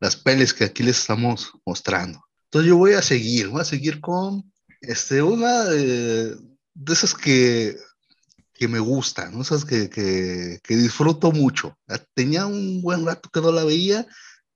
las 0.00 0.16
peles 0.16 0.52
que 0.52 0.64
aquí 0.64 0.82
les 0.82 0.98
estamos 0.98 1.52
mostrando. 1.64 2.24
Entonces 2.44 2.68
yo 2.68 2.76
voy 2.76 2.92
a 2.92 3.02
seguir, 3.02 3.48
voy 3.48 3.60
a 3.60 3.64
seguir 3.64 4.00
con 4.00 4.50
este, 4.80 5.22
una 5.22 5.64
de, 5.64 6.36
esas 6.88 7.14
que, 7.14 7.76
que 8.54 8.68
me 8.68 8.78
gustan, 8.78 9.40
esas 9.40 9.64
que, 9.64 9.90
que, 9.90 10.60
que, 10.62 10.76
disfruto 10.76 11.32
mucho. 11.32 11.76
Tenía 12.14 12.46
un 12.46 12.82
buen 12.82 13.04
rato 13.04 13.28
que 13.32 13.40
no 13.40 13.52
la 13.52 13.64
veía, 13.64 14.06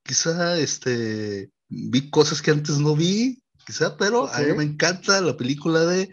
quizá 0.02 0.58
este, 0.58 1.50
vi 1.68 2.10
cosas 2.10 2.42
que 2.42 2.50
antes 2.50 2.78
no 2.78 2.94
vi, 2.94 3.42
quizá, 3.66 3.96
pero 3.96 4.32
a 4.32 4.40
mí 4.40 4.52
me 4.54 4.64
encanta 4.64 5.20
la 5.20 5.36
película 5.36 5.84
de 5.84 6.10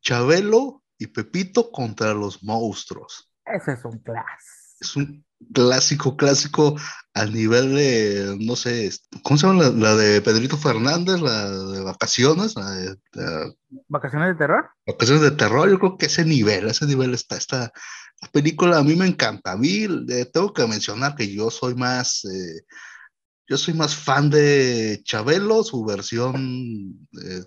Chabelo 0.00 0.82
y 0.98 1.08
Pepito 1.08 1.70
contra 1.70 2.14
los 2.14 2.42
monstruos. 2.42 3.30
Ese 3.46 3.72
es 3.72 3.84
un 3.84 3.98
clásico. 3.98 4.54
Es 4.80 4.96
un 4.96 5.24
clásico, 5.52 6.16
clásico 6.16 6.76
al 7.14 7.32
nivel 7.32 7.74
de, 7.74 8.36
no 8.40 8.56
sé, 8.56 8.90
¿cómo 9.22 9.38
se 9.38 9.46
llama 9.46 9.64
la, 9.70 9.94
de 9.94 10.20
Pedrito 10.20 10.56
Fernández, 10.56 11.20
la 11.20 11.50
de 11.50 11.80
vacaciones? 11.80 12.54
¿Vacaciones 13.88 14.28
de 14.28 14.34
terror? 14.34 14.68
Vacaciones 14.86 15.22
de 15.22 15.30
terror, 15.30 15.70
yo 15.70 15.78
creo 15.78 15.96
que 15.96 16.06
ese 16.06 16.24
nivel, 16.24 16.66
ese 16.68 16.86
nivel 16.86 17.14
está, 17.14 17.36
esta 17.36 17.72
película 18.32 18.78
a 18.78 18.82
mí 18.82 18.96
me 18.96 19.06
encanta. 19.06 19.52
A 19.52 19.56
mí 19.56 19.86
eh, 20.08 20.26
tengo 20.32 20.52
que 20.52 20.66
mencionar 20.66 21.14
que 21.14 21.32
yo 21.32 21.50
soy 21.50 21.74
más, 21.74 22.24
eh, 22.24 22.62
yo 23.46 23.56
soy 23.56 23.74
más 23.74 23.94
fan 23.94 24.30
de 24.30 25.00
Chabelo, 25.04 25.62
su 25.62 25.84
versión, 25.84 27.06
eh, 27.22 27.44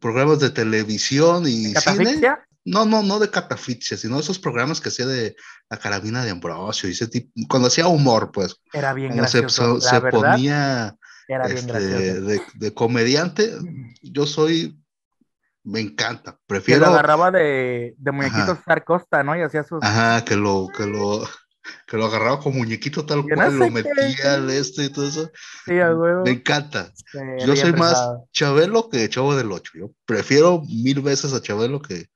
programas 0.00 0.40
de 0.40 0.50
televisión 0.50 1.46
y 1.46 1.74
cine. 1.74 2.20
No, 2.64 2.84
no, 2.84 3.02
no 3.02 3.18
de 3.18 3.30
catafixia, 3.30 3.96
sino 3.96 4.20
esos 4.20 4.38
programas 4.38 4.80
que 4.80 4.88
hacía 4.88 5.06
de 5.06 5.34
la 5.68 5.78
carabina 5.78 6.24
de 6.24 6.30
Ambrosio 6.30 6.88
y 6.88 6.92
ese 6.92 7.08
tipo, 7.08 7.30
cuando 7.48 7.68
hacía 7.68 7.88
humor, 7.88 8.30
pues. 8.32 8.56
Era 8.72 8.92
bien 8.94 9.16
gracioso. 9.16 9.80
Se, 9.80 10.00
ponía 10.00 10.96
este, 11.28 12.20
de, 12.20 12.74
comediante. 12.74 13.52
Yo 14.02 14.26
soy, 14.26 14.80
me 15.64 15.80
encanta, 15.80 16.38
prefiero. 16.46 16.82
Que 16.82 16.86
lo 16.86 16.92
agarraba 16.92 17.30
de, 17.30 17.94
de 17.98 18.12
muñequitos 18.12 18.58
Star 18.58 18.84
Costa, 18.84 19.22
¿no? 19.24 19.36
Y 19.36 19.42
hacía 19.42 19.64
sus. 19.64 19.82
Ajá, 19.82 20.24
que 20.24 20.36
lo, 20.36 20.68
que 20.76 20.86
lo, 20.86 21.26
que 21.86 21.96
lo 21.96 22.06
agarraba 22.06 22.40
como 22.40 22.58
muñequito 22.58 23.04
tal 23.06 23.22
cual, 23.22 23.58
lo 23.58 23.70
metía 23.70 24.34
al 24.34 24.50
este 24.50 24.84
y 24.84 24.88
todo 24.88 25.08
eso. 25.08 25.30
Sí, 25.64 25.72
huevo. 25.72 26.24
Me 26.24 26.32
encanta. 26.32 26.92
yo 27.44 27.56
soy 27.56 27.72
más 27.72 27.98
Chabelo 28.32 28.88
que 28.88 29.08
Chavo 29.08 29.36
del 29.36 29.52
Ocho. 29.52 29.72
Yo 29.74 29.90
prefiero 30.04 30.62
mil 30.62 31.00
veces 31.00 31.32
a 31.32 31.42
Chabelo 31.42 31.80
que 31.80 32.06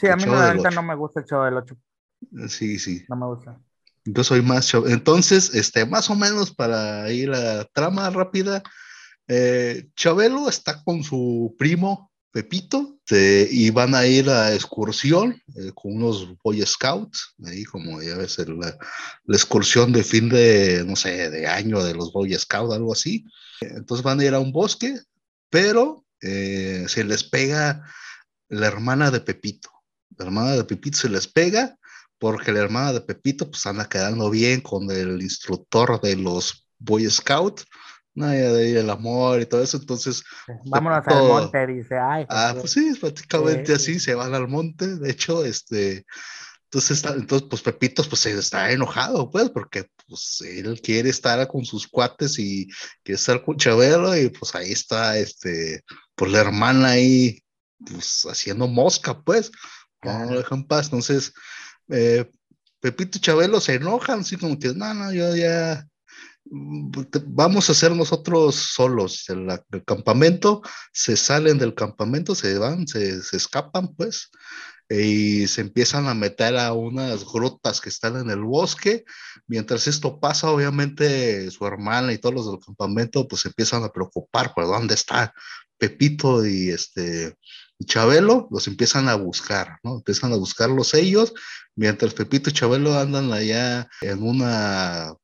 Sí, 0.00 0.08
a 0.08 0.16
mí 0.16 0.24
no 0.24 0.82
me 0.82 0.94
gusta 0.94 1.20
el 1.20 1.26
Chavo 1.26 1.44
del 1.44 1.58
8. 1.58 1.76
Sí, 2.48 2.78
sí. 2.78 3.04
No 3.08 3.16
me 3.16 3.26
gusta. 3.26 3.60
Yo 4.06 4.24
soy 4.24 4.40
más 4.40 4.66
chavo. 4.66 4.88
Entonces, 4.88 5.54
este, 5.54 5.84
más 5.84 6.08
o 6.08 6.14
menos 6.14 6.54
para 6.54 7.10
ir 7.12 7.30
a 7.32 7.38
la 7.38 7.64
trama 7.66 8.08
rápida, 8.08 8.62
eh, 9.28 9.88
Chabelo 9.94 10.48
está 10.48 10.82
con 10.82 11.04
su 11.04 11.54
primo 11.58 12.10
Pepito 12.32 12.98
este, 13.04 13.46
y 13.50 13.68
van 13.70 13.94
a 13.94 14.06
ir 14.06 14.30
a 14.30 14.54
excursión 14.54 15.42
eh, 15.56 15.72
con 15.74 15.96
unos 15.96 16.34
Boy 16.42 16.64
Scouts, 16.64 17.34
ahí 17.44 17.64
como 17.64 18.00
ya 18.00 18.16
ves, 18.16 18.38
la, 18.38 18.78
la, 19.24 19.36
excursión 19.36 19.92
de 19.92 20.02
fin 20.02 20.30
de, 20.30 20.82
no 20.86 20.96
sé, 20.96 21.28
de 21.28 21.46
año 21.46 21.84
de 21.84 21.92
los 21.92 22.10
Boy 22.12 22.32
Scouts, 22.34 22.72
algo 22.72 22.94
así. 22.94 23.26
Entonces 23.60 24.02
van 24.02 24.20
a 24.20 24.24
ir 24.24 24.32
a 24.32 24.38
un 24.38 24.52
bosque, 24.52 24.98
pero 25.50 26.06
eh, 26.22 26.86
se 26.88 27.04
les 27.04 27.22
pega 27.22 27.84
la 28.48 28.66
hermana 28.66 29.10
de 29.10 29.20
Pepito 29.20 29.70
la 30.20 30.26
hermana 30.26 30.52
de 30.52 30.64
Pepito 30.64 30.98
se 30.98 31.08
les 31.08 31.26
pega 31.26 31.76
porque 32.18 32.52
la 32.52 32.60
hermana 32.60 32.92
de 32.92 33.00
Pepito 33.00 33.50
pues 33.50 33.64
anda 33.66 33.88
quedando 33.88 34.28
bien 34.28 34.60
con 34.60 34.90
el 34.90 35.22
instructor 35.22 36.00
de 36.02 36.16
los 36.16 36.68
Boy 36.78 37.08
Scouts, 37.10 37.64
¿no? 38.14 38.28
de 38.28 38.78
el 38.78 38.90
amor 38.90 39.40
y 39.40 39.46
todo 39.46 39.62
eso, 39.62 39.78
entonces... 39.78 40.22
Vámonos 40.66 41.06
al 41.08 41.24
monte, 41.24 41.66
dice, 41.66 41.98
ay. 41.98 42.26
Ah, 42.28 42.54
pues 42.58 42.72
sí, 42.72 42.92
prácticamente 43.00 43.72
así, 43.72 43.98
se 43.98 44.14
van 44.14 44.34
al 44.34 44.48
monte, 44.48 44.96
de 44.98 45.10
hecho, 45.10 45.44
este... 45.44 46.04
Entonces, 46.64 47.02
entonces, 47.04 47.48
pues 47.50 47.62
Pepito 47.62 48.04
pues 48.04 48.26
está 48.26 48.70
enojado, 48.70 49.28
pues, 49.28 49.50
porque 49.50 49.86
pues 50.06 50.40
él 50.42 50.80
quiere 50.80 51.08
estar 51.08 51.48
con 51.48 51.64
sus 51.64 51.88
cuates 51.88 52.38
y 52.38 52.68
quiere 53.02 53.16
estar 53.16 53.42
con 53.42 53.56
Chabelo 53.56 54.16
y 54.16 54.28
pues 54.28 54.54
ahí 54.54 54.70
está, 54.70 55.18
este, 55.18 55.82
pues 56.14 56.30
la 56.30 56.40
hermana 56.40 56.90
ahí, 56.90 57.42
pues 57.84 58.24
haciendo 58.30 58.68
mosca, 58.68 59.20
pues 59.20 59.50
no 60.02 60.24
lo 60.26 60.38
dejan 60.38 60.64
paz. 60.64 60.86
Entonces, 60.86 61.32
eh, 61.88 62.30
Pepito 62.80 63.18
y 63.18 63.20
Chabelo 63.20 63.60
se 63.60 63.74
enojan, 63.74 64.20
así 64.20 64.36
como 64.36 64.58
que, 64.58 64.68
no, 64.74 64.94
no, 64.94 65.12
yo 65.12 65.36
ya 65.36 65.86
mm, 66.44 66.90
vamos 67.26 67.68
a 67.68 67.74
ser 67.74 67.92
nosotros 67.92 68.54
solos 68.54 69.28
el, 69.28 69.48
el 69.72 69.84
campamento, 69.84 70.62
se 70.92 71.16
salen 71.16 71.58
del 71.58 71.74
campamento, 71.74 72.34
se 72.34 72.58
van, 72.58 72.86
se, 72.86 73.22
se 73.22 73.36
escapan, 73.36 73.94
pues, 73.94 74.30
y 74.90 75.46
se 75.46 75.60
empiezan 75.60 76.08
a 76.08 76.14
meter 76.14 76.56
a 76.58 76.72
unas 76.72 77.24
grutas 77.24 77.80
que 77.80 77.88
están 77.88 78.16
en 78.16 78.28
el 78.28 78.40
bosque. 78.40 79.04
Mientras 79.46 79.86
esto 79.86 80.18
pasa, 80.18 80.50
obviamente 80.50 81.48
su 81.52 81.64
hermana 81.64 82.12
y 82.12 82.18
todos 82.18 82.34
los 82.34 82.50
del 82.50 82.58
campamento 82.58 83.28
pues 83.28 83.46
empiezan 83.46 83.84
a 83.84 83.92
preocupar 83.92 84.52
por 84.52 84.66
dónde 84.66 84.94
está 84.94 85.32
Pepito 85.78 86.44
y 86.44 86.70
este 86.70 87.36
y 87.80 87.86
Chabelo 87.86 88.46
los 88.50 88.68
empiezan 88.68 89.08
a 89.08 89.14
buscar, 89.14 89.78
¿no? 89.82 89.96
Empiezan 89.96 90.32
a 90.34 90.36
buscarlos 90.36 90.92
ellos, 90.92 91.32
mientras 91.74 92.12
Pepito 92.12 92.50
y 92.50 92.52
Chabelo 92.52 92.96
andan 92.96 93.32
allá 93.32 93.88
en 94.02 94.22
una... 94.22 95.14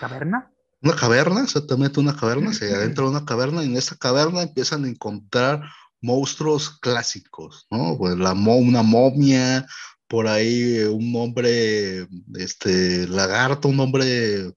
¿Caverna? 0.00 0.50
Una 0.80 0.96
caverna, 0.96 1.42
exactamente 1.42 2.00
una 2.00 2.16
caverna, 2.16 2.54
se 2.54 2.74
adentro 2.74 3.04
de 3.04 3.10
una 3.10 3.26
caverna 3.26 3.62
y 3.62 3.66
en 3.66 3.76
esta 3.76 3.96
caverna 3.96 4.42
empiezan 4.42 4.84
a 4.84 4.88
encontrar 4.88 5.62
monstruos 6.00 6.78
clásicos, 6.80 7.66
¿no? 7.70 7.96
Pues 7.98 8.16
la 8.16 8.32
una 8.32 8.82
momia, 8.82 9.66
por 10.08 10.26
ahí 10.26 10.84
un 10.84 11.14
hombre, 11.16 12.08
este, 12.34 13.06
lagarto, 13.08 13.68
un 13.68 13.80
hombre... 13.80 14.54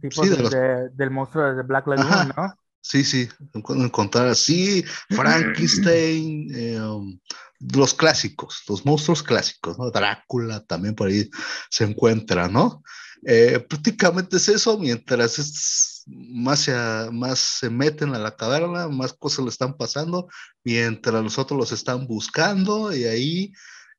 Tipo 0.00 0.22
del 0.24 1.10
monstruo 1.10 1.54
de 1.54 1.62
Black 1.62 1.86
Lagoon, 1.86 2.32
¿no? 2.34 2.54
Sí, 2.82 3.04
sí, 3.04 3.28
encontrar 3.52 4.28
así, 4.28 4.84
Frankenstein, 5.10 6.48
eh, 6.54 6.80
um, 6.80 7.18
los 7.60 7.92
clásicos, 7.94 8.62
los 8.68 8.86
monstruos 8.86 9.22
clásicos, 9.22 9.78
¿no? 9.78 9.90
Drácula 9.90 10.64
también 10.64 10.94
por 10.94 11.08
ahí 11.08 11.28
se 11.68 11.84
encuentra, 11.84 12.48
¿no? 12.48 12.82
Eh, 13.26 13.64
prácticamente 13.68 14.38
es 14.38 14.48
eso, 14.48 14.78
mientras 14.78 16.04
más, 16.06 16.60
se, 16.60 16.74
más 17.12 17.38
se 17.38 17.68
meten 17.68 18.14
a 18.14 18.18
la 18.18 18.34
caverna, 18.34 18.88
más 18.88 19.12
cosas 19.12 19.44
le 19.44 19.50
están 19.50 19.76
pasando, 19.76 20.28
mientras 20.64 21.22
los 21.22 21.38
otros 21.38 21.58
los 21.58 21.72
están 21.72 22.06
buscando 22.06 22.94
y 22.94 23.04
ahí 23.04 23.52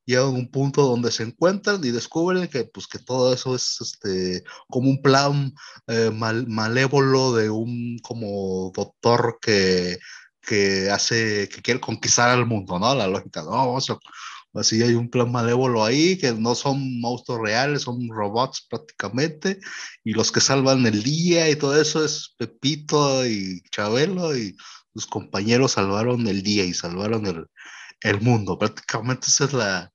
llegan 0.06 0.26
a 0.26 0.30
un 0.30 0.50
punto 0.50 0.84
donde 0.84 1.12
se 1.12 1.24
encuentran 1.24 1.84
y 1.84 1.92
descubren 1.92 2.48
que, 2.48 2.66
pues, 2.66 2.88
que 2.88 3.00
todo 3.00 3.34
eso 3.34 3.56
es 3.56 3.78
este, 3.82 4.44
como 4.68 4.90
un 4.90 5.02
plan 5.02 5.54
eh, 5.88 6.12
malévolo 6.12 7.34
de 7.34 7.50
un 7.50 8.00
como 8.00 8.72
doctor 8.76 9.40
que, 9.42 10.00
que 10.42 10.90
hace, 10.90 11.50
que 11.50 11.62
quiere 11.62 11.80
conquistar 11.80 12.30
al 12.30 12.46
mundo, 12.46 12.80
¿no? 12.80 12.96
La 12.96 13.08
lógica, 13.08 13.44
no, 13.44 13.78
así 14.54 14.82
hay 14.84 14.94
un 14.96 15.10
plan 15.10 15.32
malévolo 15.32 15.84
ahí, 15.86 16.18
que 16.18 16.34
no 16.34 16.56
son 16.56 17.00
monstruos 17.00 17.42
reales, 17.42 17.84
son 17.84 18.10
robots 18.10 18.66
prácticamente, 18.70 19.60
y 20.04 20.14
los 20.14 20.32
que 20.32 20.42
salvan 20.42 20.86
el 20.86 21.04
día 21.04 21.50
y 21.50 21.56
todo 21.56 21.80
eso 21.80 22.04
es 22.04 22.36
Pepito 22.38 23.26
y 23.26 23.62
Chabelo 23.72 24.36
y 24.38 24.56
sus 24.94 25.08
compañeros 25.08 25.74
salvaron 25.74 26.28
el 26.28 26.44
día 26.44 26.66
y 26.66 26.74
salvaron 26.74 27.26
el, 27.28 27.48
el 28.02 28.22
mundo. 28.22 28.58
Prácticamente 28.58 29.28
esa 29.28 29.46
es 29.46 29.54
la, 29.54 29.92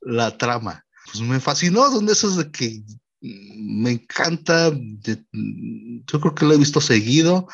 la 0.00 0.36
trama. 0.36 0.84
Pues 1.06 1.20
me 1.20 1.40
fascinó, 1.40 1.90
son 1.90 2.06
de 2.06 2.12
esos 2.12 2.36
de 2.36 2.50
que 2.50 2.82
me 3.20 3.92
encanta, 3.92 4.70
yo 4.72 6.20
creo 6.20 6.34
que 6.34 6.44
lo 6.44 6.54
he 6.54 6.58
visto 6.58 6.80
seguido. 6.80 7.48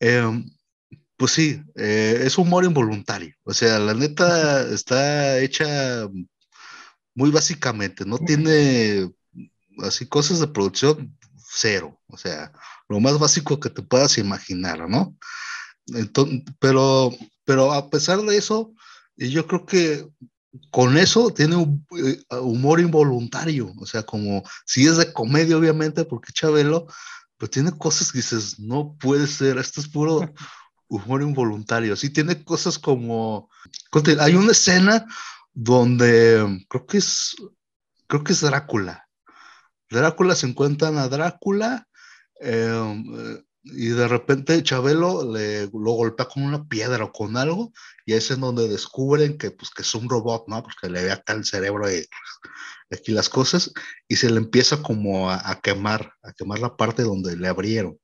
Em, 0.00 0.44
pues 1.16 1.32
sí, 1.32 1.62
eh, 1.76 2.22
es 2.24 2.38
humor 2.38 2.64
involuntario. 2.64 3.34
O 3.44 3.54
sea, 3.54 3.78
la 3.78 3.94
neta 3.94 4.62
está 4.72 5.38
hecha 5.40 6.08
muy 7.14 7.30
básicamente, 7.30 8.04
no 8.04 8.18
tiene 8.18 9.10
así 9.78 10.06
cosas 10.08 10.40
de 10.40 10.48
producción 10.48 11.16
cero. 11.36 12.00
O 12.08 12.16
sea, 12.16 12.52
lo 12.88 13.00
más 13.00 13.18
básico 13.18 13.60
que 13.60 13.70
te 13.70 13.82
puedas 13.82 14.18
imaginar, 14.18 14.88
¿no? 14.88 15.16
Entonces, 15.86 16.42
pero, 16.58 17.12
pero 17.44 17.72
a 17.72 17.90
pesar 17.90 18.20
de 18.22 18.36
eso, 18.36 18.74
yo 19.16 19.46
creo 19.46 19.66
que 19.66 20.08
con 20.70 20.98
eso 20.98 21.30
tiene 21.30 21.56
un 21.56 21.86
eh, 21.96 22.22
humor 22.36 22.80
involuntario, 22.80 23.72
o 23.78 23.86
sea, 23.86 24.02
como 24.02 24.42
si 24.66 24.86
es 24.86 24.96
de 24.96 25.12
comedia, 25.12 25.56
obviamente, 25.56 26.04
porque 26.04 26.32
Chabelo, 26.32 26.86
pero 27.38 27.50
tiene 27.50 27.72
cosas 27.72 28.12
que 28.12 28.18
dices, 28.18 28.58
no 28.58 28.96
puede 29.00 29.26
ser, 29.26 29.58
esto 29.58 29.80
es 29.80 29.88
puro 29.88 30.32
humor 30.88 31.22
involuntario. 31.22 31.96
Sí, 31.96 32.10
tiene 32.10 32.44
cosas 32.44 32.78
como, 32.78 33.48
hay 34.20 34.34
una 34.34 34.52
escena 34.52 35.06
donde 35.52 36.64
creo 36.68 36.86
que 36.86 36.98
es, 36.98 37.34
creo 38.06 38.22
que 38.22 38.32
es 38.32 38.40
Drácula. 38.40 39.08
Drácula 39.88 40.34
se 40.34 40.46
encuentran 40.46 40.96
a 40.98 41.08
Drácula 41.08 41.86
eh, 42.40 43.42
y 43.64 43.88
de 43.88 44.08
repente 44.08 44.62
Chabelo 44.62 45.32
le, 45.32 45.66
lo 45.66 45.92
golpea 45.92 46.26
con 46.26 46.42
una 46.42 46.66
piedra 46.66 47.04
o 47.04 47.12
con 47.12 47.36
algo, 47.36 47.72
y 48.04 48.14
es 48.14 48.30
en 48.30 48.40
donde 48.40 48.68
descubren 48.68 49.38
que, 49.38 49.52
pues, 49.52 49.70
que 49.70 49.82
es 49.82 49.94
un 49.94 50.08
robot, 50.08 50.48
¿no? 50.48 50.62
Porque 50.62 50.88
le 50.88 51.04
ve 51.04 51.12
acá 51.12 51.32
el 51.34 51.44
cerebro 51.44 51.90
y 51.90 52.06
aquí 52.90 53.12
las 53.12 53.28
cosas, 53.28 53.72
y 54.08 54.16
se 54.16 54.30
le 54.30 54.38
empieza 54.38 54.82
como 54.82 55.30
a, 55.30 55.60
quemar, 55.62 56.12
a 56.22 56.32
quemar 56.32 56.58
la 56.58 56.76
parte 56.76 57.02
donde 57.02 57.36
le 57.36 57.48
abrieron, 57.48 57.98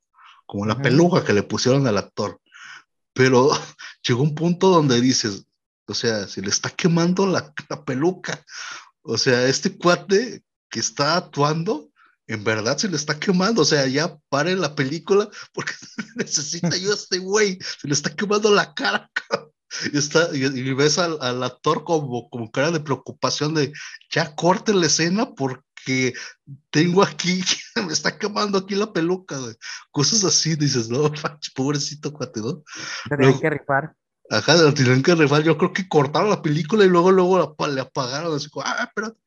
como 0.47 0.65
la 0.65 0.81
peluca 0.81 1.25
que 1.25 1.33
le 1.33 1.43
pusieron 1.43 1.87
al 1.87 1.99
actor. 1.99 2.41
Pero 3.13 3.51
llegó 4.07 4.23
un 4.23 4.35
punto 4.35 4.69
donde 4.69 5.01
dices, 5.01 5.45
o 5.87 5.95
sea, 5.95 6.29
si 6.29 6.41
le 6.41 6.51
está 6.51 6.71
quemando 6.71 7.27
la, 7.27 7.53
la 7.69 7.85
peluca, 7.85 8.45
o 9.03 9.19
sea, 9.19 9.47
este 9.47 9.77
cuate 9.77 10.45
que 10.71 10.81
está 10.81 11.17
actuando, 11.17 11.88
en 12.29 12.45
verdad 12.45 12.77
se 12.77 12.89
le 12.89 12.97
está 12.97 13.19
quemando, 13.19 13.63
o 13.63 13.65
sea, 13.65 13.87
ya 13.87 14.17
pare 14.29 14.55
la 14.55 14.75
película 14.75 15.29
porque 15.53 15.73
necesita 16.17 16.77
yo 16.77 16.93
a 16.93 16.95
este 16.95 17.19
güey, 17.19 17.59
se 17.61 17.89
le 17.89 17.95
está 17.95 18.15
quemando 18.15 18.51
la 18.51 18.73
cara. 18.75 19.11
Y, 19.93 19.99
está, 19.99 20.35
y, 20.35 20.73
ves 20.73 20.99
al, 20.99 21.19
al, 21.21 21.43
actor 21.43 21.85
como, 21.85 22.31
como 22.31 22.51
cara 22.51 22.71
de 22.71 22.81
preocupación 22.81 23.53
de 23.53 23.71
ya 24.11 24.35
corte 24.35 24.73
la 24.73 24.87
escena 24.87 25.35
porque 25.35 26.15
tengo 26.71 27.03
aquí, 27.03 27.45
me 27.87 27.93
está 27.93 28.17
quemando 28.19 28.57
aquí 28.57 28.75
la 28.75 28.91
peluca, 28.95 29.39
cosas 29.91 30.25
así, 30.25 30.57
dices, 30.57 30.89
no, 30.89 31.13
pobrecito 31.55 32.15
cuate, 32.15 32.41
¿no? 32.41 32.63
Pero 33.11 33.39
que 33.39 33.51
rifar. 33.51 33.95
Ajá, 34.31 34.57
la 34.57 34.75
tienen 34.75 35.03
que 35.03 35.15
rifar. 35.15 35.43
Yo 35.43 35.57
creo 35.57 35.73
que 35.73 35.89
cortaron 35.89 36.29
la 36.31 36.43
película 36.43 36.85
y 36.85 36.89
luego, 36.89 37.11
luego 37.11 37.57
le 37.73 37.81
apagaron. 37.81 38.37
Así 38.37 38.51
como, 38.51 38.67
ah, 38.67 38.85
espérate. 38.89 39.19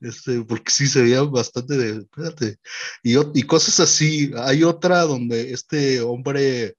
Este, 0.00 0.42
porque 0.42 0.70
sí 0.70 0.86
se 0.86 1.02
veía 1.02 1.22
bastante 1.22 1.76
de, 1.76 1.98
espérate. 2.02 2.58
Y, 3.02 3.16
y 3.38 3.42
cosas 3.44 3.80
así. 3.80 4.32
Hay 4.38 4.62
otra 4.62 5.02
donde 5.02 5.52
este 5.52 6.00
hombre, 6.02 6.76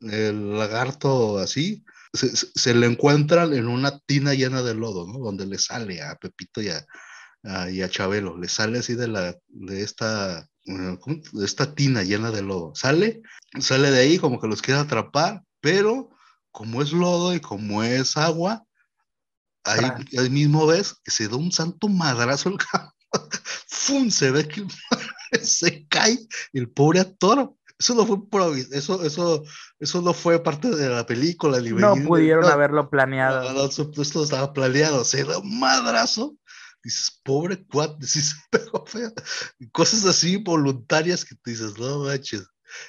el 0.00 0.58
lagarto 0.58 1.38
así, 1.38 1.84
se, 2.12 2.34
se, 2.36 2.74
le 2.74 2.86
encuentran 2.86 3.52
en 3.52 3.68
una 3.68 3.98
tina 4.00 4.34
llena 4.34 4.62
de 4.62 4.74
lodo, 4.74 5.06
¿no? 5.06 5.18
Donde 5.18 5.46
le 5.46 5.58
sale 5.58 6.02
a 6.02 6.16
Pepito 6.16 6.62
y 6.62 6.68
a, 6.68 7.70
y 7.70 7.82
a 7.82 7.90
Chabelo. 7.90 8.38
Le 8.38 8.48
sale 8.48 8.78
así 8.78 8.94
de, 8.94 9.08
la, 9.08 9.36
de 9.48 9.82
esta 9.82 10.48
de 10.64 11.44
esta 11.44 11.74
tina 11.74 12.02
llena 12.02 12.30
de 12.30 12.42
lodo. 12.42 12.72
Sale, 12.74 13.22
sale 13.60 13.90
de 13.90 14.00
ahí 14.00 14.18
como 14.18 14.40
que 14.40 14.48
los 14.48 14.62
quiere 14.62 14.80
atrapar, 14.80 15.42
pero 15.60 16.10
como 16.52 16.82
es 16.82 16.92
lodo 16.92 17.34
y 17.34 17.40
como 17.40 17.82
es 17.82 18.16
agua, 18.16 18.64
ahí, 19.64 20.30
mismo 20.30 20.66
ves 20.66 20.94
que 21.04 21.10
se 21.10 21.28
da 21.28 21.36
un 21.36 21.52
santo 21.52 21.88
madrazo 21.88 22.48
el 22.48 22.58
campo. 22.58 22.94
¡Fum! 23.68 24.10
Se 24.10 24.30
ve 24.30 24.46
que 24.46 24.66
se 25.42 25.86
cae 25.88 26.18
el 26.52 26.70
pobre 26.70 27.00
actor. 27.00 27.54
Eso 27.78 27.94
no 27.94 28.04
fue 28.04 28.18
eso, 28.72 29.02
eso, 29.04 29.42
eso 29.78 30.02
no 30.02 30.12
fue 30.12 30.42
parte 30.42 30.68
de 30.68 30.88
la 30.90 31.06
película. 31.06 31.60
no 31.60 31.94
pudieron 32.06 32.44
haberlo 32.44 32.90
planeado. 32.90 33.42
No, 33.42 33.54
no, 33.54 33.64
esto 33.64 34.22
estaba 34.22 34.52
planeado. 34.52 35.04
Se 35.04 35.24
da 35.24 35.38
un 35.38 35.58
madrazo. 35.58 36.36
Dices, 36.82 37.20
pobre 37.22 37.62
cuate, 37.66 38.06
se 38.06 38.34
pegó 38.50 38.84
feo. 38.86 39.12
Cosas 39.72 40.04
así 40.04 40.36
voluntarias 40.36 41.24
que 41.24 41.34
te 41.36 41.50
dices, 41.52 41.78
no 41.78 42.04
manches 42.04 42.46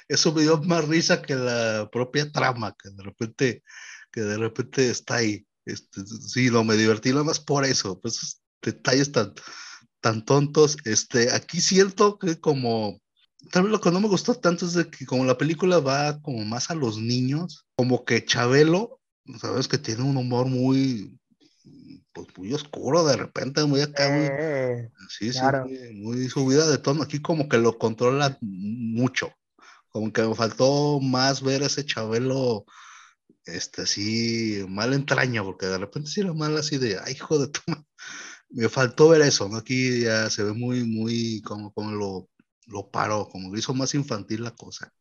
eso 0.08 0.32
me 0.32 0.42
dio 0.42 0.58
más 0.62 0.86
risa 0.88 1.22
que 1.22 1.34
la 1.34 1.88
propia 1.90 2.30
trama, 2.30 2.74
que 2.80 2.90
de 2.90 3.02
repente, 3.02 3.62
que 4.10 4.20
de 4.20 4.38
repente 4.38 4.90
está 4.90 5.16
ahí. 5.16 5.46
Este, 5.64 6.04
sí, 6.06 6.50
no, 6.50 6.64
me 6.64 6.76
divertí 6.76 7.10
nada 7.10 7.24
más 7.24 7.40
por 7.40 7.64
eso, 7.64 8.00
pues 8.00 8.42
detalles 8.62 9.12
tan, 9.12 9.34
tan 10.00 10.24
tontos. 10.24 10.76
Este, 10.84 11.32
aquí 11.32 11.60
siento 11.60 12.18
que 12.18 12.38
como, 12.40 13.00
tal 13.50 13.64
vez 13.64 13.72
lo 13.72 13.80
que 13.80 13.90
no 13.90 14.00
me 14.00 14.08
gustó 14.08 14.34
tanto 14.34 14.66
es 14.66 14.74
de 14.74 14.88
que 14.88 15.06
como 15.06 15.24
la 15.24 15.38
película 15.38 15.78
va 15.78 16.20
como 16.20 16.44
más 16.44 16.70
a 16.70 16.74
los 16.74 16.98
niños, 16.98 17.66
como 17.76 18.04
que 18.04 18.24
Chabelo, 18.24 19.00
sabes 19.40 19.68
que 19.68 19.78
tiene 19.78 20.02
un 20.02 20.16
humor 20.16 20.46
muy, 20.46 21.18
pues 22.12 22.26
muy 22.36 22.52
oscuro 22.52 23.04
de 23.04 23.16
repente, 23.16 23.64
muy 23.64 23.80
acá, 23.80 24.08
muy, 24.10 24.28
sí, 25.08 25.32
sí, 25.32 25.40
muy 25.94 26.28
subida 26.28 26.68
de 26.68 26.78
tono. 26.78 27.02
Aquí 27.02 27.22
como 27.22 27.48
que 27.48 27.58
lo 27.58 27.78
controla 27.78 28.36
mucho 28.40 29.32
como 29.92 30.12
que 30.12 30.22
me 30.22 30.34
faltó 30.34 31.00
más 31.00 31.42
ver 31.42 31.62
a 31.62 31.66
ese 31.66 31.84
Chabelo, 31.86 32.64
este, 33.46 33.82
así, 33.82 34.64
mal 34.68 34.94
entraña, 34.94 35.44
porque 35.44 35.66
de 35.66 35.78
repente 35.78 36.10
sí 36.10 36.20
era 36.22 36.32
mal 36.32 36.56
así 36.56 36.78
de, 36.78 36.98
ay, 37.04 37.14
hijo 37.14 37.38
de 37.38 37.48
tu 37.48 37.60
Me 38.50 38.68
faltó 38.68 39.08
ver 39.10 39.22
eso, 39.22 39.48
¿no? 39.48 39.58
Aquí 39.58 40.02
ya 40.02 40.30
se 40.30 40.44
ve 40.44 40.52
muy, 40.52 40.84
muy, 40.84 41.42
como, 41.42 41.72
como 41.72 41.92
lo, 41.92 42.30
lo 42.66 42.90
paró, 42.90 43.28
como 43.28 43.52
que 43.52 43.60
hizo 43.60 43.74
más 43.74 43.94
infantil 43.94 44.44
la 44.44 44.52
cosa. 44.52 44.92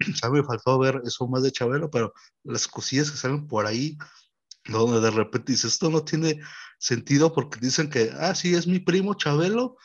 O 0.24 0.30
me 0.30 0.44
faltó 0.44 0.78
ver 0.78 1.02
eso 1.04 1.26
más 1.28 1.42
de 1.42 1.52
Chabelo, 1.52 1.90
pero 1.90 2.12
las 2.44 2.68
cosillas 2.68 3.10
que 3.10 3.16
salen 3.16 3.46
por 3.48 3.66
ahí, 3.66 3.96
donde 4.66 5.00
de 5.00 5.10
repente 5.10 5.52
dices, 5.52 5.72
esto 5.72 5.90
no 5.90 6.04
tiene 6.04 6.40
sentido 6.78 7.32
porque 7.32 7.60
dicen 7.60 7.90
que, 7.90 8.12
ah, 8.18 8.34
sí, 8.34 8.54
es 8.54 8.66
mi 8.66 8.80
primo 8.80 9.14
Chabelo, 9.14 9.76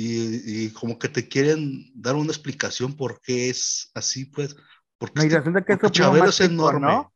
y, 0.00 0.70
como 0.70 0.98
que 0.98 1.08
te 1.08 1.28
quieren 1.28 1.90
dar 1.94 2.14
una 2.14 2.30
explicación 2.30 2.94
por 2.94 3.20
qué 3.20 3.50
es 3.50 3.90
así, 3.94 4.26
pues. 4.26 4.54
Porque, 4.96 5.26
este, 5.26 5.78
que 5.78 5.90
Chabelo 5.90 6.26
es 6.26 6.40
enorme. 6.40 7.06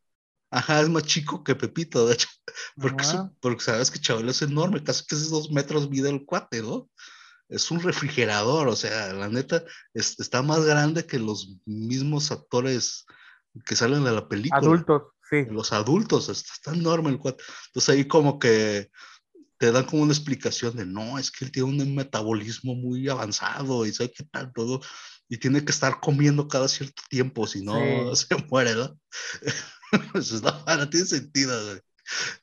Ajá, 0.50 0.80
es 0.80 0.88
más 0.88 1.04
chico 1.04 1.44
que 1.44 1.54
Pepito, 1.54 2.06
de 2.06 2.14
hecho. 2.14 2.28
Porque, 2.76 3.04
porque 3.40 3.62
sabes 3.62 3.90
que 3.90 4.00
Chabelo 4.00 4.30
es 4.30 4.42
enorme, 4.42 4.82
casi 4.82 5.06
que 5.06 5.14
es 5.14 5.30
dos 5.30 5.50
metros 5.50 5.88
mide 5.88 6.10
el 6.10 6.24
cuate, 6.24 6.60
¿no? 6.60 6.90
Es 7.48 7.70
un 7.70 7.80
refrigerador, 7.80 8.68
o 8.68 8.76
sea, 8.76 9.12
la 9.12 9.28
neta 9.28 9.62
está 9.94 10.42
más 10.42 10.64
grande 10.64 11.06
que 11.06 11.18
los 11.18 11.58
mismos 11.64 12.32
actores 12.32 13.06
que 13.64 13.76
salen 13.76 14.04
de 14.04 14.12
la 14.12 14.28
película. 14.28 14.60
Adultos, 14.60 15.02
sí. 15.30 15.44
Los 15.50 15.72
adultos, 15.72 16.28
está, 16.28 16.52
está 16.52 16.74
enorme 16.74 17.10
el 17.10 17.18
cuate. 17.18 17.44
Entonces 17.68 17.94
ahí 17.94 18.06
como 18.06 18.38
que 18.38 18.90
te 19.62 19.70
dan 19.70 19.84
como 19.84 20.02
una 20.02 20.12
explicación 20.12 20.74
de, 20.76 20.84
no, 20.84 21.20
es 21.20 21.30
que 21.30 21.44
él 21.44 21.52
tiene 21.52 21.68
un 21.68 21.94
metabolismo 21.94 22.74
muy 22.74 23.08
avanzado 23.08 23.86
y 23.86 23.92
sabe 23.92 24.10
qué 24.10 24.24
tal 24.24 24.52
todo, 24.52 24.80
y 25.28 25.38
tiene 25.38 25.64
que 25.64 25.70
estar 25.70 26.00
comiendo 26.00 26.48
cada 26.48 26.66
cierto 26.66 27.00
tiempo, 27.08 27.46
si 27.46 27.62
no 27.62 27.72
se 28.16 28.26
muere, 28.50 28.74
¿no? 28.74 28.98
Eso 30.16 30.40
no, 30.40 30.90
tiene 30.90 31.06
sentido, 31.06 31.80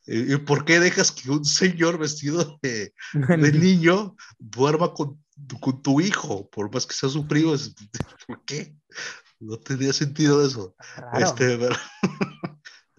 ¿Y 0.08 0.38
por 0.38 0.64
qué 0.64 0.80
dejas 0.80 1.12
que 1.12 1.30
un 1.30 1.44
señor 1.44 1.98
vestido 1.98 2.58
de, 2.62 2.94
de 3.14 3.52
niño 3.52 4.16
duerma 4.38 4.94
con, 4.94 5.22
con, 5.60 5.82
tu 5.82 6.00
hijo? 6.00 6.50
Por 6.50 6.74
más 6.74 6.86
que 6.86 6.94
sea 6.94 7.10
su 7.10 7.28
primo, 7.28 7.54
¿por 8.28 8.46
qué? 8.46 8.78
No 9.42 9.58
tenía 9.58 9.92
sentido 9.92 10.46
eso. 10.46 10.74
Este, 11.20 11.58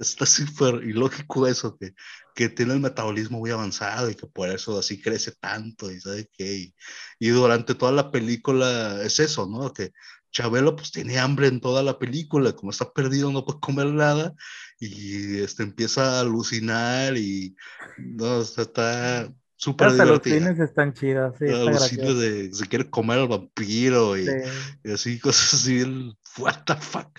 está 0.01 0.27
súper 0.27 0.83
ilógico 0.85 1.47
eso, 1.47 1.77
que, 1.77 1.95
que 2.35 2.49
tiene 2.49 2.75
el 2.75 2.81
metabolismo 2.81 3.39
muy 3.39 3.51
avanzado 3.51 4.11
y 4.11 4.15
que 4.15 4.27
por 4.27 4.49
eso 4.49 4.79
así 4.79 5.01
crece 5.01 5.33
tanto 5.33 5.91
y 5.91 6.01
sabe 6.01 6.29
qué. 6.33 6.73
Y, 7.19 7.29
durante 7.29 7.75
toda 7.75 7.93
la 7.93 8.11
película 8.11 9.03
es 9.03 9.21
eso, 9.21 9.47
¿no? 9.47 9.73
Que 9.73 9.93
Chabelo 10.33 10.77
pues 10.77 10.91
tiene 10.91 11.19
hambre 11.19 11.49
en 11.49 11.61
toda 11.61 11.83
la 11.83 11.99
película, 11.99 12.53
como 12.53 12.71
está 12.71 12.91
perdido 12.93 13.31
no 13.33 13.45
puede 13.45 13.61
comer 13.61 13.87
nada 13.87 14.33
y 14.79 15.39
este, 15.41 15.65
empieza 15.65 16.19
a 16.19 16.21
alucinar 16.21 17.17
y 17.17 17.57
no, 17.99 18.41
está 18.41 19.31
súper 19.57 19.93
divertido. 19.93 20.37
Los 20.37 20.45
cines 20.45 20.61
están 20.61 20.95
chidos, 20.95 21.35
sí. 21.39 21.47
Alucina 21.47 22.15
de 22.15 22.55
se 22.55 22.67
quiere 22.67 22.89
comer 22.89 23.19
al 23.19 23.29
vampiro 23.29 24.17
y, 24.17 24.27
así, 24.91 25.19
cosas 25.21 25.55
así, 25.55 26.15
what 26.39 26.65
the 26.65 26.77
fuck. 26.77 27.19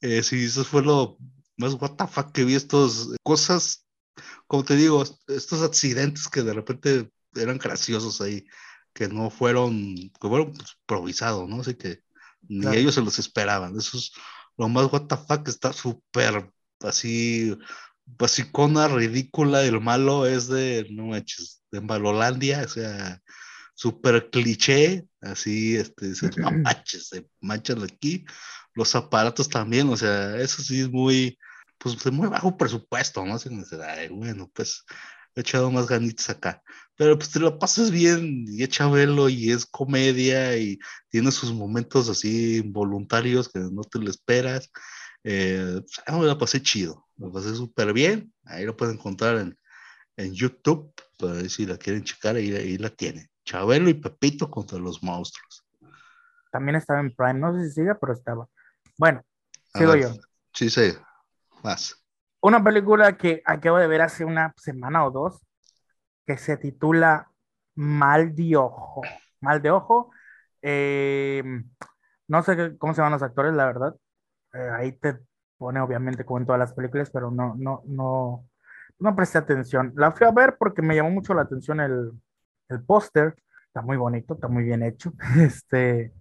Eh, 0.00 0.22
sí, 0.22 0.44
eso 0.44 0.64
fue 0.64 0.82
lo 0.82 1.16
más 1.58 1.74
what 1.74 1.96
the 1.96 2.06
fuck 2.06 2.32
que 2.32 2.44
vi 2.44 2.54
estos 2.54 3.14
cosas, 3.22 3.86
como 4.46 4.64
te 4.64 4.76
digo, 4.76 5.04
estos 5.26 5.62
accidentes 5.62 6.28
que 6.28 6.42
de 6.42 6.54
repente 6.54 7.10
eran 7.34 7.58
graciosos 7.58 8.20
ahí, 8.20 8.46
que 8.94 9.08
no 9.08 9.30
fueron, 9.30 9.94
que 9.96 10.28
fueron 10.28 10.52
pues, 10.54 10.76
improvisados, 10.80 11.48
¿no? 11.48 11.60
Así 11.60 11.74
que 11.74 12.00
ni 12.48 12.76
ellos 12.76 12.94
se 12.94 13.02
los 13.02 13.18
esperaban. 13.18 13.76
Eso 13.76 13.98
es 13.98 14.12
lo 14.56 14.68
más 14.68 14.92
what 14.92 15.06
the 15.06 15.16
fuck, 15.16 15.46
está 15.48 15.72
súper 15.72 16.50
así, 16.80 17.56
basicona, 18.04 18.88
ridícula. 18.88 19.64
El 19.64 19.80
malo 19.80 20.26
es 20.26 20.48
de, 20.48 20.86
no 20.90 21.06
manches, 21.06 21.62
de 21.70 21.80
Malolandia, 21.80 22.62
o 22.64 22.68
sea, 22.68 23.20
súper 23.74 24.30
cliché, 24.30 25.06
así, 25.20 25.76
este, 25.76 26.12
no 26.38 26.50
manches, 26.62 27.08
se 27.08 27.28
manchan 27.40 27.82
aquí. 27.82 28.24
Los 28.74 28.94
aparatos 28.94 29.48
también, 29.48 29.88
o 29.88 29.96
sea, 29.96 30.36
eso 30.38 30.62
sí 30.62 30.80
es 30.80 30.90
muy, 30.90 31.38
pues 31.78 32.02
de 32.02 32.10
muy 32.10 32.28
bajo 32.28 32.56
presupuesto, 32.56 33.24
¿no? 33.24 33.34
Así, 33.34 33.48
bueno, 34.10 34.50
pues 34.54 34.84
he 35.34 35.40
echado 35.40 35.70
más 35.70 35.86
ganitas 35.86 36.30
acá. 36.30 36.62
Pero 36.96 37.16
pues 37.16 37.30
te 37.30 37.38
lo 37.38 37.58
pasas 37.58 37.90
bien 37.90 38.44
y 38.48 38.62
echa 38.62 38.88
velo 38.88 39.28
y 39.28 39.52
es 39.52 39.64
comedia 39.66 40.56
y 40.56 40.78
tiene 41.08 41.30
sus 41.30 41.52
momentos 41.52 42.08
así 42.08 42.58
involuntarios 42.58 43.48
que 43.48 43.60
no 43.60 43.82
te 43.82 43.98
lo 43.98 44.10
esperas. 44.10 44.70
Eh, 45.24 45.80
pues, 45.80 46.18
me 46.18 46.26
la 46.26 46.38
pasé 46.38 46.60
chido, 46.62 47.06
me 47.16 47.30
pasé 47.30 47.54
súper 47.54 47.92
bien. 47.92 48.32
Ahí 48.44 48.64
lo 48.64 48.76
pueden 48.76 48.96
encontrar 48.96 49.38
en, 49.38 49.58
en 50.16 50.34
YouTube, 50.34 50.92
para 51.18 51.34
ver 51.34 51.50
si 51.50 51.66
la 51.66 51.76
quieren 51.76 52.04
checar, 52.04 52.36
ahí, 52.36 52.52
ahí 52.52 52.76
la 52.76 52.90
tienen. 52.90 53.28
Chabelo 53.44 53.88
y 53.88 53.94
Pepito 53.94 54.50
contra 54.50 54.78
los 54.78 55.02
monstruos. 55.02 55.64
También 56.50 56.76
estaba 56.76 57.00
en 57.00 57.14
Prime, 57.14 57.34
no 57.34 57.54
sé 57.54 57.68
si 57.68 57.74
sigue, 57.74 57.94
pero 57.94 58.12
estaba. 58.12 58.48
Bueno, 58.96 59.22
sigo 59.74 59.94
yo. 59.94 60.14
Sí, 60.52 60.70
sí. 60.70 60.92
Más. 61.62 62.02
Una 62.40 62.62
película 62.62 63.16
que 63.16 63.42
acabo 63.44 63.78
de 63.78 63.86
ver 63.86 64.02
hace 64.02 64.24
una 64.24 64.54
semana 64.56 65.04
o 65.04 65.10
dos, 65.10 65.40
que 66.26 66.36
se 66.38 66.56
titula 66.56 67.30
Mal 67.74 68.34
de 68.34 68.56
Ojo. 68.56 69.02
Mal 69.40 69.62
de 69.62 69.70
Ojo. 69.70 70.10
Eh, 70.62 71.42
no 72.28 72.42
sé 72.42 72.76
cómo 72.78 72.94
se 72.94 72.98
llaman 73.00 73.12
los 73.12 73.22
actores, 73.22 73.54
la 73.54 73.66
verdad. 73.66 73.96
Eh, 74.54 74.70
ahí 74.76 74.92
te 74.92 75.18
pone 75.56 75.80
obviamente 75.80 76.24
como 76.24 76.38
en 76.38 76.46
todas 76.46 76.58
las 76.58 76.74
películas, 76.74 77.10
pero 77.10 77.30
no, 77.30 77.54
no, 77.56 77.82
no, 77.86 78.48
no 78.98 79.16
presté 79.16 79.38
atención. 79.38 79.92
La 79.96 80.12
fui 80.12 80.26
a 80.26 80.30
ver 80.32 80.56
porque 80.58 80.82
me 80.82 80.94
llamó 80.96 81.10
mucho 81.10 81.34
la 81.34 81.42
atención 81.42 81.80
el, 81.80 82.12
el 82.68 82.82
póster. 82.84 83.36
Está 83.66 83.82
muy 83.82 83.96
bonito, 83.96 84.34
está 84.34 84.48
muy 84.48 84.64
bien 84.64 84.82
hecho. 84.82 85.12
Este, 85.38 86.12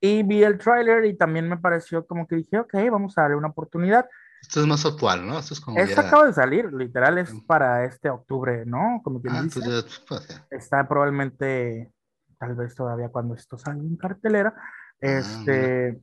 y 0.00 0.22
vi 0.22 0.42
el 0.44 0.58
tráiler 0.58 1.04
y 1.06 1.16
también 1.16 1.48
me 1.48 1.58
pareció 1.58 2.06
como 2.06 2.26
que 2.26 2.36
dije, 2.36 2.58
ok, 2.58 2.74
vamos 2.90 3.16
a 3.18 3.22
darle 3.22 3.36
una 3.36 3.48
oportunidad. 3.48 4.06
Esto 4.40 4.60
es 4.60 4.66
más 4.66 4.84
actual, 4.86 5.26
¿no? 5.26 5.38
Esto 5.38 5.54
es 5.54 5.60
como. 5.60 5.78
Esto 5.78 6.00
acaba 6.00 6.26
de 6.26 6.32
salir, 6.32 6.72
literal, 6.72 7.18
es 7.18 7.32
para 7.46 7.84
este 7.84 8.08
octubre, 8.08 8.64
¿no? 8.64 9.00
Como 9.04 9.20
que 9.22 9.28
ah, 9.30 9.42
dice. 9.42 9.60
Pues, 10.08 10.42
está 10.50 10.88
probablemente, 10.88 11.92
tal 12.38 12.54
vez 12.54 12.74
todavía 12.74 13.10
cuando 13.10 13.34
esto 13.34 13.58
salga 13.58 13.82
en 13.82 13.96
cartelera. 13.96 14.54
Ah, 14.56 14.96
este. 15.00 16.00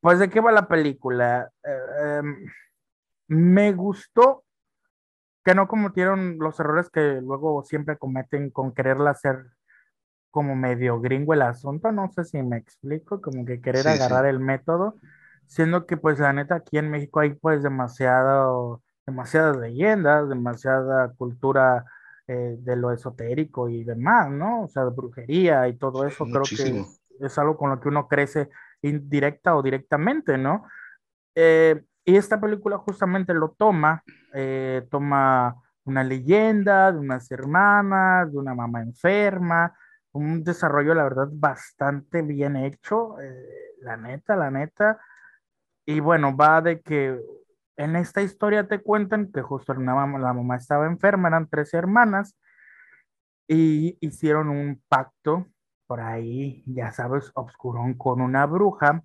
pues, 0.00 0.18
¿de 0.18 0.28
qué 0.28 0.40
va 0.40 0.52
la 0.52 0.68
película? 0.68 1.50
Eh, 1.64 2.18
em, 2.18 2.46
me 3.28 3.72
gustó 3.72 4.44
que 5.42 5.54
no 5.54 5.68
cometieron 5.68 6.38
los 6.38 6.58
errores 6.60 6.90
que 6.90 7.20
luego 7.22 7.64
siempre 7.64 7.98
cometen 7.98 8.50
con 8.50 8.72
quererla 8.72 9.10
hacer 9.10 9.46
como 10.30 10.56
medio 10.56 11.00
gringo 11.00 11.32
el 11.32 11.42
asunto, 11.42 11.92
no 11.92 12.10
sé 12.10 12.24
si 12.24 12.42
me 12.42 12.56
explico, 12.56 13.20
como 13.20 13.44
que 13.44 13.60
querer 13.60 13.86
agarrar 13.86 14.26
el 14.26 14.40
método 14.40 14.96
siendo 15.46 15.86
que 15.86 15.96
pues 15.96 16.18
la 16.18 16.32
neta 16.32 16.56
aquí 16.56 16.78
en 16.78 16.90
México 16.90 17.20
hay 17.20 17.34
pues 17.34 17.62
demasiado, 17.62 18.82
demasiadas 19.06 19.56
leyendas, 19.56 20.28
demasiada 20.28 21.12
cultura 21.16 21.84
eh, 22.26 22.56
de 22.58 22.76
lo 22.76 22.90
esotérico 22.90 23.68
y 23.68 23.84
demás, 23.84 24.30
¿no? 24.30 24.62
O 24.62 24.68
sea, 24.68 24.84
de 24.84 24.90
brujería 24.90 25.68
y 25.68 25.76
todo 25.76 26.06
eso, 26.06 26.24
creo 26.24 26.42
que 26.42 26.84
es, 27.20 27.38
algo 27.38 27.56
con 27.58 27.68
lo 27.68 27.80
que 27.80 27.88
uno 27.88 28.08
crece 28.08 28.48
indirecta 28.80 29.54
o 29.54 29.62
directamente, 29.62 30.38
¿no? 30.38 30.64
Eh, 31.34 31.84
y 32.02 32.16
esta 32.16 32.40
película 32.40 32.78
justamente 32.78 33.34
lo 33.34 33.50
toma, 33.50 34.02
eh, 34.32 34.86
toma 34.90 35.56
una 35.84 36.02
leyenda 36.02 36.92
de 36.92 36.98
unas 36.98 37.30
hermanas, 37.30 38.32
de 38.32 38.38
una 38.38 38.54
mamá 38.54 38.80
enferma, 38.80 39.76
un 40.12 40.42
desarrollo, 40.42 40.94
la 40.94 41.04
verdad, 41.04 41.28
bastante 41.30 42.22
bien 42.22 42.56
hecho, 42.56 43.16
la 43.82 43.98
neta, 43.98 44.34
la 44.34 44.50
neta. 44.50 44.98
Y 45.86 46.00
bueno, 46.00 46.36
va 46.36 46.60
de 46.60 46.80
que 46.80 47.18
en 47.76 47.96
esta 47.96 48.22
historia 48.22 48.66
te 48.68 48.80
cuentan 48.80 49.30
que 49.32 49.42
justo 49.42 49.74
la 49.74 49.80
mamá, 49.80 50.18
la 50.18 50.32
mamá 50.32 50.56
estaba 50.56 50.86
enferma, 50.86 51.28
eran 51.28 51.48
tres 51.48 51.74
hermanas, 51.74 52.36
y 53.46 53.98
hicieron 54.00 54.48
un 54.48 54.82
pacto 54.88 55.46
por 55.86 56.00
ahí, 56.00 56.62
ya 56.66 56.92
sabes, 56.92 57.30
obscurón 57.34 57.94
con 57.94 58.20
una 58.20 58.46
bruja 58.46 59.02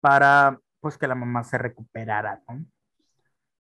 para 0.00 0.58
pues 0.80 0.98
que 0.98 1.06
la 1.06 1.14
mamá 1.14 1.44
se 1.44 1.58
recuperara, 1.58 2.42
¿no? 2.48 2.66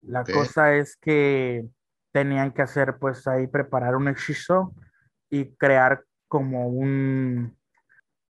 La 0.01 0.23
cosa 0.23 0.75
es 0.75 0.95
que 0.97 1.67
tenían 2.11 2.51
que 2.51 2.61
hacer 2.61 2.99
pues 2.99 3.27
ahí 3.27 3.47
preparar 3.47 3.95
un 3.95 4.07
hechizo 4.07 4.73
y 5.29 5.55
crear 5.55 6.05
como 6.27 6.67
un 6.67 7.56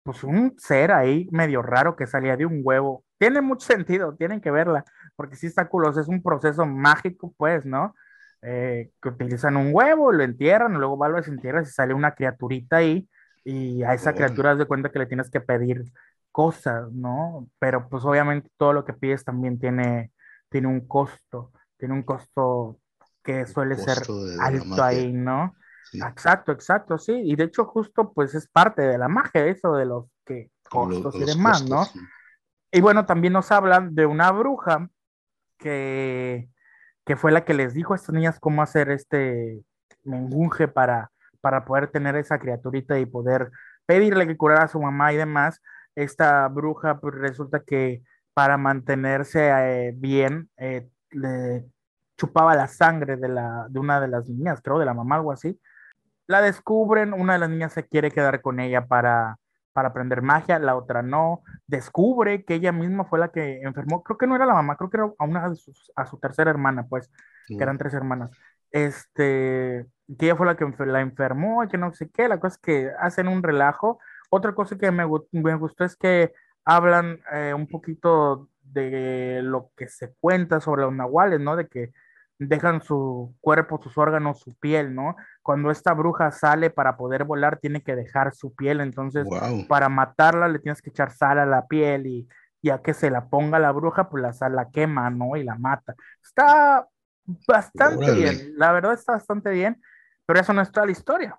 pues 0.02 0.24
un 0.24 0.54
ser 0.58 0.92
ahí 0.92 1.28
medio 1.30 1.62
raro 1.62 1.96
que 1.96 2.06
salía 2.06 2.36
de 2.36 2.46
un 2.46 2.60
huevo 2.62 3.04
tiene 3.20 3.40
mucho 3.42 3.66
sentido, 3.76 4.14
tienen 4.16 4.40
que 4.40 4.50
verla, 4.50 4.84
porque 5.14 5.36
sí 5.36 5.46
está 5.46 5.68
culo, 5.68 5.90
es 5.90 6.08
un 6.08 6.22
proceso 6.22 6.66
mágico, 6.66 7.32
pues, 7.36 7.64
¿no? 7.66 7.94
Eh, 8.42 8.90
que 9.02 9.10
utilizan 9.10 9.56
un 9.58 9.70
huevo, 9.72 10.12
lo 10.12 10.24
entierran, 10.24 10.72
luego 10.72 10.96
vuelves 10.96 11.28
a 11.28 11.30
entierras 11.30 11.68
y 11.68 11.72
sale 11.72 11.92
una 11.92 12.14
criaturita 12.14 12.78
ahí, 12.78 13.06
y 13.44 13.82
a 13.82 13.94
esa 13.94 14.14
criatura 14.14 14.54
de 14.54 14.66
cuenta 14.66 14.90
que 14.90 14.98
le 14.98 15.06
tienes 15.06 15.30
que 15.30 15.40
pedir 15.40 15.84
cosas, 16.32 16.90
¿no? 16.92 17.48
Pero 17.58 17.88
pues 17.88 18.04
obviamente 18.04 18.50
todo 18.56 18.72
lo 18.72 18.84
que 18.84 18.92
pides 18.92 19.24
también 19.24 19.58
tiene, 19.58 20.12
tiene 20.48 20.68
un 20.68 20.86
costo, 20.86 21.52
tiene 21.76 21.94
un 21.94 22.02
costo 22.02 22.78
que 23.22 23.46
suele 23.46 23.76
ser 23.76 23.98
alto 24.40 24.82
ahí, 24.82 25.12
¿no? 25.12 25.54
Exacto, 25.92 26.52
exacto, 26.52 26.98
sí, 26.98 27.12
y 27.12 27.36
de 27.36 27.44
hecho 27.44 27.64
justo 27.64 28.12
pues 28.12 28.34
es 28.34 28.48
parte 28.48 28.82
de 28.82 28.98
la 28.98 29.08
magia 29.08 29.46
eso 29.46 29.74
de 29.74 29.86
los 29.86 30.06
que 30.24 30.50
costos 30.68 31.14
y 31.16 31.24
demás, 31.24 31.68
¿no? 31.68 31.86
Y 32.72 32.80
bueno, 32.80 33.04
también 33.04 33.32
nos 33.32 33.50
hablan 33.50 33.94
de 33.94 34.06
una 34.06 34.30
bruja 34.30 34.88
que, 35.58 36.48
que 37.04 37.16
fue 37.16 37.32
la 37.32 37.44
que 37.44 37.54
les 37.54 37.74
dijo 37.74 37.92
a 37.92 37.96
estas 37.96 38.14
niñas 38.14 38.38
cómo 38.38 38.62
hacer 38.62 38.90
este 38.90 39.64
mengunje 40.04 40.68
para, 40.68 41.10
para 41.40 41.64
poder 41.64 41.88
tener 41.88 42.16
esa 42.16 42.38
criaturita 42.38 42.98
y 42.98 43.06
poder 43.06 43.50
pedirle 43.86 44.26
que 44.26 44.36
curara 44.36 44.64
a 44.64 44.68
su 44.68 44.80
mamá 44.80 45.12
y 45.12 45.16
demás. 45.16 45.60
Esta 45.96 46.46
bruja, 46.48 47.00
pues 47.00 47.14
resulta 47.16 47.60
que 47.60 48.02
para 48.32 48.56
mantenerse 48.56 49.50
eh, 49.50 49.92
bien, 49.96 50.48
eh, 50.56 50.88
le 51.10 51.66
chupaba 52.16 52.54
la 52.54 52.68
sangre 52.68 53.16
de, 53.16 53.28
la, 53.28 53.66
de 53.68 53.80
una 53.80 54.00
de 54.00 54.08
las 54.08 54.28
niñas, 54.28 54.60
creo, 54.62 54.78
de 54.78 54.84
la 54.84 54.94
mamá, 54.94 55.16
algo 55.16 55.32
así. 55.32 55.58
La 56.30 56.40
descubren, 56.40 57.12
una 57.12 57.32
de 57.32 57.40
las 57.40 57.50
niñas 57.50 57.72
se 57.72 57.88
quiere 57.88 58.12
quedar 58.12 58.40
con 58.40 58.60
ella 58.60 58.86
para, 58.86 59.38
para 59.72 59.88
aprender 59.88 60.22
magia, 60.22 60.60
la 60.60 60.76
otra 60.76 61.02
no, 61.02 61.42
descubre 61.66 62.44
que 62.44 62.54
ella 62.54 62.70
misma 62.70 63.04
fue 63.04 63.18
la 63.18 63.32
que 63.32 63.62
enfermó, 63.62 64.04
creo 64.04 64.16
que 64.16 64.28
no 64.28 64.36
era 64.36 64.46
la 64.46 64.54
mamá, 64.54 64.76
creo 64.76 64.90
que 64.90 64.96
era 64.98 65.12
a, 65.18 65.24
una 65.24 65.52
a 65.96 66.06
su 66.06 66.18
tercera 66.20 66.48
hermana, 66.48 66.86
pues, 66.88 67.10
que 67.48 67.60
eran 67.60 67.78
tres 67.78 67.94
hermanas. 67.94 68.30
Este, 68.70 69.86
que 70.16 70.26
ella 70.26 70.36
fue 70.36 70.46
la 70.46 70.56
que 70.56 70.72
la 70.86 71.00
enfermó 71.00 71.64
y 71.64 71.68
que 71.68 71.78
no 71.78 71.92
sé 71.92 72.08
qué, 72.10 72.28
la 72.28 72.38
cosa 72.38 72.54
es 72.54 72.60
que 72.60 72.90
hacen 73.00 73.26
un 73.26 73.42
relajo. 73.42 73.98
Otra 74.30 74.54
cosa 74.54 74.78
que 74.78 74.92
me, 74.92 75.04
me 75.32 75.54
gustó 75.56 75.84
es 75.84 75.96
que 75.96 76.32
hablan 76.64 77.18
eh, 77.32 77.54
un 77.54 77.66
poquito 77.66 78.48
de 78.62 79.40
lo 79.42 79.72
que 79.76 79.88
se 79.88 80.14
cuenta 80.20 80.60
sobre 80.60 80.82
los 80.82 80.92
nahuales, 80.92 81.40
¿no? 81.40 81.56
De 81.56 81.66
que 81.66 81.90
dejan 82.46 82.80
su 82.80 83.34
cuerpo, 83.40 83.80
sus 83.82 83.98
órganos, 83.98 84.40
su 84.40 84.54
piel, 84.54 84.94
¿no? 84.94 85.14
Cuando 85.42 85.70
esta 85.70 85.92
bruja 85.92 86.30
sale 86.30 86.70
para 86.70 86.96
poder 86.96 87.24
volar, 87.24 87.58
tiene 87.58 87.82
que 87.82 87.94
dejar 87.94 88.34
su 88.34 88.54
piel, 88.54 88.80
entonces 88.80 89.26
para 89.68 89.90
matarla 89.90 90.48
le 90.48 90.58
tienes 90.58 90.80
que 90.80 90.88
echar 90.88 91.12
sal 91.12 91.38
a 91.38 91.44
la 91.44 91.66
piel 91.66 92.06
y 92.06 92.28
ya 92.62 92.80
que 92.80 92.94
se 92.94 93.10
la 93.10 93.28
ponga 93.28 93.58
la 93.58 93.72
bruja, 93.72 94.08
pues 94.08 94.22
la 94.22 94.32
sal 94.32 94.56
la 94.56 94.70
quema, 94.70 95.10
¿no? 95.10 95.36
Y 95.36 95.44
la 95.44 95.56
mata. 95.56 95.94
Está 96.22 96.88
bastante 97.46 98.10
bien, 98.12 98.54
la 98.56 98.72
verdad 98.72 98.94
está 98.94 99.12
bastante 99.12 99.50
bien, 99.50 99.80
pero 100.24 100.40
eso 100.40 100.54
no 100.54 100.62
es 100.62 100.72
toda 100.72 100.86
la 100.86 100.92
historia. 100.92 101.38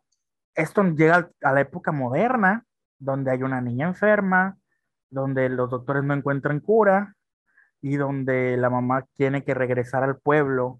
Esto 0.53 0.83
llega 0.83 1.31
a 1.41 1.51
la 1.51 1.61
época 1.61 1.91
moderna, 1.91 2.63
donde 2.99 3.31
hay 3.31 3.41
una 3.41 3.59
niña 3.59 3.87
enferma, 3.87 4.57
donde 5.09 5.49
los 5.49 5.69
doctores 5.71 6.03
no 6.03 6.13
encuentran 6.13 6.59
cura 6.59 7.15
y 7.81 7.97
donde 7.97 8.55
la 8.57 8.69
mamá 8.69 9.07
tiene 9.15 9.43
que 9.43 9.55
regresar 9.55 10.03
al 10.03 10.19
pueblo 10.19 10.79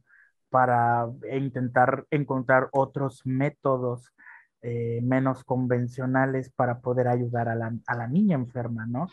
para 0.51 1.07
intentar 1.31 2.05
encontrar 2.11 2.69
otros 2.73 3.21
métodos 3.25 4.13
eh, 4.61 4.99
menos 5.01 5.43
convencionales 5.43 6.51
para 6.51 6.81
poder 6.81 7.07
ayudar 7.07 7.49
a 7.49 7.55
la, 7.55 7.73
a 7.87 7.95
la 7.95 8.07
niña 8.07 8.35
enferma, 8.35 8.85
¿no? 8.85 9.07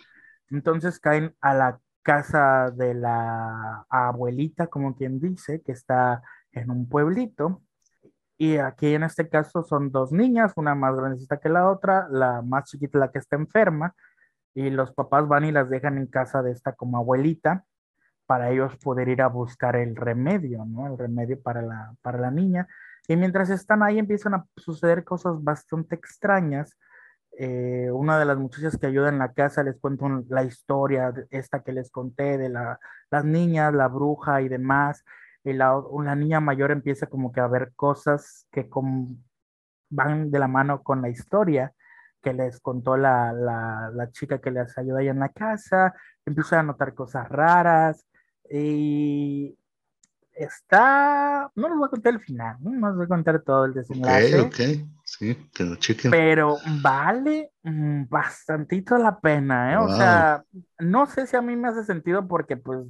Entonces 0.50 1.00
caen 1.00 1.34
a 1.40 1.54
la 1.54 1.80
casa 2.02 2.70
de 2.70 2.94
la 2.94 3.86
abuelita, 3.88 4.66
como 4.66 4.94
quien 4.96 5.20
dice, 5.20 5.62
que 5.62 5.72
está 5.72 6.22
en 6.52 6.70
un 6.70 6.88
pueblito. 6.88 7.62
Y 8.36 8.58
aquí 8.58 8.94
en 8.94 9.04
este 9.04 9.28
caso 9.28 9.62
son 9.62 9.90
dos 9.90 10.12
niñas, 10.12 10.52
una 10.56 10.74
más 10.74 10.94
grandecita 10.96 11.38
que 11.38 11.48
la 11.48 11.70
otra, 11.70 12.08
la 12.10 12.42
más 12.42 12.64
chiquita 12.70 12.98
la 12.98 13.10
que 13.10 13.18
está 13.18 13.36
enferma, 13.36 13.94
y 14.54 14.70
los 14.70 14.92
papás 14.92 15.28
van 15.28 15.44
y 15.44 15.52
las 15.52 15.70
dejan 15.70 15.98
en 15.98 16.06
casa 16.06 16.42
de 16.42 16.52
esta 16.52 16.74
como 16.74 16.98
abuelita 16.98 17.64
para 18.28 18.50
ellos 18.50 18.76
poder 18.76 19.08
ir 19.08 19.22
a 19.22 19.28
buscar 19.28 19.74
el 19.74 19.96
remedio, 19.96 20.66
¿no? 20.66 20.86
El 20.86 20.98
remedio 20.98 21.40
para 21.40 21.62
la, 21.62 21.94
para 22.02 22.18
la 22.18 22.30
niña. 22.30 22.68
Y 23.08 23.16
mientras 23.16 23.48
están 23.48 23.82
ahí 23.82 23.98
empiezan 23.98 24.34
a 24.34 24.46
suceder 24.54 25.02
cosas 25.02 25.42
bastante 25.42 25.94
extrañas. 25.94 26.76
Eh, 27.38 27.88
una 27.90 28.18
de 28.18 28.26
las 28.26 28.36
muchachas 28.36 28.76
que 28.76 28.86
ayuda 28.86 29.08
en 29.08 29.18
la 29.18 29.32
casa 29.32 29.62
les 29.62 29.80
cuento 29.80 30.06
la 30.28 30.44
historia, 30.44 31.14
esta 31.30 31.62
que 31.62 31.72
les 31.72 31.90
conté, 31.90 32.36
de 32.36 32.50
la, 32.50 32.78
las 33.10 33.24
niñas, 33.24 33.72
la 33.72 33.88
bruja 33.88 34.42
y 34.42 34.48
demás. 34.50 35.06
Y 35.42 35.54
la, 35.54 35.80
niña 36.14 36.40
mayor 36.40 36.70
empieza 36.70 37.06
como 37.06 37.32
que 37.32 37.40
a 37.40 37.46
ver 37.46 37.72
cosas 37.76 38.46
que 38.52 38.68
van 39.88 40.30
de 40.30 40.38
la 40.38 40.48
mano 40.48 40.82
con 40.82 41.00
la 41.00 41.08
historia 41.08 41.72
que 42.20 42.34
les 42.34 42.60
contó 42.60 42.98
la, 42.98 43.32
la, 43.32 43.90
la 43.94 44.10
chica 44.10 44.38
que 44.38 44.50
les 44.50 44.76
ayuda 44.76 44.98
ahí 44.98 45.08
en 45.08 45.20
la 45.20 45.30
casa, 45.30 45.94
empieza 46.26 46.60
a 46.60 46.62
notar 46.62 46.92
cosas 46.92 47.26
raras, 47.30 48.04
y 48.50 49.56
está, 50.38 51.50
no 51.54 51.68
les 51.68 51.76
voy 51.76 51.86
a 51.86 51.90
contar 51.90 52.14
el 52.14 52.20
final, 52.20 52.56
no 52.60 52.88
les 52.88 52.96
voy 52.96 53.04
a 53.04 53.08
contar 53.08 53.42
todo 53.42 53.64
el 53.64 53.74
desenlace. 53.74 54.40
Ok, 54.40 54.46
ok, 54.46 54.60
sí, 55.04 55.50
que 55.52 55.64
lo 55.64 55.76
chequen. 55.76 56.10
Pero 56.10 56.58
vale 56.80 57.52
mm, 57.62 58.04
bastantito 58.08 58.96
la 58.98 59.18
pena, 59.18 59.72
¿eh? 59.72 59.76
O 59.76 59.88
sea, 59.88 60.44
no 60.78 61.06
sé 61.06 61.26
si 61.26 61.36
a 61.36 61.42
mí 61.42 61.56
me 61.56 61.68
hace 61.68 61.84
sentido 61.84 62.26
porque 62.28 62.56
pues 62.56 62.86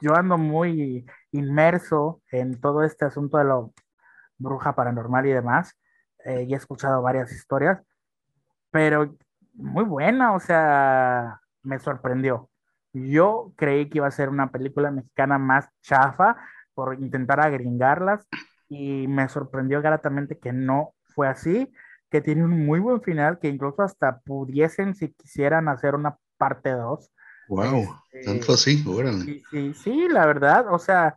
yo 0.00 0.14
ando 0.14 0.38
muy 0.38 1.06
inmerso 1.32 2.22
en 2.30 2.60
todo 2.60 2.82
este 2.84 3.04
asunto 3.04 3.38
de 3.38 3.44
lo 3.44 3.74
bruja 4.38 4.74
paranormal 4.74 5.26
y 5.26 5.32
demás, 5.32 5.76
eh, 6.24 6.44
y 6.48 6.54
he 6.54 6.56
escuchado 6.56 7.02
varias 7.02 7.32
historias, 7.32 7.80
pero 8.70 9.16
muy 9.54 9.84
buena, 9.84 10.34
o 10.34 10.40
sea, 10.40 11.40
me 11.62 11.78
sorprendió. 11.78 12.47
Yo 13.06 13.52
creí 13.56 13.88
que 13.88 13.98
iba 13.98 14.06
a 14.06 14.12
ser 14.12 14.28
una 14.28 14.50
película 14.50 14.90
mexicana 14.90 15.38
más 15.38 15.68
chafa 15.82 16.36
por 16.74 16.94
intentar 16.94 17.40
agringarlas 17.40 18.26
y 18.68 19.06
me 19.08 19.28
sorprendió 19.28 19.80
gratamente 19.82 20.38
que 20.38 20.52
no 20.52 20.94
fue 21.14 21.28
así, 21.28 21.72
que 22.10 22.20
tiene 22.20 22.44
un 22.44 22.64
muy 22.66 22.80
buen 22.80 23.02
final, 23.02 23.38
que 23.38 23.48
incluso 23.48 23.82
hasta 23.82 24.20
pudiesen, 24.20 24.94
si 24.94 25.12
quisieran, 25.12 25.68
hacer 25.68 25.94
una 25.94 26.16
parte 26.36 26.70
2. 26.70 27.10
Wow, 27.48 27.96
este, 28.12 28.24
tanto 28.24 28.52
así, 28.52 28.84
Sí, 29.24 29.42
sí, 29.50 29.74
sí, 29.74 30.08
la 30.08 30.26
verdad, 30.26 30.66
o 30.72 30.78
sea, 30.78 31.16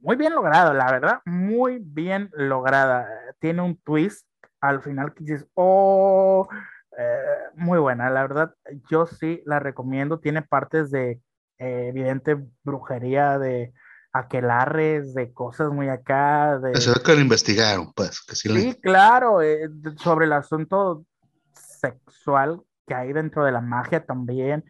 muy 0.00 0.16
bien 0.16 0.34
logrado, 0.34 0.72
la 0.72 0.90
verdad, 0.90 1.20
muy 1.24 1.78
bien 1.80 2.30
lograda. 2.32 3.08
Tiene 3.38 3.62
un 3.62 3.76
twist 3.76 4.26
al 4.60 4.82
final 4.82 5.14
que 5.14 5.24
dices, 5.24 5.46
oh, 5.54 6.48
eh, 7.00 7.50
muy 7.54 7.78
buena, 7.78 8.10
la 8.10 8.22
verdad, 8.22 8.54
yo 8.90 9.06
sí 9.06 9.40
la 9.46 9.60
recomiendo. 9.60 10.18
Tiene 10.18 10.42
partes 10.42 10.90
de 10.90 11.20
eh, 11.58 11.86
evidente 11.88 12.36
brujería, 12.64 13.38
de 13.38 13.72
aquelarres, 14.12 15.14
de 15.14 15.32
cosas 15.32 15.70
muy 15.70 15.88
acá. 15.88 16.58
De... 16.58 16.74
Se 16.80 16.90
ve 16.90 16.96
que 17.04 17.14
lo 17.14 17.20
investigaron, 17.20 17.92
pues. 17.94 18.20
Que 18.22 18.34
sí, 18.34 18.74
claro, 18.82 19.42
eh, 19.42 19.68
sobre 19.96 20.26
el 20.26 20.32
asunto 20.32 21.04
sexual 21.52 22.62
que 22.84 22.94
hay 22.94 23.12
dentro 23.12 23.44
de 23.44 23.52
la 23.52 23.60
magia 23.60 24.04
también. 24.04 24.64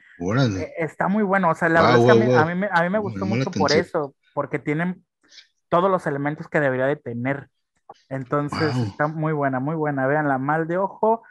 está 0.76 1.08
muy 1.08 1.22
bueno, 1.22 1.48
o 1.50 1.54
sea, 1.54 1.70
la 1.70 1.80
verdad 1.80 1.98
es 1.98 2.04
que 2.04 2.10
a, 2.10 2.44
mí, 2.44 2.66
a, 2.70 2.82
mí, 2.82 2.90
me 2.90 2.98
gustó 2.98 3.24
mucho 3.24 3.50
por 3.52 3.72
eso, 3.72 4.14
porque 4.34 4.58
tienen 4.58 5.02
todos 5.70 5.90
los 5.90 6.06
elementos 6.06 6.46
que 6.48 6.60
debería 6.60 6.86
de 6.86 6.96
tener. 6.96 7.48
Entonces, 8.10 8.76
está 8.76 9.06
muy 9.06 9.32
buena, 9.32 9.60
muy 9.60 9.76
buena. 9.76 10.06
Vean, 10.06 10.28
la 10.28 10.36
mal 10.36 10.68
de 10.68 10.76
ojo 10.76 11.22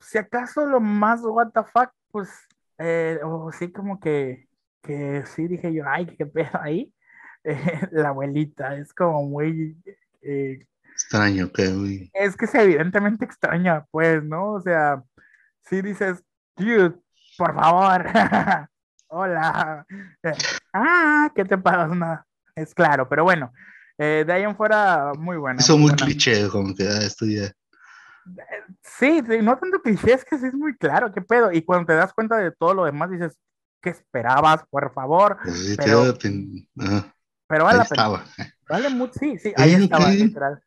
si 0.00 0.18
acaso 0.18 0.66
lo 0.66 0.80
más 0.80 1.20
what 1.22 1.50
the 1.52 1.62
fuck, 1.62 1.90
pues, 2.10 2.30
eh, 2.78 3.18
o 3.24 3.50
sí 3.52 3.70
como 3.70 4.00
que, 4.00 4.48
que 4.82 5.24
sí 5.26 5.46
dije 5.48 5.72
yo, 5.72 5.84
ay, 5.86 6.06
qué 6.06 6.26
pedo 6.26 6.50
ahí. 6.60 6.92
Eh, 7.48 7.88
la 7.92 8.08
abuelita 8.08 8.76
es 8.76 8.92
como 8.92 9.22
muy... 9.22 9.80
Eh, 10.20 10.66
Extraño, 10.92 11.52
que 11.52 12.10
Es 12.12 12.36
que 12.36 12.46
es 12.46 12.54
evidentemente 12.56 13.24
extraña, 13.24 13.86
pues, 13.92 14.24
¿no? 14.24 14.54
O 14.54 14.60
sea, 14.60 15.00
si 15.62 15.80
dices, 15.80 16.24
dude, 16.56 16.96
por 17.38 17.54
favor, 17.54 18.04
hola, 19.06 19.86
ah, 20.72 21.30
¿qué 21.36 21.44
te 21.44 21.56
pasa? 21.56 22.26
Es 22.56 22.74
claro, 22.74 23.08
pero 23.08 23.22
bueno, 23.22 23.52
de 23.96 24.26
ahí 24.28 24.42
en 24.42 24.56
fuera, 24.56 25.12
muy 25.16 25.36
buena. 25.36 25.60
Eso 25.60 25.78
muy, 25.78 25.92
cliché, 25.92 26.48
como 26.48 26.74
que 26.74 26.82
ah, 26.82 26.98
esto 26.98 27.26
ya. 27.26 27.52
Sí, 28.82 29.22
no 29.42 29.56
tanto 29.58 29.80
cliché, 29.82 30.12
es 30.12 30.24
que 30.24 30.38
sí 30.38 30.46
es 30.46 30.54
muy 30.54 30.76
claro, 30.76 31.12
qué 31.12 31.20
pedo. 31.20 31.52
Y 31.52 31.62
cuando 31.62 31.86
te 31.86 31.94
das 31.94 32.12
cuenta 32.12 32.36
de 32.36 32.50
todo 32.50 32.74
lo 32.74 32.84
demás, 32.84 33.10
dices, 33.10 33.38
¿qué 33.80 33.90
esperabas? 33.90 34.64
Por 34.70 34.92
favor. 34.92 35.38
Pues 35.42 35.74
pero, 35.76 36.14
pero 37.46 37.64
vale 37.64 37.78
la 37.78 37.84
pena. 37.84 38.24
Vale 38.68 38.88
mucho, 38.90 39.12
sí, 39.18 39.38
sí, 39.38 39.52
ahí 39.56 39.74
estaba, 39.74 40.10
literal. 40.10 40.62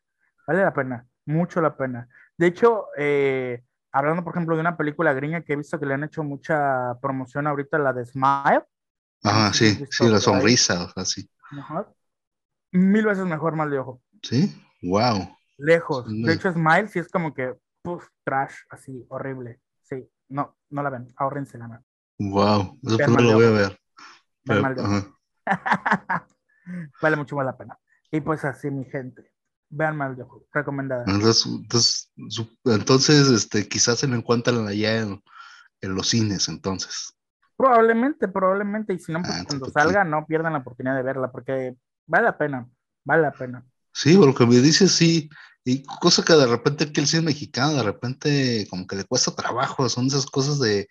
Vale 0.47 0.61
la 0.61 0.73
pena, 0.73 1.05
mucho 1.25 1.61
la 1.61 1.75
pena. 1.75 2.07
De 2.37 2.47
hecho, 2.47 2.85
eh, 2.97 3.63
hablando, 3.91 4.23
por 4.23 4.33
ejemplo, 4.33 4.55
de 4.55 4.61
una 4.61 4.77
película 4.77 5.13
gringa 5.13 5.41
que 5.41 5.53
he 5.53 5.57
visto 5.57 5.79
que 5.79 5.85
le 5.85 5.95
han 5.95 6.03
hecho 6.05 6.23
mucha 6.23 6.97
promoción 7.01 7.47
ahorita, 7.47 7.77
la 7.77 7.91
de 7.91 8.05
Smile. 8.05 8.63
Ajá, 9.23 9.51
sí, 9.53 9.85
sí, 9.89 10.07
la 10.07 10.19
sonrisa, 10.19 10.91
así. 10.95 11.29
Mil 12.71 13.05
veces 13.05 13.25
mejor, 13.25 13.55
mal 13.55 13.69
de 13.69 13.79
ojo. 13.79 14.01
Sí, 14.23 14.55
wow. 14.81 15.38
Lejos. 15.59 16.05
De 16.07 16.33
hecho, 16.33 16.51
Smile 16.51 16.87
sí 16.87 16.99
es 16.99 17.09
como 17.09 17.33
que, 17.33 17.53
puff, 17.81 18.07
trash, 18.23 18.55
así, 18.69 19.05
horrible. 19.09 19.59
Sí, 19.83 20.09
no, 20.29 20.57
no 20.69 20.83
la 20.83 20.89
ven, 20.89 21.13
ahorrense 21.17 21.57
la 21.57 21.67
mano. 21.67 21.83
Wow, 22.17 22.79
eso 22.83 23.07
no 23.07 23.21
lo 23.21 23.33
voy 23.33 23.45
a 23.45 23.49
ver. 23.51 23.79
vale 27.01 27.15
mucho 27.15 27.35
más 27.35 27.45
la 27.45 27.57
pena. 27.57 27.77
Y 28.11 28.21
pues 28.21 28.45
así, 28.45 28.71
mi 28.71 28.85
gente. 28.85 29.31
Vean 29.71 29.97
mal 29.97 30.15
de 30.15 30.23
ojo, 30.23 30.47
recomendada. 30.51 31.03
Entonces, 31.05 32.11
entonces, 32.65 33.29
este, 33.29 33.67
quizás 33.67 33.99
se 33.99 34.07
lo 34.07 34.15
encuentran 34.15 34.67
allá 34.67 35.01
en, 35.01 35.21
en, 35.81 35.93
los 35.93 36.09
cines, 36.09 36.49
entonces. 36.49 37.13
Probablemente, 37.55 38.27
probablemente. 38.27 38.93
Y 38.93 38.99
si 38.99 39.11
no, 39.11 39.21
pues 39.21 39.31
ah, 39.31 39.43
cuando 39.47 39.69
salga, 39.69 40.03
no 40.03 40.25
pierdan 40.25 40.53
la 40.53 40.59
oportunidad 40.59 40.95
de 40.95 41.03
verla, 41.03 41.31
porque 41.31 41.75
vale 42.07 42.25
la 42.25 42.37
pena, 42.37 42.67
vale 43.05 43.21
la 43.21 43.31
pena. 43.31 43.63
Sí, 44.01 44.15
por 44.15 44.27
lo 44.27 44.33
que 44.33 44.45
me 44.45 44.61
dices, 44.61 44.93
sí, 44.93 45.29
y 45.65 45.83
cosa 45.83 46.23
que 46.23 46.31
de 46.31 46.47
repente 46.47 46.89
que 46.89 47.01
el 47.01 47.07
cine 47.07 47.23
mexicano 47.23 47.73
de 47.73 47.83
repente 47.83 48.65
como 48.69 48.87
que 48.87 48.95
le 48.95 49.03
cuesta 49.03 49.35
trabajo, 49.35 49.89
son 49.89 50.07
esas 50.07 50.25
cosas 50.25 50.57
de 50.57 50.87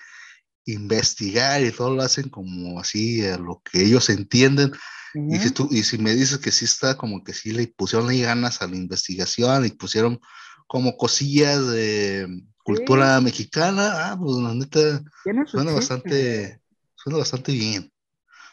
investigar 0.67 1.65
y 1.65 1.73
todo 1.73 1.97
lo 1.97 2.03
hacen 2.03 2.29
como 2.29 2.79
así, 2.79 3.25
a 3.25 3.39
lo 3.39 3.63
que 3.65 3.83
ellos 3.83 4.11
entienden. 4.11 4.73
Y, 5.15 5.39
si 5.39 5.53
tú, 5.53 5.69
y 5.71 5.85
si 5.85 5.97
me 5.97 6.15
dices 6.15 6.37
que 6.37 6.53
sí 6.53 6.67
está 6.67 6.99
como 6.99 7.25
que 7.25 7.33
sí 7.33 7.53
le 7.53 7.67
pusieron 7.69 8.11
ahí 8.11 8.21
ganas 8.21 8.61
a 8.61 8.67
la 8.67 8.77
investigación 8.77 9.65
y 9.65 9.71
pusieron 9.71 10.21
como 10.67 10.99
cosillas 10.99 11.67
de 11.67 12.29
cultura 12.63 13.23
mexicana, 13.23 14.11
ah, 14.11 14.19
pues 14.21 14.37
la 14.37 14.53
neta 14.53 15.03
suena 15.47 15.73
bastante, 15.73 16.61
suena 16.95 17.21
bastante 17.21 17.53
bien. 17.53 17.91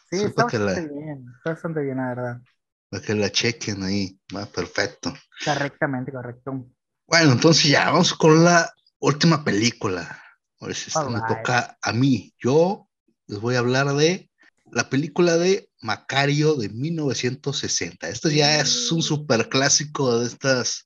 Sí, 0.10 0.16
está 0.16 0.46
bastante 0.46 0.88
bien, 0.88 1.26
está 1.40 1.50
bastante 1.50 1.82
bien, 1.82 1.98
la 1.98 2.08
verdad. 2.08 2.42
Para 2.90 3.04
que 3.04 3.16
la 3.16 3.32
chequen 3.32 3.84
ahí. 3.84 4.20
Va, 4.36 4.46
perfecto. 4.46 5.14
Correctamente, 5.44 6.12
correcto. 6.12 6.68
Bueno, 7.08 7.34
entonces 7.34 7.70
ya 7.70 7.92
vamos 7.92 8.14
con 8.14 8.44
la 8.44 8.74
última 9.00 9.44
película. 9.44 10.22
Ahora 10.60 10.74
si 10.74 10.88
esta 10.88 11.08
me 11.10 11.20
toca 11.22 11.78
a 11.82 11.94
mí. 11.94 12.34
Yo 12.40 12.88
les 13.28 13.40
voy 13.40 13.56
a 13.56 13.60
hablar 13.60 13.94
de 13.96 14.30
la 14.72 14.90
película 14.90 15.38
de 15.38 15.70
Macario 15.82 16.56
de 16.56 16.70
1960. 16.70 18.10
Esto 18.10 18.30
ya 18.30 18.60
es 18.60 18.92
un 18.92 19.04
super 19.04 19.50
clásico 19.50 20.20
de 20.20 20.28
estas, 20.28 20.86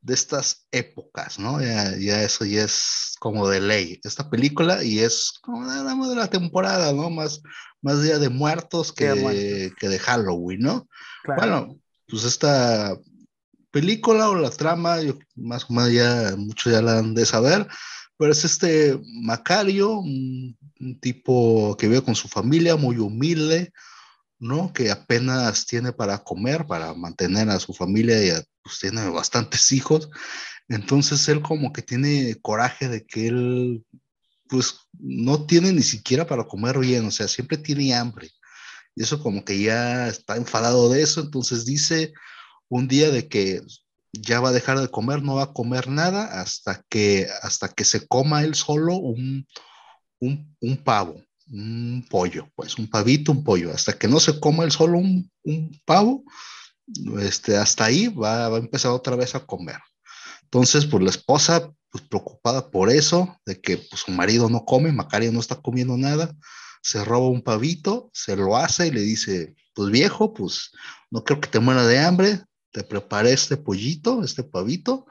de 0.00 0.14
estas 0.14 0.68
épocas, 0.70 1.38
¿no? 1.38 1.60
Ya, 1.60 1.96
ya 1.96 2.22
eso 2.22 2.44
ya 2.44 2.62
es 2.62 3.16
como 3.18 3.48
de 3.48 3.60
ley. 3.60 4.00
Esta 4.04 4.30
película 4.30 4.84
y 4.84 5.00
es 5.00 5.32
como 5.42 5.68
de 5.68 6.14
la 6.14 6.28
temporada, 6.28 6.92
¿no? 6.92 7.10
Más, 7.10 7.40
más 7.82 8.02
Día 8.02 8.18
de 8.18 8.28
Muertos 8.28 8.92
que, 8.92 9.14
Muertos. 9.14 9.76
que 9.78 9.88
de 9.88 9.98
Halloween, 9.98 10.60
¿no? 10.60 10.88
Claro. 11.24 11.40
Bueno, 11.40 11.80
pues 12.08 12.24
esta 12.24 12.96
película 13.70 14.28
o 14.30 14.34
la 14.34 14.50
trama, 14.50 15.00
yo 15.02 15.18
más 15.36 15.64
o 15.68 15.72
menos 15.72 15.92
ya 15.92 16.34
muchos 16.36 16.72
ya 16.72 16.82
la 16.82 16.98
han 16.98 17.14
de 17.14 17.26
saber, 17.26 17.66
pero 18.16 18.32
es 18.32 18.44
este 18.44 18.98
Macario, 19.22 19.90
un, 19.98 20.56
un 20.80 21.00
tipo 21.00 21.76
que 21.76 21.86
vive 21.88 22.02
con 22.02 22.14
su 22.16 22.28
familia, 22.28 22.76
muy 22.76 22.96
humilde, 22.98 23.72
¿no? 24.40 24.72
Que 24.72 24.90
apenas 24.90 25.66
tiene 25.66 25.92
para 25.92 26.18
comer, 26.18 26.66
para 26.66 26.94
mantener 26.94 27.50
a 27.50 27.60
su 27.60 27.74
familia 27.74 28.24
y 28.24 28.30
a- 28.30 28.42
pues 28.62 28.78
tiene 28.80 29.08
bastantes 29.10 29.70
hijos. 29.72 30.10
Entonces 30.68 31.28
él 31.28 31.40
como 31.42 31.72
que 31.72 31.82
tiene 31.82 32.34
coraje 32.42 32.88
de 32.88 33.04
que 33.06 33.28
él 33.28 33.84
pues 34.48 34.80
no 34.98 35.46
tiene 35.46 35.72
ni 35.72 35.82
siquiera 35.82 36.26
para 36.26 36.44
comer 36.44 36.78
bien, 36.78 37.06
o 37.06 37.10
sea, 37.10 37.28
siempre 37.28 37.58
tiene 37.58 37.94
hambre. 37.94 38.30
Y 38.94 39.02
eso 39.02 39.22
como 39.22 39.44
que 39.44 39.60
ya 39.60 40.08
está 40.08 40.36
enfadado 40.36 40.88
de 40.88 41.02
eso, 41.02 41.20
entonces 41.20 41.64
dice 41.64 42.12
un 42.68 42.88
día 42.88 43.10
de 43.10 43.28
que 43.28 43.62
ya 44.12 44.40
va 44.40 44.48
a 44.48 44.52
dejar 44.52 44.80
de 44.80 44.88
comer, 44.88 45.22
no 45.22 45.36
va 45.36 45.44
a 45.44 45.52
comer 45.52 45.88
nada 45.88 46.40
hasta 46.40 46.82
que, 46.88 47.28
hasta 47.42 47.68
que 47.68 47.84
se 47.84 48.06
coma 48.06 48.42
él 48.42 48.54
solo 48.54 48.96
un, 48.96 49.46
un, 50.20 50.76
pavo, 50.82 51.22
un 51.50 52.04
pollo, 52.08 52.50
pues 52.54 52.76
un 52.78 52.88
pavito, 52.88 53.32
un 53.32 53.44
pollo, 53.44 53.72
hasta 53.72 53.96
que 53.96 54.08
no 54.08 54.18
se 54.20 54.40
coma 54.40 54.64
él 54.64 54.72
solo 54.72 54.98
un, 54.98 55.30
un 55.44 55.80
pavo, 55.84 56.24
este, 57.20 57.56
hasta 57.56 57.84
ahí 57.84 58.08
va, 58.08 58.48
va 58.48 58.56
a 58.56 58.60
empezar 58.60 58.92
otra 58.92 59.16
vez 59.16 59.34
a 59.34 59.44
comer. 59.44 59.78
Entonces, 60.42 60.86
pues 60.86 61.02
la 61.02 61.10
esposa, 61.10 61.70
pues 61.90 62.04
preocupada 62.04 62.70
por 62.70 62.90
eso, 62.90 63.36
de 63.46 63.60
que 63.60 63.78
pues, 63.78 64.02
su 64.02 64.12
marido 64.12 64.48
no 64.48 64.64
come, 64.64 64.92
Macario 64.92 65.32
no 65.32 65.40
está 65.40 65.56
comiendo 65.56 65.96
nada, 65.96 66.34
se 66.82 67.04
roba 67.04 67.28
un 67.28 67.42
pavito, 67.42 68.10
se 68.12 68.36
lo 68.36 68.56
hace 68.56 68.88
y 68.88 68.90
le 68.90 69.00
dice, 69.00 69.54
pues 69.74 69.90
viejo, 69.90 70.32
pues 70.34 70.70
no 71.10 71.24
creo 71.24 71.40
que 71.40 71.48
te 71.48 71.60
muera 71.60 71.86
de 71.86 71.98
hambre, 71.98 72.42
te 72.72 72.84
preparé 72.84 73.32
este 73.32 73.56
pollito, 73.56 74.22
este 74.22 74.44
pavito, 74.44 75.06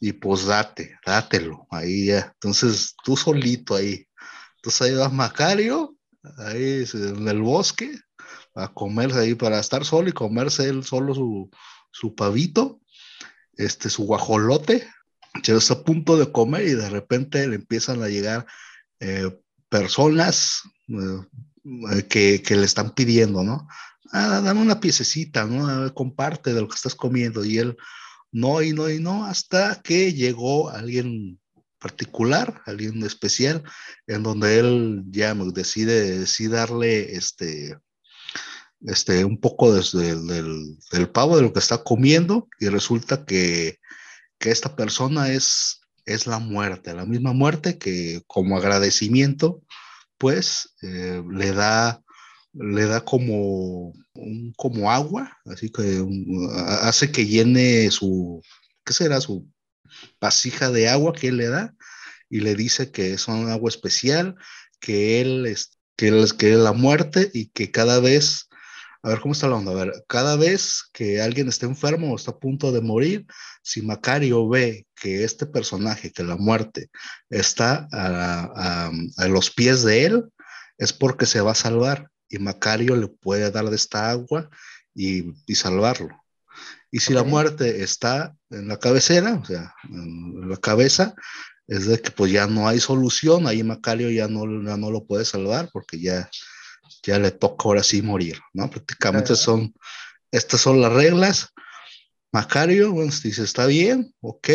y 0.00 0.12
pues 0.12 0.46
date, 0.46 0.98
dátelo, 1.04 1.66
ahí 1.70 2.06
ya. 2.06 2.32
Entonces 2.34 2.94
tú 3.04 3.16
solito 3.16 3.74
ahí. 3.74 4.06
Entonces 4.56 4.82
ahí 4.82 4.94
va 4.94 5.08
Macario, 5.08 5.96
ahí 6.38 6.84
en 6.92 7.28
el 7.28 7.42
bosque, 7.42 7.98
a 8.54 8.72
comerse 8.72 9.20
ahí, 9.20 9.34
para 9.34 9.58
estar 9.58 9.84
solo 9.84 10.08
y 10.08 10.12
comerse 10.12 10.68
él 10.68 10.84
solo 10.84 11.14
su, 11.14 11.50
su 11.90 12.14
pavito, 12.14 12.80
este, 13.56 13.90
su 13.90 14.04
guajolote. 14.04 14.88
Ya 15.42 15.54
está 15.54 15.74
a 15.74 15.82
punto 15.82 16.16
de 16.16 16.32
comer 16.32 16.66
y 16.66 16.74
de 16.74 16.90
repente 16.90 17.46
le 17.46 17.56
empiezan 17.56 18.02
a 18.02 18.08
llegar 18.08 18.46
eh, 19.00 19.30
personas 19.68 20.62
eh, 20.88 22.02
que, 22.08 22.42
que 22.42 22.56
le 22.56 22.64
están 22.64 22.94
pidiendo, 22.94 23.44
¿no? 23.44 23.68
ah, 24.12 24.40
dame 24.42 24.60
una 24.60 24.80
piececita, 24.80 25.44
¿no? 25.44 25.92
Comparte 25.94 26.54
de 26.54 26.60
lo 26.60 26.68
que 26.68 26.76
estás 26.76 26.94
comiendo. 26.94 27.44
Y 27.44 27.58
él, 27.58 27.76
no, 28.32 28.62
y 28.62 28.72
no, 28.72 28.88
y 28.90 28.98
no, 29.00 29.24
hasta 29.24 29.80
que 29.82 30.12
llegó 30.12 30.70
alguien 30.70 31.40
particular, 31.78 32.62
alguien 32.66 33.02
especial, 33.04 33.62
en 34.06 34.22
donde 34.22 34.58
él 34.58 35.04
ya 35.10 35.34
decide, 35.34 36.18
decide 36.18 36.56
darle 36.56 37.14
este, 37.14 37.78
este, 38.80 39.24
un 39.24 39.40
poco 39.40 39.72
desde 39.72 40.10
el, 40.10 40.26
del, 40.26 40.78
del, 40.90 41.08
pavo 41.10 41.36
de 41.36 41.42
lo 41.42 41.52
que 41.52 41.60
está 41.60 41.84
comiendo, 41.84 42.48
y 42.58 42.68
resulta 42.68 43.24
que, 43.24 43.78
que 44.38 44.50
esta 44.50 44.76
persona 44.76 45.32
es, 45.32 45.80
es 46.06 46.26
la 46.26 46.38
muerte, 46.38 46.94
la 46.94 47.04
misma 47.04 47.32
muerte 47.32 47.78
que 47.78 48.22
como 48.26 48.56
agradecimiento, 48.56 49.62
pues 50.18 50.74
eh, 50.82 51.22
le 51.30 51.52
da 51.52 52.02
le 52.52 52.86
da 52.86 53.04
como, 53.04 53.92
un, 54.14 54.52
como 54.56 54.90
agua, 54.90 55.38
así 55.46 55.70
que 55.70 56.04
hace 56.82 57.12
que 57.12 57.26
llene 57.26 57.90
su, 57.90 58.42
¿qué 58.84 58.92
será? 58.92 59.20
Su 59.20 59.48
vasija 60.20 60.70
de 60.70 60.88
agua 60.88 61.12
que 61.12 61.28
él 61.28 61.36
le 61.36 61.48
da 61.48 61.74
y 62.28 62.40
le 62.40 62.54
dice 62.54 62.90
que 62.90 63.12
es 63.12 63.28
un 63.28 63.50
agua 63.50 63.68
especial, 63.68 64.36
que 64.80 65.20
él 65.20 65.46
es, 65.46 65.78
que 65.96 66.08
él 66.08 66.26
que 66.36 66.52
es 66.52 66.58
la 66.58 66.72
muerte 66.72 67.30
y 67.32 67.46
que 67.50 67.70
cada 67.70 68.00
vez, 68.00 68.47
a 69.02 69.10
ver 69.10 69.20
cómo 69.20 69.32
está 69.32 69.48
la 69.48 69.56
onda, 69.56 69.72
a 69.72 69.74
ver, 69.74 69.92
cada 70.08 70.36
vez 70.36 70.82
que 70.92 71.20
alguien 71.20 71.48
está 71.48 71.66
enfermo 71.66 72.12
o 72.12 72.16
está 72.16 72.32
a 72.32 72.38
punto 72.38 72.72
de 72.72 72.80
morir, 72.80 73.26
si 73.62 73.82
Macario 73.82 74.48
ve 74.48 74.86
que 74.94 75.24
este 75.24 75.46
personaje, 75.46 76.12
que 76.12 76.24
la 76.24 76.36
muerte, 76.36 76.90
está 77.30 77.88
a, 77.92 78.50
a, 78.54 78.90
a 79.16 79.28
los 79.28 79.50
pies 79.50 79.82
de 79.84 80.06
él, 80.06 80.24
es 80.78 80.92
porque 80.92 81.26
se 81.26 81.40
va 81.40 81.52
a 81.52 81.56
salvar 81.56 82.10
y 82.28 82.38
Macario 82.38 82.96
le 82.96 83.08
puede 83.08 83.50
dar 83.50 83.68
de 83.70 83.76
esta 83.76 84.10
agua 84.10 84.50
y, 84.94 85.34
y 85.46 85.54
salvarlo. 85.54 86.10
Y 86.90 87.00
si 87.00 87.12
okay. 87.12 87.16
la 87.16 87.24
muerte 87.24 87.82
está 87.82 88.36
en 88.50 88.68
la 88.68 88.78
cabecera, 88.78 89.34
o 89.34 89.44
sea, 89.44 89.74
en 89.90 90.48
la 90.48 90.56
cabeza, 90.56 91.14
es 91.66 91.86
de 91.86 92.00
que 92.00 92.10
pues 92.10 92.32
ya 92.32 92.46
no 92.46 92.66
hay 92.66 92.80
solución, 92.80 93.46
ahí 93.46 93.62
Macario 93.62 94.10
ya 94.10 94.26
no, 94.26 94.44
ya 94.64 94.76
no 94.76 94.90
lo 94.90 95.04
puede 95.04 95.24
salvar 95.24 95.68
porque 95.72 96.00
ya, 96.00 96.30
ya 97.02 97.18
le 97.18 97.30
toca 97.30 97.64
ahora 97.64 97.82
sí 97.82 98.02
morir, 98.02 98.38
¿no? 98.52 98.68
Prácticamente 98.70 99.32
okay. 99.32 99.44
son, 99.44 99.74
estas 100.30 100.60
son 100.60 100.80
las 100.80 100.92
reglas. 100.92 101.48
Macario, 102.32 102.92
bueno, 102.92 103.12
dice, 103.22 103.42
está 103.42 103.66
bien, 103.66 104.14
ok, 104.20 104.48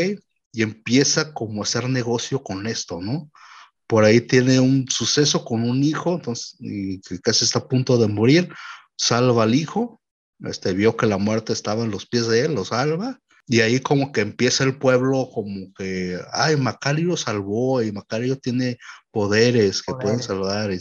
y 0.52 0.62
empieza 0.62 1.34
como 1.34 1.62
a 1.62 1.64
hacer 1.64 1.90
negocio 1.90 2.44
con 2.44 2.68
esto, 2.68 3.02
¿no? 3.02 3.32
por 3.88 4.06
ahí 4.06 4.22
tiene 4.22 4.60
un 4.60 4.88
suceso 4.90 5.46
con 5.46 5.70
un 5.70 5.84
hijo, 5.84 6.16
entonces, 6.16 6.56
y 6.60 7.00
que 7.02 7.20
casi 7.20 7.46
está 7.46 7.60
a 7.60 7.68
punto 7.68 7.98
de 7.98 8.08
morir, 8.08 8.54
salva 8.98 9.44
al 9.44 9.56
hijo, 9.56 10.02
este, 10.40 10.74
vio 10.74 10.98
que 10.98 11.06
la 11.06 11.18
muerte 11.18 11.54
estaba 11.54 11.84
en 11.84 11.92
los 11.92 12.06
pies 12.06 12.28
de 12.28 12.42
él, 12.42 12.56
lo 12.56 12.66
salva, 12.66 13.20
y 13.48 13.62
ahí 13.62 13.80
como 13.80 14.12
que 14.12 14.22
empieza 14.22 14.64
el 14.64 14.78
pueblo 14.78 15.30
como 15.34 15.74
que, 15.78 16.20
ay, 16.32 16.56
Macario 16.56 17.18
salvó, 17.18 17.82
y 17.82 17.91
Macario 17.91 18.38
tiene 18.39 18.78
poderes 19.12 19.82
que 19.82 19.91
poderes. 19.91 20.04
pueden 20.04 20.24
salvar, 20.24 20.72
y, 20.72 20.80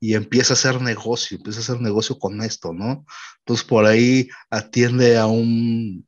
y 0.00 0.14
empieza 0.14 0.54
a 0.54 0.56
hacer 0.56 0.80
negocio, 0.80 1.36
empieza 1.36 1.60
a 1.60 1.62
hacer 1.62 1.80
negocio 1.80 2.18
con 2.18 2.40
esto, 2.42 2.72
¿no? 2.72 3.04
Entonces 3.40 3.66
por 3.66 3.84
ahí 3.86 4.28
atiende 4.50 5.18
a 5.18 5.26
un, 5.26 6.06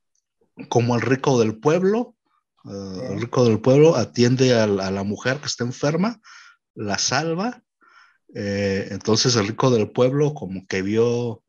como 0.69 0.95
el 0.95 1.03
rico 1.03 1.39
del 1.39 1.59
pueblo, 1.59 2.17
Uh, 2.65 3.13
el 3.13 3.21
rico 3.21 3.45
del 3.45 3.61
pueblo 3.61 3.97
atiende 3.97 4.55
a, 4.55 4.65
a, 4.65 4.67
la 4.67 5.03
mujer 5.03 5.39
que 5.39 5.47
está 5.47 5.65
enferma, 5.65 6.21
la 6.75 6.99
salva. 6.99 7.63
Eh, 8.35 8.89
entonces 8.91 9.37
el 9.37 9.49
rico 9.49 9.71
del 9.71 9.91
pueblo 9.91 10.33
como 10.33 10.67
que 10.67 10.81
vio 10.83 11.43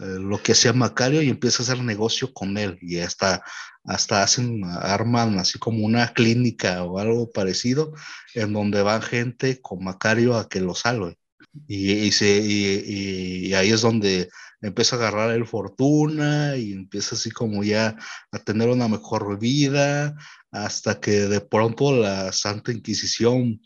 eh, 0.00 0.18
lo 0.20 0.42
que 0.42 0.52
hacía 0.52 0.72
Macario 0.72 1.22
y 1.22 1.28
empieza 1.28 1.62
a 1.62 1.66
hacer 1.66 1.82
negocio 1.82 2.32
con 2.32 2.56
él 2.58 2.78
y 2.80 2.98
hasta, 2.98 3.42
hasta 3.84 4.22
hacen, 4.22 4.62
arman 4.64 5.38
así 5.38 5.58
como 5.58 5.84
una 5.84 6.12
clínica 6.12 6.82
o 6.84 6.98
algo 6.98 7.30
parecido 7.30 7.92
en 8.34 8.52
donde 8.52 8.82
van 8.82 9.02
gente 9.02 9.60
con 9.60 9.84
Macario 9.84 10.36
a 10.36 10.48
que 10.48 10.60
lo 10.60 10.74
salve. 10.74 11.18
Y, 11.68 11.92
y, 11.92 12.12
se, 12.12 12.38
y, 12.38 13.46
y 13.46 13.54
ahí 13.54 13.70
es 13.70 13.82
donde 13.82 14.28
empieza 14.60 14.96
a 14.96 14.98
agarrar 14.98 15.30
el 15.30 15.46
fortuna 15.46 16.56
y 16.56 16.72
empieza 16.72 17.14
así 17.14 17.30
como 17.30 17.62
ya 17.62 17.96
a 18.32 18.38
tener 18.38 18.68
una 18.68 18.88
mejor 18.88 19.38
vida, 19.38 20.16
hasta 20.50 21.00
que 21.00 21.28
de 21.28 21.40
pronto 21.40 21.92
la 21.92 22.32
Santa 22.32 22.72
Inquisición 22.72 23.60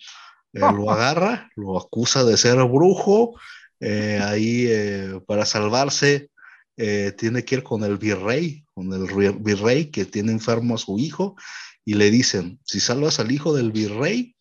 eh, 0.53 0.61
lo 0.61 0.91
agarra, 0.91 1.51
lo 1.55 1.79
acusa 1.79 2.25
de 2.25 2.37
ser 2.37 2.57
brujo, 2.65 3.39
eh, 3.81 4.21
ahí 4.23 4.67
eh, 4.69 5.21
para 5.27 5.47
salvarse 5.47 6.31
eh, 6.77 7.13
tiene 7.17 7.45
que 7.45 7.57
ir 7.57 7.63
con 7.63 7.85
el 7.85 7.97
virrey, 7.97 8.65
con 8.75 8.93
el 8.93 9.35
virrey 9.39 9.87
que 9.87 10.05
tiene 10.05 10.33
enfermo 10.33 10.75
a 10.75 10.79
su 10.79 10.99
hijo, 10.99 11.37
y 11.85 11.95
le 11.95 12.11
dicen, 12.11 12.61
si 12.65 12.81
salvas 12.81 13.19
al 13.19 13.33
hijo 13.33 13.55
del 13.55 13.73
virrey, 13.73 14.37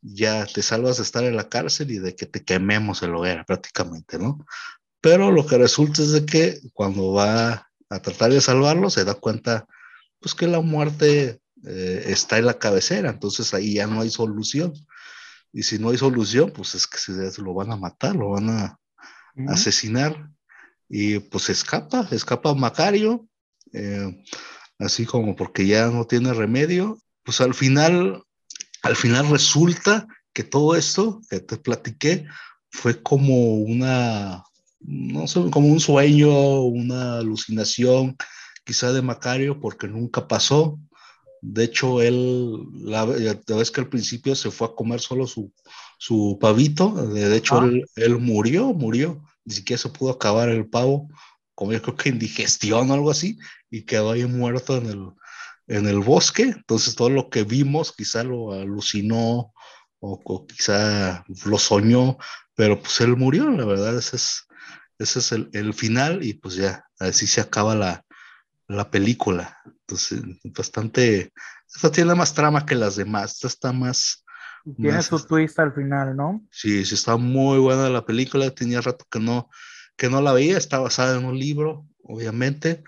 ya 0.00 0.46
te 0.46 0.62
salvas 0.62 0.96
de 0.96 1.02
estar 1.02 1.24
en 1.24 1.36
la 1.36 1.48
cárcel 1.48 1.90
y 1.90 1.98
de 1.98 2.14
que 2.14 2.26
te 2.26 2.44
quememos 2.44 3.02
el 3.02 3.14
hoguera 3.14 3.44
prácticamente, 3.44 4.18
¿no? 4.18 4.44
Pero 5.00 5.30
lo 5.30 5.46
que 5.46 5.58
resulta 5.58 6.02
es 6.02 6.12
de 6.12 6.24
que 6.24 6.60
cuando 6.72 7.12
va 7.12 7.68
a 7.90 8.02
tratar 8.02 8.32
de 8.32 8.40
salvarlo, 8.40 8.90
se 8.90 9.04
da 9.04 9.14
cuenta 9.14 9.66
pues 10.20 10.34
que 10.34 10.46
la 10.46 10.60
muerte 10.60 11.40
está 11.62 12.38
en 12.38 12.46
la 12.46 12.58
cabecera, 12.58 13.10
entonces 13.10 13.52
ahí 13.54 13.74
ya 13.74 13.86
no 13.86 14.00
hay 14.00 14.10
solución. 14.10 14.72
Y 15.52 15.62
si 15.62 15.78
no 15.78 15.90
hay 15.90 15.98
solución, 15.98 16.52
pues 16.54 16.74
es 16.74 16.86
que 16.86 16.98
se, 16.98 17.42
lo 17.42 17.54
van 17.54 17.72
a 17.72 17.76
matar, 17.76 18.14
lo 18.16 18.30
van 18.30 18.50
a 18.50 18.78
uh 19.36 19.42
-huh. 19.42 19.52
asesinar. 19.52 20.30
y 20.90 21.18
pues 21.18 21.50
escapa, 21.50 22.08
escapa 22.12 22.54
Macario, 22.54 23.28
eh, 23.74 24.24
así 24.78 25.04
como 25.04 25.36
porque 25.36 25.66
ya 25.66 25.88
no 25.88 26.06
tiene 26.06 26.32
remedio. 26.32 26.98
Pues 27.24 27.40
al 27.40 27.54
final, 27.54 28.22
al 28.82 28.96
final 28.96 29.28
resulta 29.28 30.06
que 30.32 30.44
todo 30.44 30.76
esto 30.76 31.20
que 31.28 31.40
te 31.40 31.56
platiqué 31.56 32.26
fue 32.70 33.02
como 33.02 33.56
una, 33.56 34.44
no 34.80 35.26
sé, 35.26 35.50
como 35.50 35.68
un 35.68 35.80
sueño, 35.80 36.60
una 36.62 37.18
alucinación, 37.18 38.16
quizá 38.64 38.92
de 38.92 39.02
Macario, 39.02 39.60
porque 39.60 39.88
nunca 39.88 40.28
pasó. 40.28 40.78
De 41.40 41.64
hecho, 41.64 42.02
él, 42.02 42.66
la, 42.72 43.04
vez 43.04 43.70
que 43.70 43.80
al 43.80 43.88
principio 43.88 44.34
se 44.34 44.50
fue 44.50 44.66
a 44.66 44.74
comer 44.74 45.00
solo 45.00 45.26
su, 45.26 45.52
su 45.98 46.38
pavito, 46.40 46.90
de 46.92 47.36
hecho, 47.36 47.62
él, 47.62 47.84
él, 47.96 48.18
murió, 48.18 48.72
murió, 48.72 49.22
ni 49.44 49.54
siquiera 49.54 49.80
se 49.80 49.88
pudo 49.88 50.10
acabar 50.10 50.48
el 50.48 50.68
pavo, 50.68 51.08
como 51.54 51.72
yo 51.72 51.82
creo 51.82 51.96
que 51.96 52.08
indigestión 52.08 52.90
o 52.90 52.94
algo 52.94 53.10
así, 53.10 53.38
y 53.70 53.82
quedó 53.82 54.12
ahí 54.12 54.24
muerto 54.24 54.76
en 54.76 54.86
el, 54.86 55.08
en 55.66 55.86
el 55.86 56.00
bosque. 56.00 56.42
Entonces, 56.42 56.94
todo 56.94 57.10
lo 57.10 57.30
que 57.30 57.44
vimos 57.44 57.92
quizá 57.92 58.24
lo 58.24 58.52
alucinó 58.52 59.52
o, 60.00 60.46
quizá 60.46 61.24
lo 61.44 61.58
soñó, 61.58 62.16
pero 62.54 62.80
pues 62.80 63.00
él 63.00 63.16
murió, 63.16 63.50
la 63.50 63.64
verdad, 63.64 63.96
ese 63.98 64.16
es, 64.16 64.46
ese 64.98 65.18
es 65.18 65.32
el, 65.32 65.50
el 65.52 65.74
final, 65.74 66.24
y 66.24 66.34
pues 66.34 66.54
ya, 66.54 66.84
así 66.98 67.26
se 67.26 67.40
acaba 67.40 67.74
la, 67.74 68.04
la 68.68 68.90
película. 68.90 69.58
Entonces, 69.88 70.22
bastante, 70.44 71.32
esta 71.74 71.90
tiene 71.90 72.14
más 72.14 72.34
trama 72.34 72.66
que 72.66 72.74
las 72.74 72.96
demás, 72.96 73.34
esta 73.34 73.46
está 73.46 73.72
más... 73.72 74.24
Tiene 74.76 75.00
su 75.02 75.18
twist 75.24 75.58
al 75.58 75.72
final, 75.72 76.14
¿no? 76.14 76.44
Sí, 76.50 76.84
sí, 76.84 76.94
está 76.94 77.16
muy 77.16 77.58
buena 77.58 77.88
la 77.88 78.04
película, 78.04 78.50
tenía 78.50 78.82
rato 78.82 79.06
que 79.10 79.18
no, 79.18 79.48
que 79.96 80.10
no 80.10 80.20
la 80.20 80.34
veía, 80.34 80.58
está 80.58 80.78
basada 80.78 81.18
en 81.18 81.24
un 81.24 81.38
libro, 81.38 81.86
obviamente, 82.02 82.84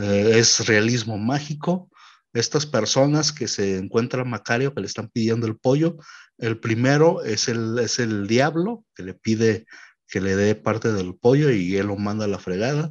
eh, 0.00 0.32
es 0.36 0.66
realismo 0.66 1.18
mágico. 1.18 1.90
Estas 2.32 2.64
personas 2.64 3.32
que 3.32 3.46
se 3.46 3.76
encuentran 3.76 4.30
Macario, 4.30 4.72
que 4.74 4.80
le 4.80 4.86
están 4.86 5.08
pidiendo 5.08 5.46
el 5.46 5.58
pollo, 5.58 5.98
el 6.38 6.58
primero 6.58 7.22
es 7.24 7.48
el, 7.48 7.78
es 7.78 7.98
el 7.98 8.26
diablo, 8.26 8.86
que 8.94 9.02
le 9.02 9.12
pide 9.12 9.66
que 10.08 10.22
le 10.22 10.34
dé 10.34 10.54
parte 10.54 10.92
del 10.92 11.14
pollo 11.14 11.50
y 11.50 11.76
él 11.76 11.88
lo 11.88 11.96
manda 11.96 12.24
a 12.24 12.28
la 12.28 12.38
fregada. 12.38 12.90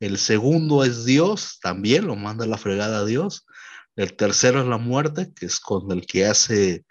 El 0.00 0.18
segundo 0.18 0.84
es 0.84 1.04
Dios, 1.04 1.58
también 1.60 2.06
lo 2.06 2.16
manda 2.16 2.44
a 2.44 2.48
la 2.48 2.58
fregada 2.58 3.00
a 3.00 3.04
Dios. 3.04 3.46
El 3.96 4.14
tercero 4.14 4.60
es 4.60 4.66
la 4.66 4.78
muerte, 4.78 5.32
que 5.34 5.46
es 5.46 5.58
con 5.58 5.90
el 5.90 6.06
que 6.06 6.26
hace, 6.26 6.84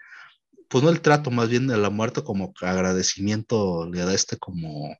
pues 0.68 0.84
no 0.84 0.90
el 0.90 1.00
trato, 1.00 1.30
más 1.30 1.48
bien 1.48 1.66
de 1.66 1.78
la 1.78 1.90
muerte 1.90 2.22
como 2.22 2.52
agradecimiento, 2.60 3.88
le 3.90 4.00
da 4.00 4.12
este 4.12 4.36
como 4.36 4.94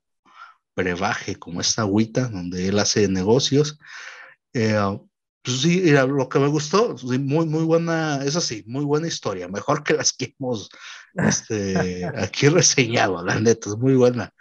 brebaje, 0.75 1.37
como 1.37 1.61
esta 1.61 1.83
agüita 1.83 2.29
donde 2.29 2.69
él 2.69 2.79
hace 2.79 3.09
negocios. 3.09 3.79
Eh, 4.55 4.79
pues 5.43 5.61
sí, 5.61 5.91
lo 5.91 6.29
que 6.29 6.39
me 6.39 6.49
gustó, 6.49 6.97
muy, 7.03 7.47
muy 7.47 7.65
buena, 7.65 8.23
es 8.25 8.37
así, 8.37 8.65
muy 8.67 8.85
buena 8.85 9.07
historia, 9.07 9.49
mejor 9.49 9.83
que 9.83 9.95
las 9.95 10.13
que 10.13 10.35
hemos 10.39 10.69
este, 11.15 12.05
aquí 12.17 12.49
reseñado, 12.49 13.25
la 13.25 13.39
neta, 13.41 13.71
es 13.71 13.77
muy 13.77 13.95
buena. 13.95 14.33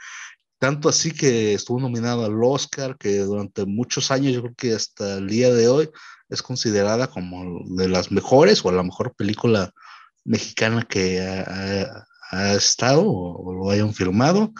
Tanto 0.60 0.90
así 0.90 1.12
que 1.12 1.54
estuvo 1.54 1.80
nominado 1.80 2.26
al 2.26 2.44
Oscar, 2.44 2.98
que 2.98 3.20
durante 3.20 3.66
muchos 3.66 4.10
años, 4.12 4.34
yo 4.34 4.42
creo 4.42 4.56
que 4.56 4.74
hasta 4.74 5.18
el 5.18 5.28
día 5.28 5.54
de 5.54 5.68
hoy, 5.68 5.90
es 6.30 6.42
considerada 6.42 7.08
como 7.08 7.64
de 7.76 7.88
las 7.88 8.12
mejores 8.12 8.64
o 8.66 8.72
la 8.72 8.84
mejor 8.84 9.16
película 9.16 9.72
mexicana 10.26 10.84
que 10.84 11.22
ha, 11.22 12.54
estado 12.54 13.04
o, 13.06 13.54
lo 13.54 13.70
hayan 13.70 13.94
filmado. 13.94 14.54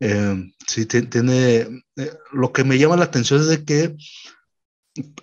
Eh, 0.00 0.52
sí, 0.66 0.86
tiene. 0.86 1.82
Eh, 1.96 2.12
lo 2.32 2.52
que 2.52 2.64
me 2.64 2.78
llama 2.78 2.96
la 2.96 3.04
atención 3.04 3.40
es 3.40 3.46
de 3.46 3.64
que 3.64 3.96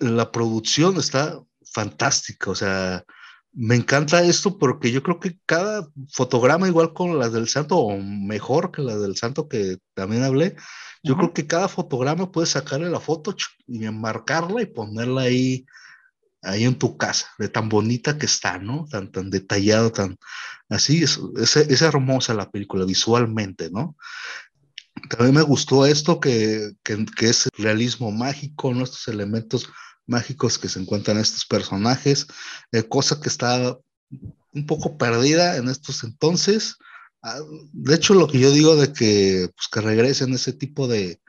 la 0.00 0.32
producción 0.32 0.96
está 0.96 1.40
fantástica, 1.72 2.50
o 2.50 2.54
sea, 2.54 3.04
me 3.52 3.74
encanta 3.76 4.22
esto 4.22 4.58
porque 4.58 4.92
yo 4.92 5.02
creo 5.02 5.20
que 5.20 5.38
cada 5.46 5.88
fotograma, 6.12 6.68
igual 6.68 6.92
con 6.92 7.18
las 7.18 7.32
del 7.32 7.48
santo, 7.48 7.76
o 7.78 7.98
mejor 7.98 8.70
que 8.70 8.82
las 8.82 9.00
del 9.00 9.16
santo 9.16 9.48
que 9.48 9.78
también 9.94 10.22
hablé, 10.22 10.56
yo 11.02 11.16
creo 11.16 11.32
que 11.32 11.46
cada 11.46 11.68
fotograma 11.68 12.30
puedes 12.30 12.50
sacarle 12.50 12.90
la 12.90 13.00
foto 13.00 13.34
y 13.66 13.84
enmarcarla 13.84 14.62
y 14.62 14.66
ponerla 14.66 15.22
ahí, 15.22 15.66
ahí 16.42 16.64
en 16.64 16.78
tu 16.78 16.96
casa, 16.96 17.28
de 17.38 17.48
tan 17.48 17.68
bonita 17.68 18.18
que 18.18 18.26
está, 18.26 18.58
¿no? 18.58 18.86
Tan, 18.90 19.10
tan 19.10 19.30
detallado, 19.30 19.92
tan 19.92 20.18
así, 20.68 21.02
es, 21.02 21.18
es, 21.56 21.82
hermosa 21.82 22.34
la 22.34 22.50
película 22.50 22.84
visualmente, 22.84 23.70
¿no? 23.70 23.96
También 25.10 25.36
me 25.36 25.42
gustó 25.42 25.86
esto 25.86 26.20
que, 26.20 26.72
que, 26.82 27.06
que 27.16 27.28
es 27.28 27.48
realismo 27.56 28.10
mágico, 28.10 28.74
¿no? 28.74 28.84
Estos 28.84 29.08
elementos 29.08 29.68
mágicos 30.08 30.58
que 30.58 30.68
se 30.68 30.80
encuentran 30.80 31.18
estos 31.18 31.44
personajes, 31.46 32.26
eh, 32.72 32.82
cosa 32.82 33.20
que 33.20 33.28
está 33.28 33.78
un 34.54 34.66
poco 34.66 34.98
perdida 34.98 35.56
en 35.56 35.68
estos 35.68 36.02
entonces. 36.02 36.76
Ah, 37.22 37.38
de 37.72 37.94
hecho, 37.94 38.14
lo 38.14 38.26
que 38.26 38.40
yo 38.40 38.50
digo 38.50 38.76
de 38.76 38.92
que, 38.92 39.48
pues, 39.54 39.68
que 39.70 39.80
regresen 39.80 40.32
ese 40.34 40.52
tipo 40.52 40.88
de, 40.88 41.20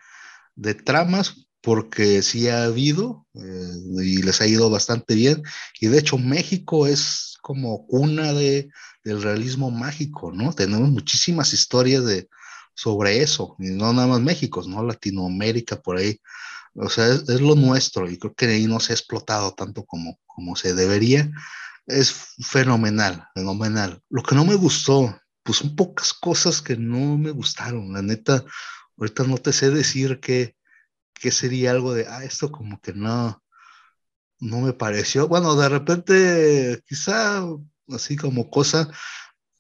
de 0.56 0.74
tramas, 0.74 1.48
porque 1.62 2.22
sí 2.22 2.48
ha 2.48 2.64
habido 2.64 3.28
eh, 3.34 3.74
y 4.04 4.22
les 4.22 4.42
ha 4.42 4.48
ido 4.48 4.70
bastante 4.70 5.16
bien. 5.16 5.44
Y 5.80 5.88
de 5.88 6.00
hecho, 6.00 6.18
México 6.18 6.88
es 6.88 7.38
como 7.42 7.86
cuna 7.86 8.34
de, 8.34 8.70
del 9.04 9.22
realismo 9.22 9.72
mágico, 9.72 10.32
¿no? 10.32 10.54
Tenemos 10.54 10.90
muchísimas 10.90 11.54
historias 11.54 12.06
de, 12.06 12.30
sobre 12.76 13.22
eso, 13.22 13.56
y 13.60 13.72
no 13.72 13.92
nada 13.94 14.08
más 14.08 14.22
México, 14.22 14.64
¿no? 14.66 14.84
Latinoamérica, 14.84 15.82
por 15.82 15.98
ahí 15.98 16.20
o 16.76 16.90
sea, 16.90 17.08
es, 17.08 17.42
lo 17.42 17.56
nuestro 17.56 18.10
y 18.10 18.18
creo 18.18 18.34
que 18.34 18.46
ahí 18.48 18.68
no 18.68 18.80
se 18.80 18.94
ha 18.94 18.96
explotado 18.96 19.54
tanto 19.54 19.86
como, 19.86 20.20
como 20.26 20.56
se 20.56 20.74
debería. 20.74 21.32
Es 21.88 22.14
fenomenal, 22.40 23.28
fenomenal. 23.34 24.02
Lo 24.10 24.24
que 24.24 24.36
no 24.36 24.46
me 24.46 24.56
gustó, 24.56 25.20
pues 25.44 25.60
son 25.60 25.76
pocas 25.76 26.14
cosas 26.14 26.62
que 26.62 26.78
no 26.78 27.18
me 27.18 27.32
gustaron. 27.32 27.94
La 27.94 28.02
neta, 28.02 28.44
ahorita 28.98 29.24
no 29.24 29.38
te 29.38 29.54
sé 29.54 29.72
decir 29.72 30.20
que, 30.20 30.56
que 31.14 31.32
sería 31.32 31.72
algo 31.72 31.94
de, 31.94 32.08
ah, 32.08 32.24
esto 32.24 32.52
como 32.52 32.80
que 32.82 32.94
no, 32.94 33.42
no 34.40 34.62
me 34.62 34.74
pareció. 34.74 35.28
Bueno, 35.28 35.56
de 35.56 35.70
repente, 35.70 36.84
quizá 36.88 37.44
así 37.90 38.16
como 38.16 38.50
cosa, 38.50 38.90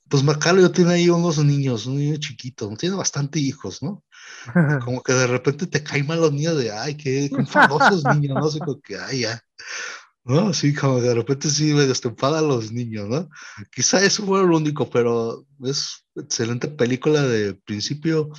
pues 0.09 0.23
Macario 0.23 0.71
tiene 0.71 0.93
ahí 0.93 1.09
unos 1.09 1.37
niños, 1.43 1.85
un 1.85 1.97
niño 1.97 2.17
chiquito, 2.17 2.69
tiene 2.77 2.95
bastante 2.95 3.39
hijos, 3.39 3.81
¿no? 3.83 4.03
Como 4.83 5.03
que 5.03 5.13
de 5.13 5.27
repente 5.27 5.67
te 5.67 5.83
caen 5.83 6.07
mal 6.07 6.19
los 6.19 6.33
niños 6.33 6.57
de, 6.57 6.71
ay, 6.71 6.95
qué 6.95 7.29
famosos 7.47 8.03
niños, 8.05 8.37
¿no? 8.37 8.45
Así 8.47 8.59
como 8.59 8.79
que, 8.81 8.97
ay, 8.97 9.21
ya. 9.21 9.41
¿No? 10.23 10.53
Sí, 10.53 10.75
como 10.75 11.01
de 11.01 11.15
repente 11.15 11.49
sí 11.49 11.73
me 11.73 11.87
destempada 11.87 12.39
a 12.39 12.43
los 12.43 12.71
niños, 12.71 13.07
¿no? 13.07 13.29
Quizá 13.71 14.03
eso 14.03 14.25
fue 14.25 14.45
lo 14.45 14.57
único, 14.57 14.89
pero 14.89 15.45
es 15.63 16.05
excelente 16.15 16.67
película 16.67 17.23
de 17.23 17.55
principio 17.55 18.29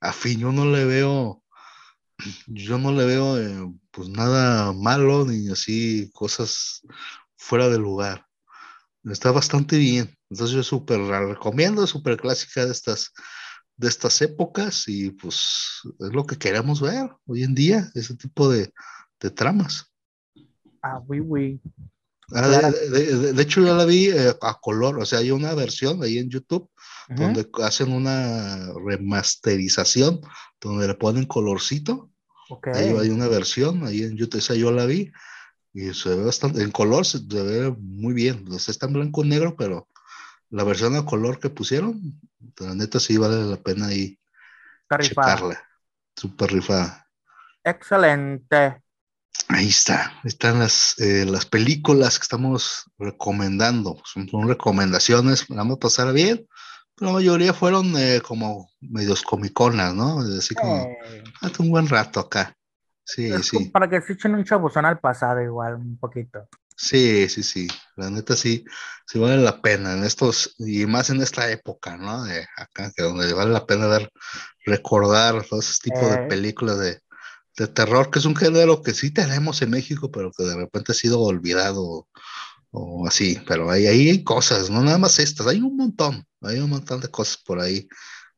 a 0.00 0.12
fin. 0.12 0.38
Yo 0.40 0.52
no 0.52 0.66
le 0.66 0.84
veo, 0.84 1.42
yo 2.46 2.78
no 2.78 2.92
le 2.92 3.04
veo, 3.06 3.38
eh, 3.38 3.72
pues 3.90 4.08
nada 4.08 4.72
malo 4.72 5.24
ni 5.24 5.50
así 5.50 6.10
cosas 6.12 6.82
fuera 7.36 7.68
de 7.68 7.78
lugar. 7.78 8.26
Está 9.04 9.32
bastante 9.32 9.78
bien. 9.78 10.16
Entonces 10.32 10.56
yo 10.56 10.62
súper 10.62 10.98
la 10.98 11.20
recomiendo, 11.20 11.86
súper 11.86 12.16
clásica 12.16 12.64
de 12.64 12.72
estas, 12.72 13.12
de 13.76 13.86
estas 13.86 14.22
épocas 14.22 14.88
y 14.88 15.10
pues 15.10 15.82
es 16.00 16.08
lo 16.10 16.24
que 16.24 16.38
queremos 16.38 16.80
ver 16.80 17.10
hoy 17.26 17.42
en 17.42 17.54
día, 17.54 17.90
ese 17.94 18.16
tipo 18.16 18.48
de, 18.48 18.72
de 19.20 19.30
tramas. 19.30 19.92
Ah, 20.82 21.02
oui, 21.06 21.20
oui. 21.20 21.60
Ah, 22.34 22.48
de, 22.48 23.34
de, 23.34 23.42
hecho, 23.42 23.60
yo 23.60 23.76
la 23.76 23.84
vi 23.84 24.06
eh, 24.06 24.34
a 24.40 24.58
color, 24.58 24.98
o 24.98 25.04
sea, 25.04 25.18
hay 25.18 25.30
una 25.30 25.52
versión 25.52 26.02
ahí 26.02 26.16
en 26.16 26.30
YouTube 26.30 26.66
donde 27.10 27.46
hacen 27.62 27.92
una 27.92 28.72
remasterización, 28.86 30.22
donde 30.62 30.86
le 30.86 30.94
ponen 30.94 31.26
colorcito. 31.26 32.10
Okay. 32.48 32.72
Ahí 32.74 32.96
hay 32.98 33.10
una 33.10 33.28
versión, 33.28 33.84
ahí 33.84 34.02
en 34.02 34.16
YouTube, 34.16 34.38
esa 34.38 34.54
yo 34.54 34.72
la 34.72 34.86
vi 34.86 35.12
y 35.74 35.92
se 35.92 36.08
ve 36.08 36.24
bastante, 36.24 36.62
en 36.62 36.70
color 36.70 37.04
se, 37.04 37.18
ve 37.18 37.74
muy 37.78 38.14
bien, 38.14 38.46
o 38.50 38.58
sea, 38.58 38.72
está 38.72 38.86
en 38.86 38.94
blanco 38.94 39.24
y 39.24 39.28
negro, 39.28 39.56
pero 39.56 39.88
la 40.52 40.64
versión 40.64 40.94
a 40.96 41.04
color 41.04 41.40
que 41.40 41.48
pusieron, 41.48 42.20
la 42.60 42.74
neta 42.74 43.00
sí 43.00 43.16
vale 43.16 43.42
la 43.44 43.56
pena 43.56 43.86
ahí 43.86 44.18
checarla. 45.00 45.60
Super 46.14 46.52
rifada. 46.52 47.08
Excelente. 47.64 48.82
Ahí 49.48 49.68
está, 49.68 50.12
están 50.24 50.58
las, 50.58 50.98
eh, 50.98 51.24
las 51.24 51.46
películas 51.46 52.18
que 52.18 52.24
estamos 52.24 52.84
recomendando. 52.98 54.02
Son, 54.04 54.28
recomendaciones, 54.46 55.46
vamos 55.48 55.76
a 55.76 55.80
pasar 55.80 56.12
bien. 56.12 56.46
La 56.98 57.12
mayoría 57.12 57.54
fueron 57.54 57.94
eh, 57.96 58.20
como 58.20 58.70
medios 58.80 59.22
comiconas, 59.22 59.94
¿no? 59.94 60.20
Así 60.20 60.54
como, 60.54 60.84
eh. 60.84 61.24
un 61.58 61.70
buen 61.70 61.88
rato 61.88 62.20
acá. 62.20 62.54
Sí, 63.04 63.32
sí. 63.42 63.70
Para 63.70 63.88
que 63.88 64.02
se 64.02 64.12
echen 64.12 64.34
un 64.34 64.44
chabuzón 64.44 64.84
al 64.84 65.00
pasado 65.00 65.40
igual, 65.40 65.76
un 65.76 65.98
poquito. 65.98 66.46
Sí, 66.76 67.28
sí, 67.28 67.42
sí. 67.42 67.68
La 67.96 68.10
neta 68.10 68.36
sí, 68.36 68.64
sí 69.06 69.18
vale 69.18 69.38
la 69.38 69.60
pena 69.60 69.94
en 69.94 70.04
estos, 70.04 70.54
y 70.58 70.86
más 70.86 71.10
en 71.10 71.20
esta 71.22 71.50
época, 71.50 71.96
¿no? 71.96 72.24
De 72.24 72.46
acá, 72.56 72.90
que 72.94 73.02
donde 73.02 73.32
vale 73.32 73.52
la 73.52 73.66
pena 73.66 73.86
dar, 73.86 74.10
recordar 74.64 75.44
todo 75.44 75.60
ese 75.60 75.74
tipo 75.82 76.00
de 76.08 76.14
eh. 76.24 76.26
películas 76.28 76.78
de, 76.78 77.00
de 77.56 77.68
terror, 77.68 78.10
que 78.10 78.18
es 78.18 78.24
un 78.24 78.36
género 78.36 78.82
que 78.82 78.94
sí 78.94 79.12
tenemos 79.12 79.62
en 79.62 79.70
México, 79.70 80.10
pero 80.10 80.32
que 80.32 80.44
de 80.44 80.56
repente 80.56 80.92
ha 80.92 80.94
sido 80.94 81.20
olvidado 81.20 82.08
o 82.70 83.06
así, 83.06 83.38
pero 83.46 83.70
ahí, 83.70 83.86
ahí 83.86 84.08
hay 84.08 84.24
cosas, 84.24 84.70
no 84.70 84.82
nada 84.82 84.98
más 84.98 85.18
estas, 85.18 85.46
hay 85.46 85.60
un 85.60 85.76
montón, 85.76 86.26
hay 86.40 86.58
un 86.58 86.70
montón 86.70 87.00
de 87.00 87.08
cosas 87.08 87.36
por 87.44 87.60
ahí 87.60 87.86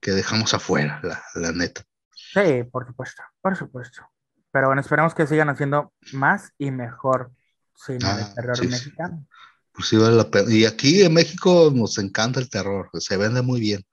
que 0.00 0.10
dejamos 0.10 0.52
afuera, 0.54 1.00
la, 1.02 1.22
la 1.36 1.52
neta. 1.52 1.84
Sí, 2.10 2.64
por 2.64 2.86
supuesto, 2.86 3.22
por 3.40 3.56
supuesto. 3.56 4.02
Pero 4.50 4.66
bueno, 4.68 4.80
esperamos 4.80 5.14
que 5.14 5.26
sigan 5.26 5.48
haciendo 5.48 5.92
más 6.12 6.52
y 6.58 6.70
mejor 6.70 7.32
cine 7.74 8.14
de 8.14 8.24
Ah, 8.24 8.34
terror 8.34 8.58
sí, 8.58 8.70
sí. 8.70 8.90
mexicano. 8.90 9.26
Pues 9.72 9.88
sí 9.88 9.96
vale 9.96 10.16
la 10.16 10.30
pena. 10.30 10.52
Y 10.52 10.64
aquí 10.64 11.02
en 11.02 11.14
México 11.14 11.72
nos 11.74 11.98
encanta 11.98 12.40
el 12.40 12.48
terror, 12.50 12.90
se 13.00 13.16
vende 13.16 13.42
muy 13.42 13.60
bien. 13.60 13.84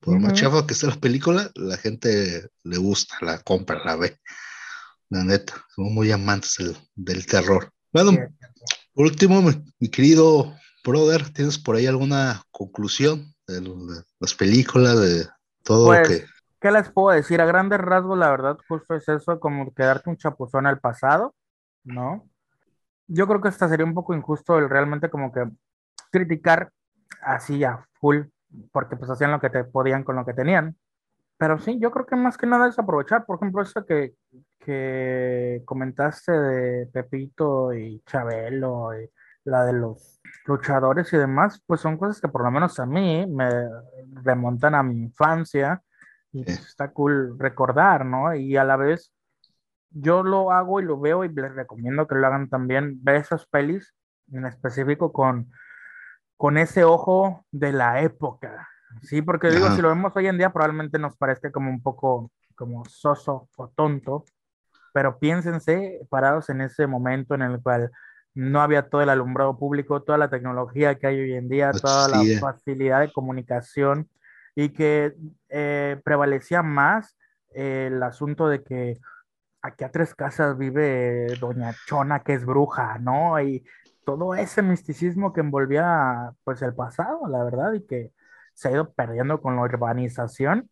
Por 0.00 0.20
más 0.20 0.32
Ujú. 0.32 0.38
chafa 0.40 0.66
que 0.66 0.74
esté 0.74 0.86
la 0.88 0.96
película, 0.96 1.50
la 1.56 1.76
gente 1.78 2.48
le 2.64 2.76
gusta, 2.78 3.16
la 3.22 3.40
compra, 3.40 3.84
la 3.84 3.96
ve. 3.96 4.18
La 5.10 5.24
neta, 5.24 5.54
somos 5.74 5.92
muy 5.92 6.12
amantes 6.12 6.56
del, 6.58 6.76
del 6.94 7.26
terror. 7.26 7.70
Bueno, 7.92 8.12
Sí, 8.12 8.18
por 8.94 9.06
último, 9.06 9.42
mi, 9.42 9.52
mi 9.80 9.88
querido 9.90 10.54
brother, 10.84 11.30
¿tienes 11.30 11.58
por 11.58 11.76
ahí 11.76 11.86
alguna 11.86 12.42
conclusión 12.50 13.34
de, 13.46 13.60
de 13.60 14.02
las 14.20 14.34
películas, 14.34 15.00
de 15.00 15.26
todo 15.64 15.92
lo 15.92 15.92
Pues, 15.92 16.08
que... 16.08 16.26
¿qué 16.60 16.70
les 16.70 16.90
puedo 16.90 17.14
decir? 17.16 17.40
A 17.40 17.46
grandes 17.46 17.78
rasgos, 17.80 18.18
la 18.18 18.30
verdad, 18.30 18.58
justo 18.68 18.94
es 18.94 19.08
eso, 19.08 19.38
como 19.40 19.72
quedarte 19.74 20.10
un 20.10 20.16
chapuzón 20.16 20.66
al 20.66 20.80
pasado, 20.80 21.34
¿no? 21.84 22.28
Yo 23.08 23.26
creo 23.26 23.40
que 23.40 23.48
hasta 23.48 23.68
sería 23.68 23.86
un 23.86 23.94
poco 23.94 24.14
injusto 24.14 24.58
el 24.58 24.68
realmente 24.68 25.10
como 25.10 25.32
que 25.32 25.44
criticar 26.10 26.70
así 27.22 27.64
a 27.64 27.86
full, 28.00 28.22
porque 28.72 28.96
pues 28.96 29.10
hacían 29.10 29.32
lo 29.32 29.40
que 29.40 29.50
te 29.50 29.64
podían 29.64 30.04
con 30.04 30.16
lo 30.16 30.24
que 30.24 30.34
tenían. 30.34 30.76
Pero 31.38 31.58
sí, 31.58 31.78
yo 31.78 31.90
creo 31.90 32.06
que 32.06 32.16
más 32.16 32.38
que 32.38 32.46
nada 32.46 32.68
es 32.68 32.78
aprovechar, 32.78 33.26
por 33.26 33.36
ejemplo, 33.36 33.62
eso 33.62 33.84
que, 33.84 34.14
que 34.58 35.62
comentaste 35.66 36.32
de 36.32 36.86
Pepito 36.86 37.74
y 37.74 38.00
Chabelo 38.06 38.98
y 38.98 39.10
la 39.44 39.64
de 39.64 39.74
los 39.74 40.20
luchadores 40.46 41.12
y 41.12 41.16
demás, 41.18 41.62
pues 41.66 41.80
son 41.80 41.98
cosas 41.98 42.20
que 42.20 42.28
por 42.28 42.42
lo 42.42 42.50
menos 42.50 42.78
a 42.80 42.86
mí 42.86 43.26
me 43.26 43.48
remontan 44.22 44.74
a 44.74 44.82
mi 44.82 44.98
infancia 44.98 45.82
y 46.32 46.44
pues, 46.44 46.60
está 46.60 46.90
cool 46.92 47.38
recordar, 47.38 48.04
¿no? 48.04 48.34
Y 48.34 48.56
a 48.56 48.64
la 48.64 48.76
vez 48.76 49.12
yo 49.98 50.22
lo 50.22 50.52
hago 50.52 50.80
y 50.80 50.84
lo 50.84 50.98
veo 50.98 51.24
y 51.24 51.32
les 51.32 51.54
recomiendo 51.54 52.06
que 52.06 52.14
lo 52.14 52.26
hagan 52.26 52.48
también, 52.48 53.02
ver 53.02 53.16
esas 53.16 53.46
pelis 53.46 53.94
en 54.32 54.44
específico 54.44 55.12
con, 55.12 55.50
con 56.36 56.58
ese 56.58 56.84
ojo 56.84 57.44
de 57.50 57.72
la 57.72 58.02
época, 58.02 58.68
¿sí? 59.02 59.22
Porque 59.22 59.50
digo, 59.50 59.66
Ajá. 59.66 59.76
si 59.76 59.82
lo 59.82 59.88
vemos 59.88 60.14
hoy 60.14 60.26
en 60.26 60.38
día 60.38 60.52
probablemente 60.52 60.98
nos 60.98 61.16
parezca 61.16 61.50
como 61.50 61.70
un 61.70 61.82
poco 61.82 62.30
como 62.54 62.84
soso 62.86 63.48
o 63.56 63.68
tonto, 63.68 64.24
pero 64.92 65.18
piénsense 65.18 66.00
parados 66.10 66.48
en 66.50 66.62
ese 66.62 66.86
momento 66.86 67.34
en 67.34 67.42
el 67.42 67.62
cual 67.62 67.90
no 68.34 68.60
había 68.60 68.88
todo 68.88 69.00
el 69.00 69.08
alumbrado 69.08 69.58
público, 69.58 70.02
toda 70.02 70.18
la 70.18 70.28
tecnología 70.28 70.96
que 70.96 71.06
hay 71.06 71.20
hoy 71.20 71.32
en 71.34 71.48
día, 71.48 71.72
No 71.72 71.80
toda 71.80 72.08
la 72.08 72.22
facilidad 72.38 73.00
de 73.00 73.12
comunicación 73.12 74.10
y 74.54 74.70
que 74.70 75.14
eh, 75.48 76.00
prevalecía 76.04 76.62
más 76.62 77.16
eh, 77.54 77.88
el 77.90 78.02
asunto 78.02 78.48
de 78.48 78.62
que 78.62 78.98
aquí 79.66 79.84
a 79.84 79.90
tres 79.90 80.14
casas 80.14 80.56
vive 80.56 81.26
Doña 81.40 81.74
Chona, 81.86 82.20
que 82.20 82.34
es 82.34 82.44
bruja, 82.44 82.98
¿no? 82.98 83.40
Y 83.40 83.64
todo 84.04 84.34
ese 84.34 84.62
misticismo 84.62 85.32
que 85.32 85.40
envolvía 85.40 86.32
pues 86.44 86.62
el 86.62 86.74
pasado, 86.74 87.26
la 87.28 87.42
verdad, 87.44 87.72
y 87.74 87.84
que 87.86 88.12
se 88.54 88.68
ha 88.68 88.72
ido 88.72 88.92
perdiendo 88.92 89.40
con 89.40 89.56
la 89.56 89.62
urbanización. 89.62 90.70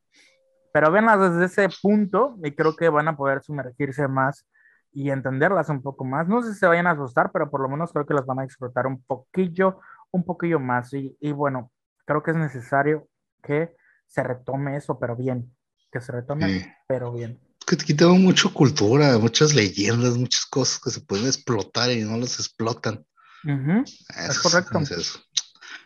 Pero 0.73 0.91
véanlas 0.91 1.21
desde 1.39 1.45
ese 1.47 1.77
punto 1.83 2.37
y 2.43 2.53
creo 2.53 2.75
que 2.77 2.89
van 2.89 3.09
a 3.09 3.17
poder 3.17 3.43
sumergirse 3.43 4.09
más 4.09 4.47
y 4.93 5.11
entenderlas 5.11 5.69
un 5.69 5.83
poco 5.83 6.05
más. 6.05 6.27
No 6.29 6.43
sé 6.43 6.53
si 6.53 6.59
se 6.59 6.67
vayan 6.67 6.87
a 6.87 6.93
asustar, 6.93 7.31
pero 7.33 7.51
por 7.51 7.61
lo 7.61 7.69
menos 7.69 7.93
creo 7.93 8.07
que 8.07 8.15
las 8.15 8.27
van 8.27 8.41
a 8.41 8.43
disfrutar 8.45 8.87
un 8.87 9.03
poquillo, 9.03 9.81
un 10.11 10.25
poquillo 10.25 10.59
más. 10.61 10.93
Y, 10.95 11.17
y 11.21 11.33
bueno, 11.33 11.71
creo 12.07 12.23
que 12.23 12.31
es 12.33 12.37
necesario 12.37 13.09
que 13.43 13.77
se 14.07 14.23
retome 14.23 14.77
eso, 14.77 14.99
pero 14.99 15.15
bien, 15.17 15.55
que 15.93 16.01
se 16.01 16.13
retome, 16.13 16.47
Sí. 16.49 16.67
pero 16.87 17.13
bien. 17.13 17.39
Que 17.67 17.75
aquí 17.77 17.95
tengo 17.95 18.17
mucha 18.17 18.49
cultura, 18.49 19.19
muchas 19.19 19.55
leyendas, 19.55 20.17
muchas 20.17 20.47
cosas 20.47 20.81
que 20.81 20.91
se 20.91 21.01
pueden 21.01 21.27
explotar 21.27 21.91
y 21.91 22.03
no 22.03 22.17
las 22.17 22.39
explotan. 22.39 23.05
Eso 23.45 24.43
correcto. 24.43 24.79
es 24.81 24.91
eso. 24.91 25.19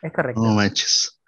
Es 0.02 0.12
correcto. 0.12 0.42
No 0.42 0.54
manches. 0.54 1.20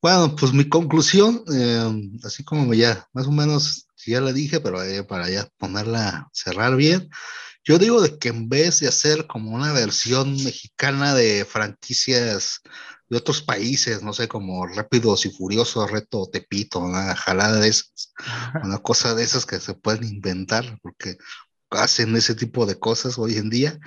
Bueno, 0.00 0.36
pues 0.36 0.52
mi 0.52 0.68
conclusión, 0.68 1.42
eh, 1.52 2.10
así 2.24 2.44
como 2.44 2.72
ya, 2.74 3.06
más 3.12 3.26
o 3.26 3.32
menos, 3.32 3.86
ya 4.06 4.20
la 4.20 4.32
dije, 4.32 4.60
pero 4.60 4.82
eh, 4.82 5.02
para 5.02 5.28
ya 5.28 5.48
ponerla, 5.58 6.28
cerrar 6.32 6.76
bien, 6.76 7.10
yo 7.64 7.78
digo 7.78 8.00
de 8.00 8.16
que 8.18 8.28
en 8.28 8.48
vez 8.48 8.78
de 8.78 8.88
hacer 8.88 9.26
como 9.26 9.50
una 9.50 9.72
versión 9.72 10.32
mexicana 10.44 11.14
de 11.14 11.44
franquicias 11.44 12.60
de 13.08 13.16
otros 13.16 13.42
países, 13.42 14.02
no 14.02 14.12
sé, 14.12 14.28
como 14.28 14.66
Rápidos 14.66 15.26
y 15.26 15.30
Furiosos, 15.30 15.90
Reto 15.90 16.28
Tepito, 16.32 16.80
una 16.80 17.14
jalada 17.14 17.60
de 17.60 17.68
esas, 17.68 18.12
una 18.62 18.78
cosa 18.78 19.14
de 19.14 19.22
esas 19.22 19.46
que 19.46 19.60
se 19.60 19.74
pueden 19.74 20.04
inventar, 20.04 20.78
porque 20.82 21.16
hacen 21.70 22.16
ese 22.16 22.34
tipo 22.34 22.66
de 22.66 22.78
cosas 22.78 23.18
hoy 23.18 23.36
en 23.36 23.50
día. 23.50 23.78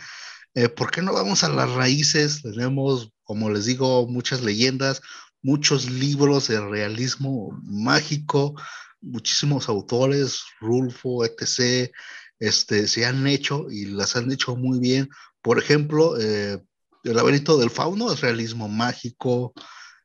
Eh, 0.56 0.70
¿Por 0.70 0.92
qué 0.92 1.02
no 1.02 1.14
vamos 1.14 1.44
a 1.44 1.50
las 1.50 1.70
raíces? 1.72 2.42
Tenemos, 2.42 3.12
como 3.24 3.50
les 3.50 3.66
digo, 3.66 4.08
muchas 4.08 4.42
leyendas, 4.42 5.02
muchos 5.42 5.90
libros 5.90 6.48
de 6.48 6.60
realismo 6.60 7.50
mágico, 7.64 8.56
muchísimos 9.02 9.70
autores, 9.70 10.44
Rulfo, 10.60 11.26
etc., 11.26 11.92
este, 12.40 12.88
se 12.88 13.06
han 13.06 13.28
hecho 13.28 13.68
y 13.70 13.86
las 13.86 14.16
han 14.16 14.32
hecho 14.32 14.56
muy 14.56 14.80
bien. 14.80 15.10
Por 15.42 15.60
ejemplo, 15.60 16.20
eh, 16.20 16.62
El 17.04 17.16
laberinto 17.16 17.58
del 17.58 17.70
fauno 17.70 18.12
es 18.12 18.22
realismo 18.22 18.68
mágico 18.68 19.54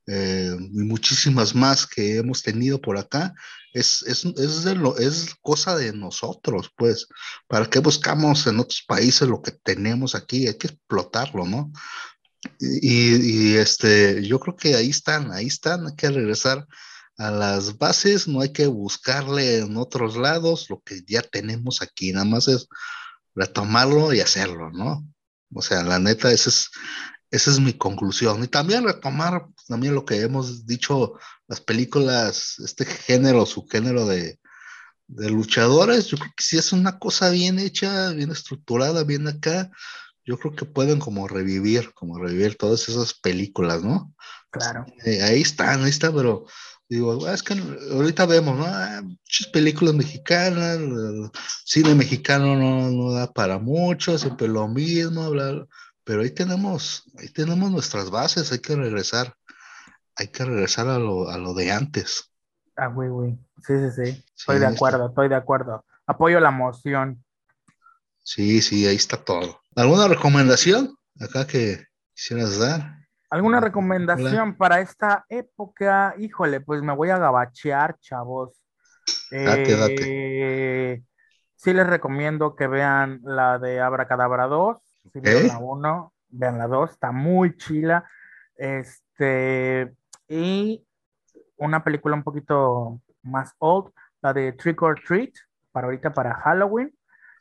eh, 0.07 0.55
y 0.59 0.83
muchísimas 0.83 1.55
más 1.55 1.87
que 1.87 2.17
hemos 2.19 2.43
tenido 2.43 2.81
por 2.81 2.99
acá. 2.99 3.35
Es, 3.73 4.03
es, 4.03 4.25
es, 4.25 5.35
cosa 5.41 5.77
de 5.77 5.93
nosotros, 5.93 6.71
pues. 6.77 7.09
¿Para 7.49 7.67
qué 7.67 7.81
buscamos 7.81 8.47
en 8.47 8.61
otros 8.61 8.85
países 8.87 9.29
lo 9.29 9.43
que 9.43 9.53
tenemos 9.53 10.15
aquí? 10.15 10.47
Hay 10.47 10.59
que 10.59 10.69
explotarlo, 10.69 11.47
¿no? 11.47 11.73
Y, 12.61 13.53
y, 13.53 13.57
este, 13.57 14.27
yo 14.27 14.39
creo 14.39 14.57
que 14.57 14.75
ahí 14.75 14.91
están, 14.91 15.33
ahí 15.33 15.47
están, 15.47 15.87
hay 15.87 15.95
que 15.97 16.11
regresar 16.11 16.67
a 17.17 17.31
las 17.31 17.79
bases, 17.79 18.29
no 18.29 18.41
hay 18.41 18.53
que 18.53 18.67
buscarle 18.67 19.59
en 19.59 19.77
otros 19.77 20.17
lados 20.17 20.69
lo 20.69 20.83
que 20.83 21.03
ya 21.07 21.23
tenemos 21.23 21.81
aquí, 21.81 22.13
nada 22.13 22.25
más 22.25 22.49
es 22.49 22.69
retomarlo 23.35 24.13
y 24.13 24.21
hacerlo, 24.21 24.71
¿no? 24.71 25.07
O 25.55 25.63
sea, 25.63 25.83
la 25.83 25.99
neta, 25.99 26.33
esa 26.33 26.51
es, 26.51 26.71
esa 27.31 27.51
es 27.51 27.61
mi 27.61 27.73
conclusión. 27.73 28.43
Y 28.45 28.49
también 28.49 28.85
retomar 28.85 29.47
también 29.69 29.95
lo 29.95 30.05
que 30.05 30.21
hemos 30.21 30.67
dicho, 30.67 31.15
las 31.49 31.61
películas, 31.61 32.59
este 32.59 32.85
género, 32.85 33.47
su 33.47 33.67
género 33.67 34.07
de, 34.07 34.39
de 35.07 35.31
luchadores, 35.31 36.07
yo 36.07 36.19
creo 36.19 36.33
que 36.37 36.45
si 36.45 36.59
es 36.59 36.73
una 36.73 36.99
cosa 36.99 37.31
bien 37.31 37.59
hecha, 37.59 38.11
bien 38.11 38.31
estructurada, 38.31 39.05
bien 39.05 39.29
acá, 39.29 39.71
yo 40.25 40.39
creo 40.39 40.55
que 40.55 40.65
pueden 40.65 40.99
como 40.99 41.29
revivir, 41.29 41.93
como 41.95 42.19
revivir 42.19 42.57
todas 42.57 42.89
esas 42.89 43.15
películas, 43.15 43.83
¿no? 43.83 44.15
Claro. 44.51 44.87
Eh, 45.05 45.23
ahí 45.23 45.43
están, 45.43 45.85
ahí 45.85 45.91
está, 45.91 46.13
pero 46.13 46.47
digo, 46.89 47.29
es 47.29 47.43
que 47.43 47.55
ahorita 47.93 48.27
vemos, 48.27 48.57
¿no? 48.57 48.65
Ah, 48.67 49.01
muchas 49.03 49.49
películas 49.53 49.95
mexicanas, 49.95 50.79
el 50.79 51.31
cine 51.65 51.95
mexicano 51.95 52.57
no, 52.57 52.91
no 52.91 53.13
da 53.13 53.33
para 53.33 53.59
mucho, 53.59 54.19
siempre 54.19 54.49
lo 54.49 54.69
mismo, 54.69 55.31
bla, 55.31 55.53
bla, 55.53 55.67
pero 56.05 56.23
ahí 56.23 56.31
tenemos, 56.31 57.05
ahí 57.19 57.29
tenemos 57.29 57.71
nuestras 57.71 58.11
bases, 58.11 58.53
hay 58.53 58.59
que 58.59 58.77
regresar, 58.77 59.35
hay 60.17 60.29
que 60.29 60.45
regresar 60.45 60.89
a 60.89 60.99
lo, 60.99 61.31
a 61.31 61.39
lo 61.39 61.55
de 61.55 61.73
antes. 61.73 62.31
Ah, 62.77 62.89
güey, 62.89 63.09
güey. 63.09 63.39
Sí, 63.67 63.73
sí, 63.79 63.91
sí. 63.91 64.25
Estoy 64.37 64.59
de 64.59 64.67
acuerdo, 64.67 64.99
está. 64.99 65.09
estoy 65.09 65.29
de 65.29 65.37
acuerdo. 65.37 65.85
Apoyo 66.07 66.41
la 66.41 66.51
moción. 66.51 67.25
Sí, 68.23 68.61
sí, 68.63 68.87
ahí 68.87 68.97
está 68.97 69.17
todo. 69.17 69.61
¿Alguna 69.77 70.09
recomendación 70.09 70.97
acá 71.21 71.47
que 71.47 71.87
quisieras 72.15 72.59
dar? 72.59 73.04
¿Alguna 73.35 73.59
recomendación 73.59 74.51
Hola. 74.51 74.57
para 74.57 74.81
esta 74.81 75.27
época? 75.29 76.15
Híjole, 76.19 76.61
pues 76.61 76.83
me 76.83 76.95
voy 76.95 77.11
a 77.11 77.19
gabachear, 77.19 77.99
chavos. 77.99 78.63
Date, 79.29 79.73
eh, 79.73 79.77
date. 79.77 81.05
Sí 81.57 81.73
les 81.73 81.85
recomiendo 81.85 82.55
que 82.55 82.69
vean 82.69 83.19
la 83.25 83.59
de 83.59 83.81
Abracadabra 83.81 84.47
2. 84.47 84.79
Si 85.13 85.19
¿Eh? 85.25 85.49
la 85.49 85.59
1, 85.59 86.13
vean 86.29 86.59
la 86.59 86.69
2, 86.69 86.93
está 86.93 87.11
muy 87.11 87.57
chila. 87.57 88.05
Este, 88.55 89.93
y 90.29 90.87
una 91.57 91.83
película 91.83 92.15
un 92.15 92.23
poquito 92.23 93.01
más 93.25 93.53
old, 93.59 93.91
la 94.23 94.33
de 94.33 94.53
Trick 94.53 94.81
or 94.81 95.01
Treat, 95.05 95.33
para 95.73 95.89
ahorita 95.89 96.15
para 96.15 96.35
Halloween. 96.35 96.97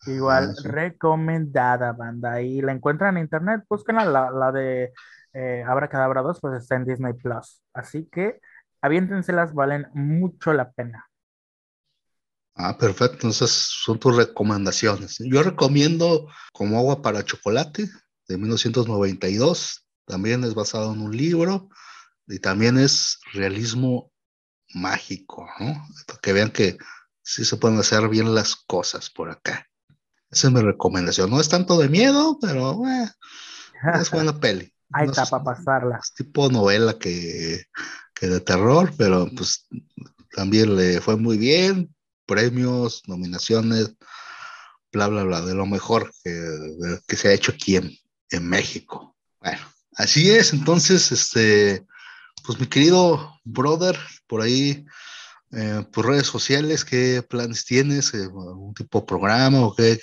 Igual 0.07 0.49
ah, 0.49 0.53
sí. 0.59 0.67
recomendada, 0.67 1.91
banda. 1.91 2.41
Y 2.41 2.61
la 2.63 2.71
encuentran 2.71 3.15
en 3.17 3.25
internet, 3.25 3.63
búsquenla, 3.69 4.05
la, 4.05 4.31
la 4.31 4.51
de 4.51 4.91
eh, 5.33 5.63
Abracadabra 5.67 6.21
2, 6.21 6.39
pues 6.41 6.61
está 6.61 6.75
en 6.75 6.85
Disney 6.85 7.13
Plus. 7.13 7.61
Así 7.73 8.07
que 8.11 8.39
aviéntenselas, 8.81 9.53
valen 9.53 9.87
mucho 9.93 10.53
la 10.53 10.71
pena. 10.71 11.09
Ah, 12.55 12.77
perfecto. 12.77 13.15
Entonces 13.15 13.51
son 13.51 13.99
tus 13.99 14.15
recomendaciones. 14.15 15.17
Yo 15.19 15.41
recomiendo 15.43 16.27
Como 16.51 16.77
agua 16.77 17.01
para 17.01 17.23
chocolate 17.23 17.89
de 18.27 18.37
1992. 18.37 19.85
También 20.05 20.43
es 20.43 20.53
basado 20.53 20.93
en 20.93 21.01
un 21.01 21.15
libro 21.15 21.69
y 22.27 22.39
también 22.39 22.77
es 22.77 23.19
realismo 23.33 24.11
mágico, 24.73 25.47
¿no? 25.59 25.85
que 26.21 26.33
vean 26.33 26.51
que 26.51 26.77
sí 27.21 27.45
se 27.45 27.57
pueden 27.57 27.77
hacer 27.79 28.07
bien 28.09 28.33
las 28.33 28.55
cosas 28.55 29.09
por 29.09 29.29
acá. 29.29 29.67
Esa 30.29 30.47
es 30.47 30.53
mi 30.53 30.61
recomendación. 30.61 31.29
No 31.29 31.39
es 31.39 31.47
tanto 31.49 31.77
de 31.77 31.89
miedo, 31.89 32.37
pero 32.41 32.85
eh, 32.87 33.09
es 34.01 34.11
buena 34.11 34.39
peli. 34.39 34.72
Ahí 34.93 35.07
está 35.07 35.25
para 35.25 35.43
pasarla. 35.43 35.99
Es 36.01 36.13
tipo 36.13 36.49
novela 36.49 36.97
que, 36.97 37.65
que 38.13 38.27
de 38.27 38.39
terror, 38.39 38.91
pero 38.97 39.29
pues 39.35 39.67
también 40.35 40.75
le 40.75 41.01
fue 41.01 41.17
muy 41.17 41.37
bien. 41.37 41.93
Premios, 42.25 43.03
nominaciones, 43.07 43.95
bla, 44.91 45.07
bla, 45.07 45.23
bla, 45.23 45.41
de 45.41 45.53
lo 45.55 45.65
mejor 45.65 46.11
que, 46.23 46.97
que 47.05 47.17
se 47.17 47.27
ha 47.27 47.33
hecho 47.33 47.51
aquí 47.51 47.75
en, 47.75 47.91
en 48.29 48.47
México. 48.47 49.15
Bueno, 49.41 49.61
así 49.95 50.31
es. 50.31 50.53
Entonces, 50.53 51.11
este, 51.11 51.85
pues 52.45 52.59
mi 52.59 52.67
querido 52.67 53.39
brother, 53.43 53.97
por 54.27 54.41
ahí, 54.41 54.85
eh, 55.51 55.85
por 55.91 56.07
redes 56.07 56.27
sociales, 56.27 56.83
¿qué 56.83 57.21
planes 57.21 57.65
tienes? 57.65 58.13
Eh, 58.13 58.27
¿Un 58.27 58.73
tipo 58.73 58.99
de 58.99 59.05
programa 59.05 59.65
o 59.65 59.75
qué, 59.75 59.99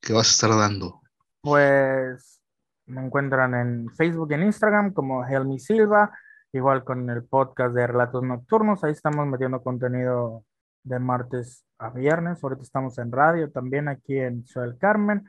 qué, 0.00 0.12
vas 0.12 0.28
a 0.28 0.32
estar 0.32 0.50
dando? 0.50 1.00
Pues 1.40 2.40
me 2.86 3.04
encuentran 3.04 3.54
en 3.54 3.90
Facebook 3.90 4.28
y 4.30 4.34
en 4.34 4.44
Instagram 4.44 4.92
como 4.92 5.24
Helmi 5.24 5.58
Silva, 5.58 6.10
igual 6.52 6.84
con 6.84 7.08
el 7.10 7.24
podcast 7.24 7.74
de 7.74 7.86
Relatos 7.86 8.22
Nocturnos, 8.22 8.84
ahí 8.84 8.92
estamos 8.92 9.26
metiendo 9.26 9.62
contenido 9.62 10.44
de 10.82 10.98
martes 10.98 11.64
a 11.78 11.90
viernes, 11.90 12.42
ahorita 12.42 12.62
estamos 12.62 12.98
en 12.98 13.12
radio 13.12 13.50
también 13.50 13.88
aquí 13.88 14.18
en 14.18 14.44
Ciudad 14.44 14.76
Carmen, 14.78 15.24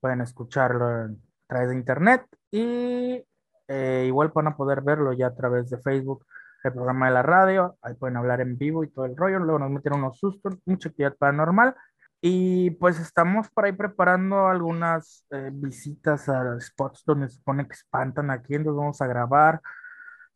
pueden 0.00 0.20
escucharlo 0.20 0.86
a 0.86 1.08
través 1.46 1.70
de 1.70 1.76
internet 1.76 2.24
y 2.50 3.24
eh, 3.68 4.04
igual 4.06 4.30
van 4.34 4.48
a 4.48 4.56
poder 4.56 4.80
verlo 4.82 5.12
ya 5.12 5.28
a 5.28 5.34
través 5.34 5.70
de 5.70 5.78
Facebook, 5.78 6.24
el 6.62 6.72
programa 6.72 7.06
de 7.06 7.14
la 7.14 7.22
radio, 7.22 7.76
ahí 7.82 7.94
pueden 7.94 8.16
hablar 8.16 8.40
en 8.40 8.58
vivo 8.58 8.84
y 8.84 8.90
todo 8.90 9.06
el 9.06 9.16
rollo, 9.16 9.38
luego 9.38 9.58
nos 9.58 9.70
meten 9.70 9.94
unos 9.94 10.18
sustos, 10.18 10.58
mucha 10.66 10.90
actividad 10.90 11.16
paranormal. 11.16 11.74
Y 12.20 12.70
pues 12.72 13.00
estamos 13.00 13.48
por 13.50 13.64
ahí 13.64 13.72
preparando 13.72 14.46
algunas 14.48 15.24
eh, 15.30 15.50
visitas 15.52 16.28
a 16.28 16.60
spots 16.60 17.02
donde 17.06 17.28
se 17.28 17.36
supone 17.36 17.66
que 17.66 17.72
espantan 17.72 18.30
aquí, 18.30 18.54
entonces 18.54 18.78
vamos 18.78 19.00
a 19.00 19.06
grabar. 19.06 19.60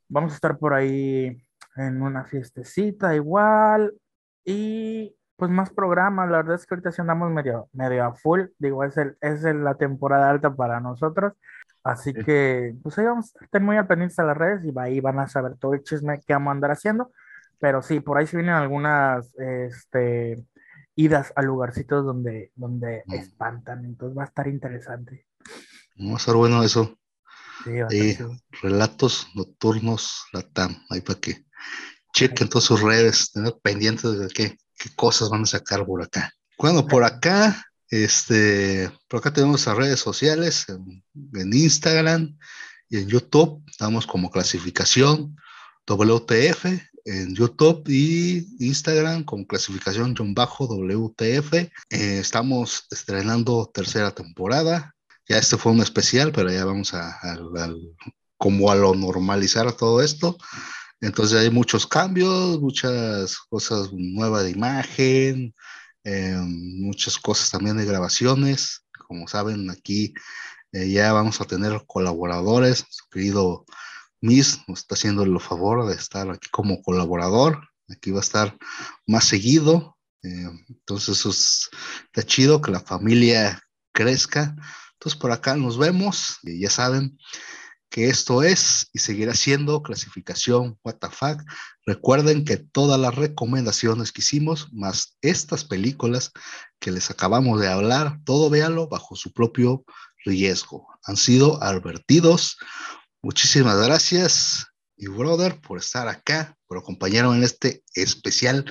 Vamos 0.08 0.32
a 0.32 0.34
estar 0.36 0.58
por 0.58 0.72
ahí 0.74 1.36
en 1.76 2.02
una 2.02 2.24
fiestecita 2.24 3.14
igual. 3.14 3.92
Y 4.44 5.14
pues 5.36 5.50
más 5.50 5.70
programas, 5.70 6.30
la 6.30 6.38
verdad 6.38 6.54
es 6.56 6.66
que 6.66 6.74
ahorita 6.74 6.92
sí 6.92 7.00
andamos 7.00 7.30
medio, 7.30 7.68
medio 7.72 8.04
a 8.04 8.14
full, 8.14 8.42
digo, 8.58 8.84
es, 8.84 8.96
el, 8.96 9.16
es 9.20 9.42
la 9.42 9.74
temporada 9.74 10.30
alta 10.30 10.54
para 10.54 10.80
nosotros. 10.80 11.34
Así 11.82 12.14
que, 12.14 12.74
pues 12.82 12.98
ahí 12.98 13.04
vamos 13.04 13.34
a 13.38 13.44
estar 13.44 13.60
muy 13.60 13.76
al 13.76 13.86
pendiente 13.86 14.14
de 14.16 14.26
las 14.26 14.36
redes 14.36 14.64
y 14.64 14.72
ahí 14.78 15.00
van 15.00 15.18
a 15.18 15.26
saber 15.28 15.56
todo 15.58 15.74
el 15.74 15.82
chisme 15.82 16.20
que 16.26 16.32
vamos 16.32 16.48
a 16.48 16.52
andar 16.52 16.70
haciendo. 16.70 17.12
Pero 17.60 17.82
sí, 17.82 18.00
por 18.00 18.18
ahí 18.18 18.26
se 18.26 18.36
vienen 18.36 18.54
algunas 18.54 19.34
este, 19.38 20.44
idas 20.96 21.32
a 21.36 21.42
lugarcitos 21.42 22.04
donde, 22.04 22.52
donde 22.54 23.02
mm. 23.06 23.14
espantan. 23.14 23.84
Entonces 23.84 24.16
va 24.16 24.22
a 24.22 24.26
estar 24.26 24.48
interesante. 24.48 25.26
Va 25.98 26.14
a 26.14 26.16
estar 26.16 26.34
bueno 26.34 26.62
eso. 26.62 26.98
Sí, 27.88 28.18
relatos 28.60 29.28
nocturnos 29.34 30.26
Latam, 30.32 30.76
ahí 30.90 31.00
para 31.00 31.20
que 31.20 31.46
chequen 32.12 32.48
todas 32.48 32.64
sus 32.64 32.82
redes, 32.82 33.30
tener 33.32 33.54
pendientes 33.62 34.18
de 34.18 34.28
qué, 34.28 34.58
qué 34.76 34.90
cosas 34.94 35.30
van 35.30 35.42
a 35.42 35.46
sacar 35.46 35.86
por 35.86 36.02
acá. 36.02 36.30
Bueno, 36.58 36.86
por 36.86 37.04
acá 37.04 37.56
este, 37.94 38.90
por 39.08 39.20
acá 39.20 39.32
tenemos 39.32 39.64
las 39.66 39.76
redes 39.76 40.00
sociales, 40.00 40.66
en, 40.68 41.52
Instagram 41.52 42.36
y 42.88 42.98
en 42.98 43.08
YouTube. 43.08 43.62
Estamos 43.70 44.04
como 44.04 44.30
clasificación 44.30 45.36
WTF 45.86 46.64
en 47.04 47.34
YouTube 47.34 47.84
y 47.88 48.46
Instagram 48.58 49.24
como 49.24 49.46
clasificación 49.46 50.14
John 50.16 50.34
Bajo 50.34 50.66
WTF. 50.66 51.52
Eh, 51.54 51.70
estamos 51.90 52.86
estrenando 52.90 53.70
tercera 53.72 54.10
temporada. 54.12 54.94
Ya 55.28 55.38
este 55.38 55.56
fue 55.56 55.72
un 55.72 55.80
especial, 55.80 56.32
pero 56.32 56.50
ya 56.50 56.64
vamos 56.64 56.92
a, 56.94 57.18
como 58.36 58.70
a 58.70 58.74
lo 58.74 58.94
normalizar 58.94 59.72
todo 59.72 60.02
esto. 60.02 60.36
Entonces 61.00 61.38
hay 61.38 61.50
muchos 61.50 61.86
cambios, 61.86 62.60
muchas 62.60 63.38
cosas 63.48 63.90
nuevas 63.92 64.44
de 64.44 64.50
imagen, 64.50 65.54
eh, 66.04 66.36
muchas 66.36 67.18
cosas 67.18 67.50
también 67.50 67.76
de 67.76 67.84
grabaciones. 67.84 68.84
Como 69.06 69.28
saben, 69.28 69.70
aquí 69.70 70.14
eh, 70.72 70.90
ya 70.90 71.12
vamos 71.12 71.40
a 71.40 71.44
tener 71.44 71.84
colaboradores. 71.86 72.84
Su 72.88 73.08
querido 73.10 73.64
Miss 74.24 74.60
nos 74.66 74.80
está 74.80 74.94
haciendo 74.94 75.22
el 75.22 75.38
favor 75.38 75.86
de 75.86 75.94
estar 75.94 76.30
aquí 76.30 76.48
como 76.50 76.80
colaborador. 76.80 77.68
Aquí 77.90 78.10
va 78.10 78.18
a 78.18 78.22
estar 78.22 78.56
más 79.06 79.24
seguido. 79.24 79.98
Eh, 80.22 80.48
entonces, 80.70 81.18
eso 81.18 81.30
está 81.30 82.22
chido 82.24 82.62
que 82.62 82.70
la 82.70 82.80
familia 82.80 83.62
crezca. 83.92 84.56
Entonces, 84.94 85.20
por 85.20 85.30
acá 85.30 85.56
nos 85.56 85.76
vemos. 85.76 86.38
Y 86.42 86.60
ya 86.60 86.70
saben, 86.70 87.18
que 87.94 88.08
esto 88.08 88.42
es 88.42 88.88
y 88.92 88.98
seguirá 88.98 89.34
siendo 89.34 89.80
clasificación 89.84 90.76
WTF. 90.82 91.44
Recuerden 91.86 92.44
que 92.44 92.56
todas 92.56 92.98
las 92.98 93.14
recomendaciones 93.14 94.10
que 94.10 94.20
hicimos, 94.20 94.72
más 94.72 95.16
estas 95.22 95.64
películas 95.64 96.32
que 96.80 96.90
les 96.90 97.12
acabamos 97.12 97.60
de 97.60 97.68
hablar, 97.68 98.18
todo 98.24 98.50
véalo 98.50 98.88
bajo 98.88 99.14
su 99.14 99.32
propio 99.32 99.84
riesgo. 100.24 100.88
Han 101.04 101.16
sido 101.16 101.62
advertidos. 101.62 102.56
Muchísimas 103.24 103.78
gracias 103.78 104.66
y 104.98 105.06
brother 105.06 105.58
por 105.58 105.78
estar 105.78 106.08
acá, 106.08 106.58
por 106.66 106.76
acompañarnos 106.76 107.36
en 107.36 107.42
este 107.42 107.82
especial. 107.94 108.70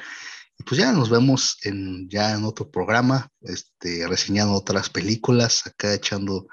Y 0.60 0.64
pues 0.64 0.80
ya 0.80 0.92
nos 0.92 1.10
vemos 1.10 1.58
en, 1.64 2.08
ya 2.08 2.36
en 2.36 2.44
otro 2.44 2.70
programa, 2.70 3.32
este, 3.42 4.08
reseñando 4.08 4.54
otras 4.54 4.92
películas, 4.92 5.66
acá 5.66 5.96
echando 5.96 6.46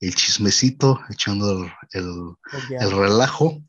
el 0.00 0.14
chismecito, 0.14 1.00
echando 1.08 1.64
el, 1.92 2.36
el, 2.78 2.90
relajo. 2.90 3.62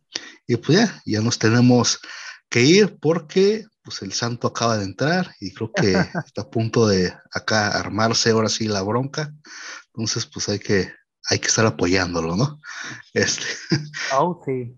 Y 0.46 0.58
pues 0.58 0.80
ya, 0.80 1.02
ya 1.06 1.22
nos 1.22 1.40
tenemos 1.40 2.02
que 2.50 2.64
ir 2.64 2.98
porque 3.00 3.64
pues 3.84 4.02
el 4.02 4.12
santo 4.12 4.48
acaba 4.48 4.78
de 4.78 4.84
entrar 4.84 5.34
y 5.40 5.54
creo 5.54 5.72
que 5.72 5.92
está 6.26 6.42
a 6.42 6.50
punto 6.50 6.90
de 6.90 7.16
acá 7.32 7.70
armarse 7.70 8.32
ahora 8.32 8.50
sí 8.50 8.68
la 8.68 8.82
bronca. 8.82 9.34
Entonces, 9.94 10.26
pues 10.26 10.50
hay 10.50 10.60
que, 10.60 10.92
hay 11.28 11.40
que 11.40 11.48
estar 11.48 11.66
apoyándolo, 11.66 12.36
¿no? 12.36 12.62
Este. 13.14 13.46
Oh, 14.14 14.42
sí. 14.46 14.76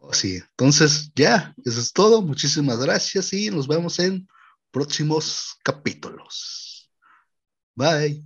Oh, 0.00 0.14
sí. 0.14 0.36
Entonces, 0.36 1.10
ya, 1.14 1.54
eso 1.64 1.80
es 1.80 1.92
todo. 1.92 2.22
Muchísimas 2.22 2.78
gracias 2.78 3.32
y 3.32 3.50
nos 3.50 3.66
vemos 3.66 3.98
en 3.98 4.28
próximos 4.70 5.56
capítulos. 5.64 6.90
Bye. 7.74 8.24